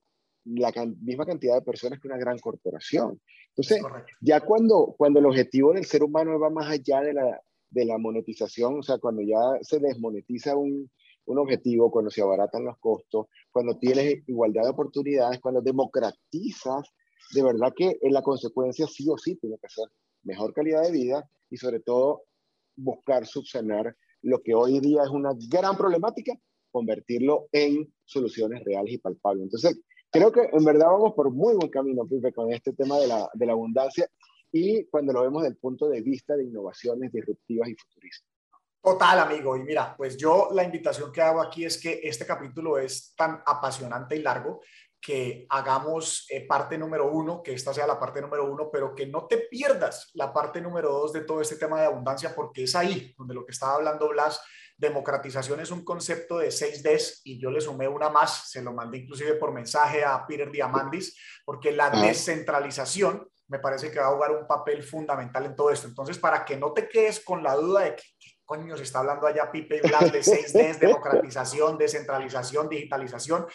la 0.54 0.72
misma 1.00 1.26
cantidad 1.26 1.56
de 1.56 1.62
personas 1.62 2.00
que 2.00 2.08
una 2.08 2.18
gran 2.18 2.38
corporación. 2.38 3.20
Entonces, 3.48 3.82
ya 4.20 4.40
cuando, 4.40 4.94
cuando 4.96 5.18
el 5.18 5.26
objetivo 5.26 5.72
del 5.72 5.84
ser 5.84 6.02
humano 6.02 6.38
va 6.38 6.50
más 6.50 6.70
allá 6.70 7.00
de 7.00 7.12
la, 7.12 7.40
de 7.70 7.84
la 7.84 7.98
monetización, 7.98 8.78
o 8.78 8.82
sea, 8.82 8.98
cuando 8.98 9.22
ya 9.22 9.38
se 9.62 9.78
desmonetiza 9.78 10.56
un, 10.56 10.90
un 11.26 11.38
objetivo, 11.38 11.90
cuando 11.90 12.10
se 12.10 12.22
abaratan 12.22 12.64
los 12.64 12.78
costos, 12.78 13.26
cuando 13.50 13.78
tienes 13.78 14.22
igualdad 14.26 14.62
de 14.62 14.70
oportunidades, 14.70 15.40
cuando 15.40 15.60
democratizas, 15.60 16.88
de 17.34 17.42
verdad 17.42 17.72
que 17.76 17.98
en 18.00 18.12
la 18.12 18.22
consecuencia 18.22 18.86
sí 18.86 19.06
o 19.10 19.18
sí 19.18 19.36
tiene 19.36 19.58
que 19.58 19.68
ser 19.68 19.88
mejor 20.22 20.52
calidad 20.52 20.82
de 20.82 20.92
vida 20.92 21.28
y 21.50 21.56
sobre 21.56 21.80
todo 21.80 22.22
buscar 22.76 23.26
subsanar 23.26 23.94
lo 24.22 24.40
que 24.40 24.54
hoy 24.54 24.80
día 24.80 25.02
es 25.02 25.10
una 25.10 25.30
gran 25.48 25.76
problemática, 25.76 26.32
convertirlo 26.70 27.48
en 27.52 27.92
soluciones 28.04 28.64
reales 28.64 28.94
y 28.94 28.98
palpables. 28.98 29.44
Entonces, 29.44 29.78
creo 30.10 30.32
que 30.32 30.48
en 30.52 30.64
verdad 30.64 30.86
vamos 30.86 31.14
por 31.14 31.30
muy 31.30 31.54
buen 31.54 31.70
camino, 31.70 32.06
Pipe, 32.06 32.32
con 32.32 32.52
este 32.52 32.72
tema 32.72 32.98
de 32.98 33.06
la, 33.06 33.28
de 33.32 33.46
la 33.46 33.52
abundancia 33.52 34.08
y 34.52 34.84
cuando 34.86 35.12
lo 35.12 35.22
vemos 35.22 35.42
desde 35.42 35.54
el 35.54 35.60
punto 35.60 35.88
de 35.88 36.00
vista 36.00 36.36
de 36.36 36.44
innovaciones 36.44 37.12
disruptivas 37.12 37.68
y 37.68 37.74
futuristas. 37.74 38.28
Total, 38.80 39.18
amigo. 39.18 39.56
Y 39.56 39.64
mira, 39.64 39.94
pues 39.96 40.16
yo 40.16 40.48
la 40.52 40.62
invitación 40.62 41.12
que 41.12 41.20
hago 41.20 41.40
aquí 41.40 41.64
es 41.64 41.80
que 41.80 42.00
este 42.02 42.24
capítulo 42.24 42.78
es 42.78 43.14
tan 43.16 43.42
apasionante 43.44 44.16
y 44.16 44.22
largo 44.22 44.60
que 45.00 45.46
hagamos 45.50 46.26
eh, 46.30 46.46
parte 46.46 46.76
número 46.78 47.10
uno, 47.12 47.42
que 47.42 47.54
esta 47.54 47.72
sea 47.72 47.86
la 47.86 48.00
parte 48.00 48.20
número 48.20 48.50
uno, 48.50 48.68
pero 48.70 48.94
que 48.94 49.06
no 49.06 49.26
te 49.26 49.38
pierdas 49.38 50.10
la 50.14 50.32
parte 50.32 50.60
número 50.60 50.90
dos 50.90 51.12
de 51.12 51.20
todo 51.20 51.40
este 51.40 51.56
tema 51.56 51.80
de 51.80 51.86
abundancia, 51.86 52.34
porque 52.34 52.64
es 52.64 52.74
ahí 52.74 53.14
donde 53.16 53.34
lo 53.34 53.44
que 53.44 53.52
estaba 53.52 53.74
hablando 53.74 54.08
Blas, 54.08 54.40
democratización 54.78 55.58
es 55.60 55.72
un 55.72 55.84
concepto 55.84 56.38
de 56.38 56.48
6Ds 56.48 57.22
y 57.24 57.38
yo 57.38 57.50
le 57.50 57.60
sumé 57.60 57.88
una 57.88 58.08
más, 58.08 58.48
se 58.48 58.62
lo 58.62 58.72
mandé 58.72 58.98
inclusive 58.98 59.34
por 59.34 59.52
mensaje 59.52 60.04
a 60.04 60.24
Peter 60.26 60.50
Diamandis, 60.50 61.18
porque 61.44 61.72
la 61.72 61.90
descentralización 61.90 63.28
me 63.48 63.58
parece 63.58 63.90
que 63.90 63.98
va 63.98 64.06
a 64.06 64.12
jugar 64.12 64.30
un 64.30 64.46
papel 64.46 64.82
fundamental 64.82 65.46
en 65.46 65.56
todo 65.56 65.70
esto. 65.70 65.88
Entonces, 65.88 66.18
para 66.18 66.44
que 66.44 66.56
no 66.56 66.72
te 66.72 66.88
quedes 66.88 67.20
con 67.20 67.42
la 67.42 67.54
duda 67.54 67.82
de 67.82 67.96
qué, 67.96 68.04
coño 68.44 68.76
se 68.76 68.84
está 68.84 69.00
hablando 69.00 69.26
allá 69.26 69.50
Pipe 69.50 69.80
y 69.82 69.88
Blas 69.88 70.12
de 70.12 70.20
6Ds, 70.20 70.78
democratización, 70.80 71.76
descentralización, 71.76 72.68
digitalización, 72.68 73.46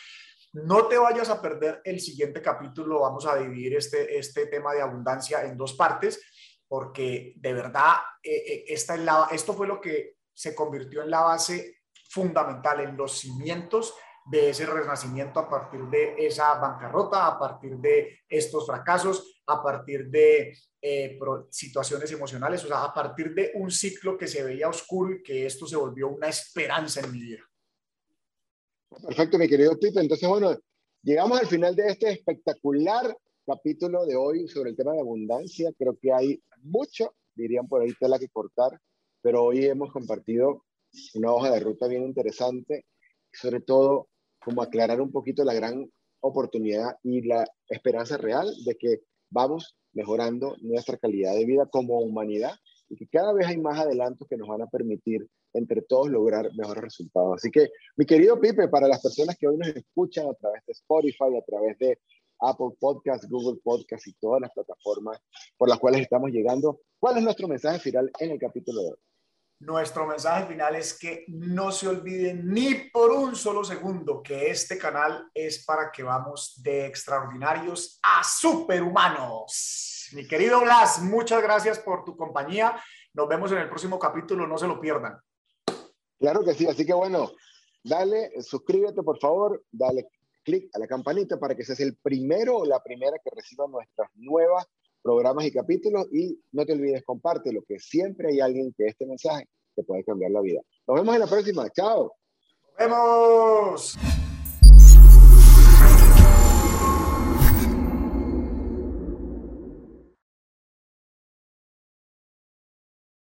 no 0.53 0.87
te 0.87 0.97
vayas 0.97 1.29
a 1.29 1.41
perder 1.41 1.81
el 1.83 1.99
siguiente 1.99 2.41
capítulo. 2.41 3.01
Vamos 3.01 3.25
a 3.25 3.35
dividir 3.37 3.75
este, 3.75 4.17
este 4.17 4.47
tema 4.47 4.73
de 4.73 4.81
abundancia 4.81 5.43
en 5.45 5.57
dos 5.57 5.73
partes, 5.73 6.21
porque 6.67 7.33
de 7.37 7.53
verdad 7.53 7.93
eh, 8.21 8.35
eh, 8.35 8.65
esta 8.67 8.95
esto 9.31 9.53
fue 9.53 9.67
lo 9.67 9.79
que 9.79 10.12
se 10.33 10.55
convirtió 10.55 11.03
en 11.03 11.11
la 11.11 11.21
base 11.21 11.83
fundamental, 12.09 12.81
en 12.81 12.97
los 12.97 13.19
cimientos 13.19 13.93
de 14.25 14.49
ese 14.49 14.65
renacimiento 14.65 15.39
a 15.39 15.49
partir 15.49 15.81
de 15.85 16.15
esa 16.17 16.53
bancarrota, 16.55 17.27
a 17.27 17.37
partir 17.37 17.77
de 17.77 18.19
estos 18.29 18.65
fracasos, 18.65 19.41
a 19.47 19.61
partir 19.61 20.07
de 20.07 20.57
eh, 20.81 21.19
situaciones 21.49 22.11
emocionales, 22.11 22.63
o 22.63 22.67
sea, 22.67 22.83
a 22.83 22.93
partir 22.93 23.33
de 23.33 23.51
un 23.55 23.69
ciclo 23.69 24.17
que 24.17 24.27
se 24.27 24.43
veía 24.43 24.69
oscuro 24.69 25.13
y 25.13 25.23
que 25.23 25.45
esto 25.45 25.67
se 25.67 25.75
volvió 25.75 26.09
una 26.09 26.29
esperanza 26.29 27.01
en 27.01 27.11
mi 27.11 27.19
vida. 27.19 27.41
Perfecto, 29.01 29.37
mi 29.37 29.49
querido 29.49 29.77
Pipe. 29.77 29.99
Entonces, 29.99 30.29
bueno, 30.29 30.57
llegamos 31.01 31.39
al 31.39 31.47
final 31.47 31.75
de 31.75 31.87
este 31.87 32.11
espectacular 32.11 33.15
capítulo 33.45 34.05
de 34.05 34.15
hoy 34.15 34.47
sobre 34.47 34.69
el 34.69 34.75
tema 34.75 34.93
de 34.93 35.01
abundancia. 35.01 35.71
Creo 35.77 35.97
que 35.99 36.13
hay 36.13 36.41
mucho, 36.61 37.13
dirían 37.35 37.67
por 37.67 37.81
ahí, 37.81 37.93
tela 37.99 38.19
que 38.19 38.29
cortar, 38.29 38.79
pero 39.23 39.45
hoy 39.45 39.65
hemos 39.65 39.91
compartido 39.91 40.65
una 41.15 41.31
hoja 41.31 41.49
de 41.49 41.61
ruta 41.61 41.87
bien 41.87 42.03
interesante, 42.03 42.85
sobre 43.31 43.61
todo 43.61 44.09
como 44.43 44.61
aclarar 44.61 45.01
un 45.01 45.11
poquito 45.11 45.43
la 45.45 45.53
gran 45.53 45.89
oportunidad 46.19 46.97
y 47.01 47.21
la 47.21 47.45
esperanza 47.69 48.17
real 48.17 48.53
de 48.65 48.75
que 48.75 48.99
vamos 49.29 49.77
mejorando 49.93 50.55
nuestra 50.61 50.97
calidad 50.97 51.33
de 51.33 51.45
vida 51.45 51.65
como 51.71 51.99
humanidad 51.99 52.51
y 52.89 52.97
que 52.97 53.07
cada 53.07 53.33
vez 53.33 53.47
hay 53.47 53.57
más 53.57 53.79
adelantos 53.79 54.27
que 54.27 54.37
nos 54.37 54.47
van 54.47 54.61
a 54.61 54.67
permitir 54.67 55.25
entre 55.53 55.81
todos 55.81 56.09
lograr 56.09 56.49
mejores 56.55 56.83
resultados. 56.83 57.35
Así 57.35 57.49
que, 57.49 57.69
mi 57.95 58.05
querido 58.05 58.39
Pipe, 58.39 58.67
para 58.67 58.87
las 58.87 59.01
personas 59.01 59.37
que 59.37 59.47
hoy 59.47 59.57
nos 59.57 59.69
escuchan 59.69 60.27
a 60.27 60.33
través 60.33 60.65
de 60.65 60.73
Spotify, 60.73 61.37
a 61.37 61.45
través 61.45 61.77
de 61.79 61.97
Apple 62.39 62.75
Podcast, 62.77 63.23
Google 63.29 63.61
Podcast 63.63 64.05
y 64.07 64.13
todas 64.13 64.41
las 64.41 64.51
plataformas 64.51 65.21
por 65.57 65.69
las 65.69 65.79
cuales 65.79 66.01
estamos 66.01 66.31
llegando, 66.31 66.81
¿cuál 66.99 67.17
es 67.17 67.23
nuestro 67.23 67.47
mensaje 67.47 67.79
final 67.79 68.11
en 68.19 68.31
el 68.31 68.39
capítulo 68.39 68.81
de 68.81 68.89
hoy? 68.89 68.97
Nuestro 69.65 70.05
mensaje 70.05 70.45
final 70.45 70.75
es 70.75 70.99
que 70.99 71.23
no 71.29 71.71
se 71.71 71.87
olviden 71.87 72.53
ni 72.53 72.73
por 72.91 73.11
un 73.11 73.33
solo 73.33 73.63
segundo 73.63 74.21
que 74.21 74.51
este 74.51 74.77
canal 74.77 75.29
es 75.33 75.63
para 75.63 75.89
que 75.89 76.03
vamos 76.03 76.61
de 76.61 76.85
extraordinarios 76.85 77.97
a 78.03 78.21
superhumanos. 78.25 80.09
Mi 80.11 80.27
querido 80.27 80.59
Blas, 80.59 81.01
muchas 81.01 81.41
gracias 81.41 81.79
por 81.79 82.03
tu 82.03 82.17
compañía. 82.17 82.75
Nos 83.13 83.29
vemos 83.29 83.53
en 83.53 83.59
el 83.59 83.69
próximo 83.69 83.97
capítulo, 83.97 84.45
no 84.45 84.57
se 84.57 84.67
lo 84.67 84.81
pierdan. 84.81 85.17
Claro 86.19 86.43
que 86.43 86.55
sí, 86.55 86.67
así 86.67 86.85
que 86.85 86.93
bueno, 86.93 87.31
dale, 87.81 88.33
suscríbete 88.41 89.01
por 89.01 89.17
favor, 89.17 89.63
dale 89.71 90.09
clic 90.43 90.69
a 90.75 90.79
la 90.79 90.87
campanita 90.87 91.39
para 91.39 91.55
que 91.55 91.63
seas 91.63 91.79
el 91.79 91.95
primero 91.95 92.57
o 92.57 92.65
la 92.65 92.83
primera 92.83 93.17
que 93.17 93.29
reciba 93.33 93.65
nuestras 93.67 94.09
nuevas 94.15 94.67
programas 95.03 95.45
y 95.45 95.51
capítulos 95.51 96.07
y 96.11 96.39
no 96.53 96.65
te 96.65 96.73
olvides, 96.73 97.03
compártelo, 97.03 97.61
que 97.67 97.77
siempre 97.77 98.29
hay 98.29 98.39
alguien 98.39 98.73
que 98.75 98.87
este 98.87 99.05
mensaje 99.05 99.47
te 99.75 99.83
puede 99.83 100.03
cambiar 100.03 100.31
la 100.31 100.41
vida. 100.41 100.61
Nos 100.87 100.95
vemos 100.95 101.13
en 101.13 101.21
la 101.21 101.27
próxima. 101.27 101.69
Chao. 101.69 102.13
Nos 102.79 102.89
vemos. 102.89 104.22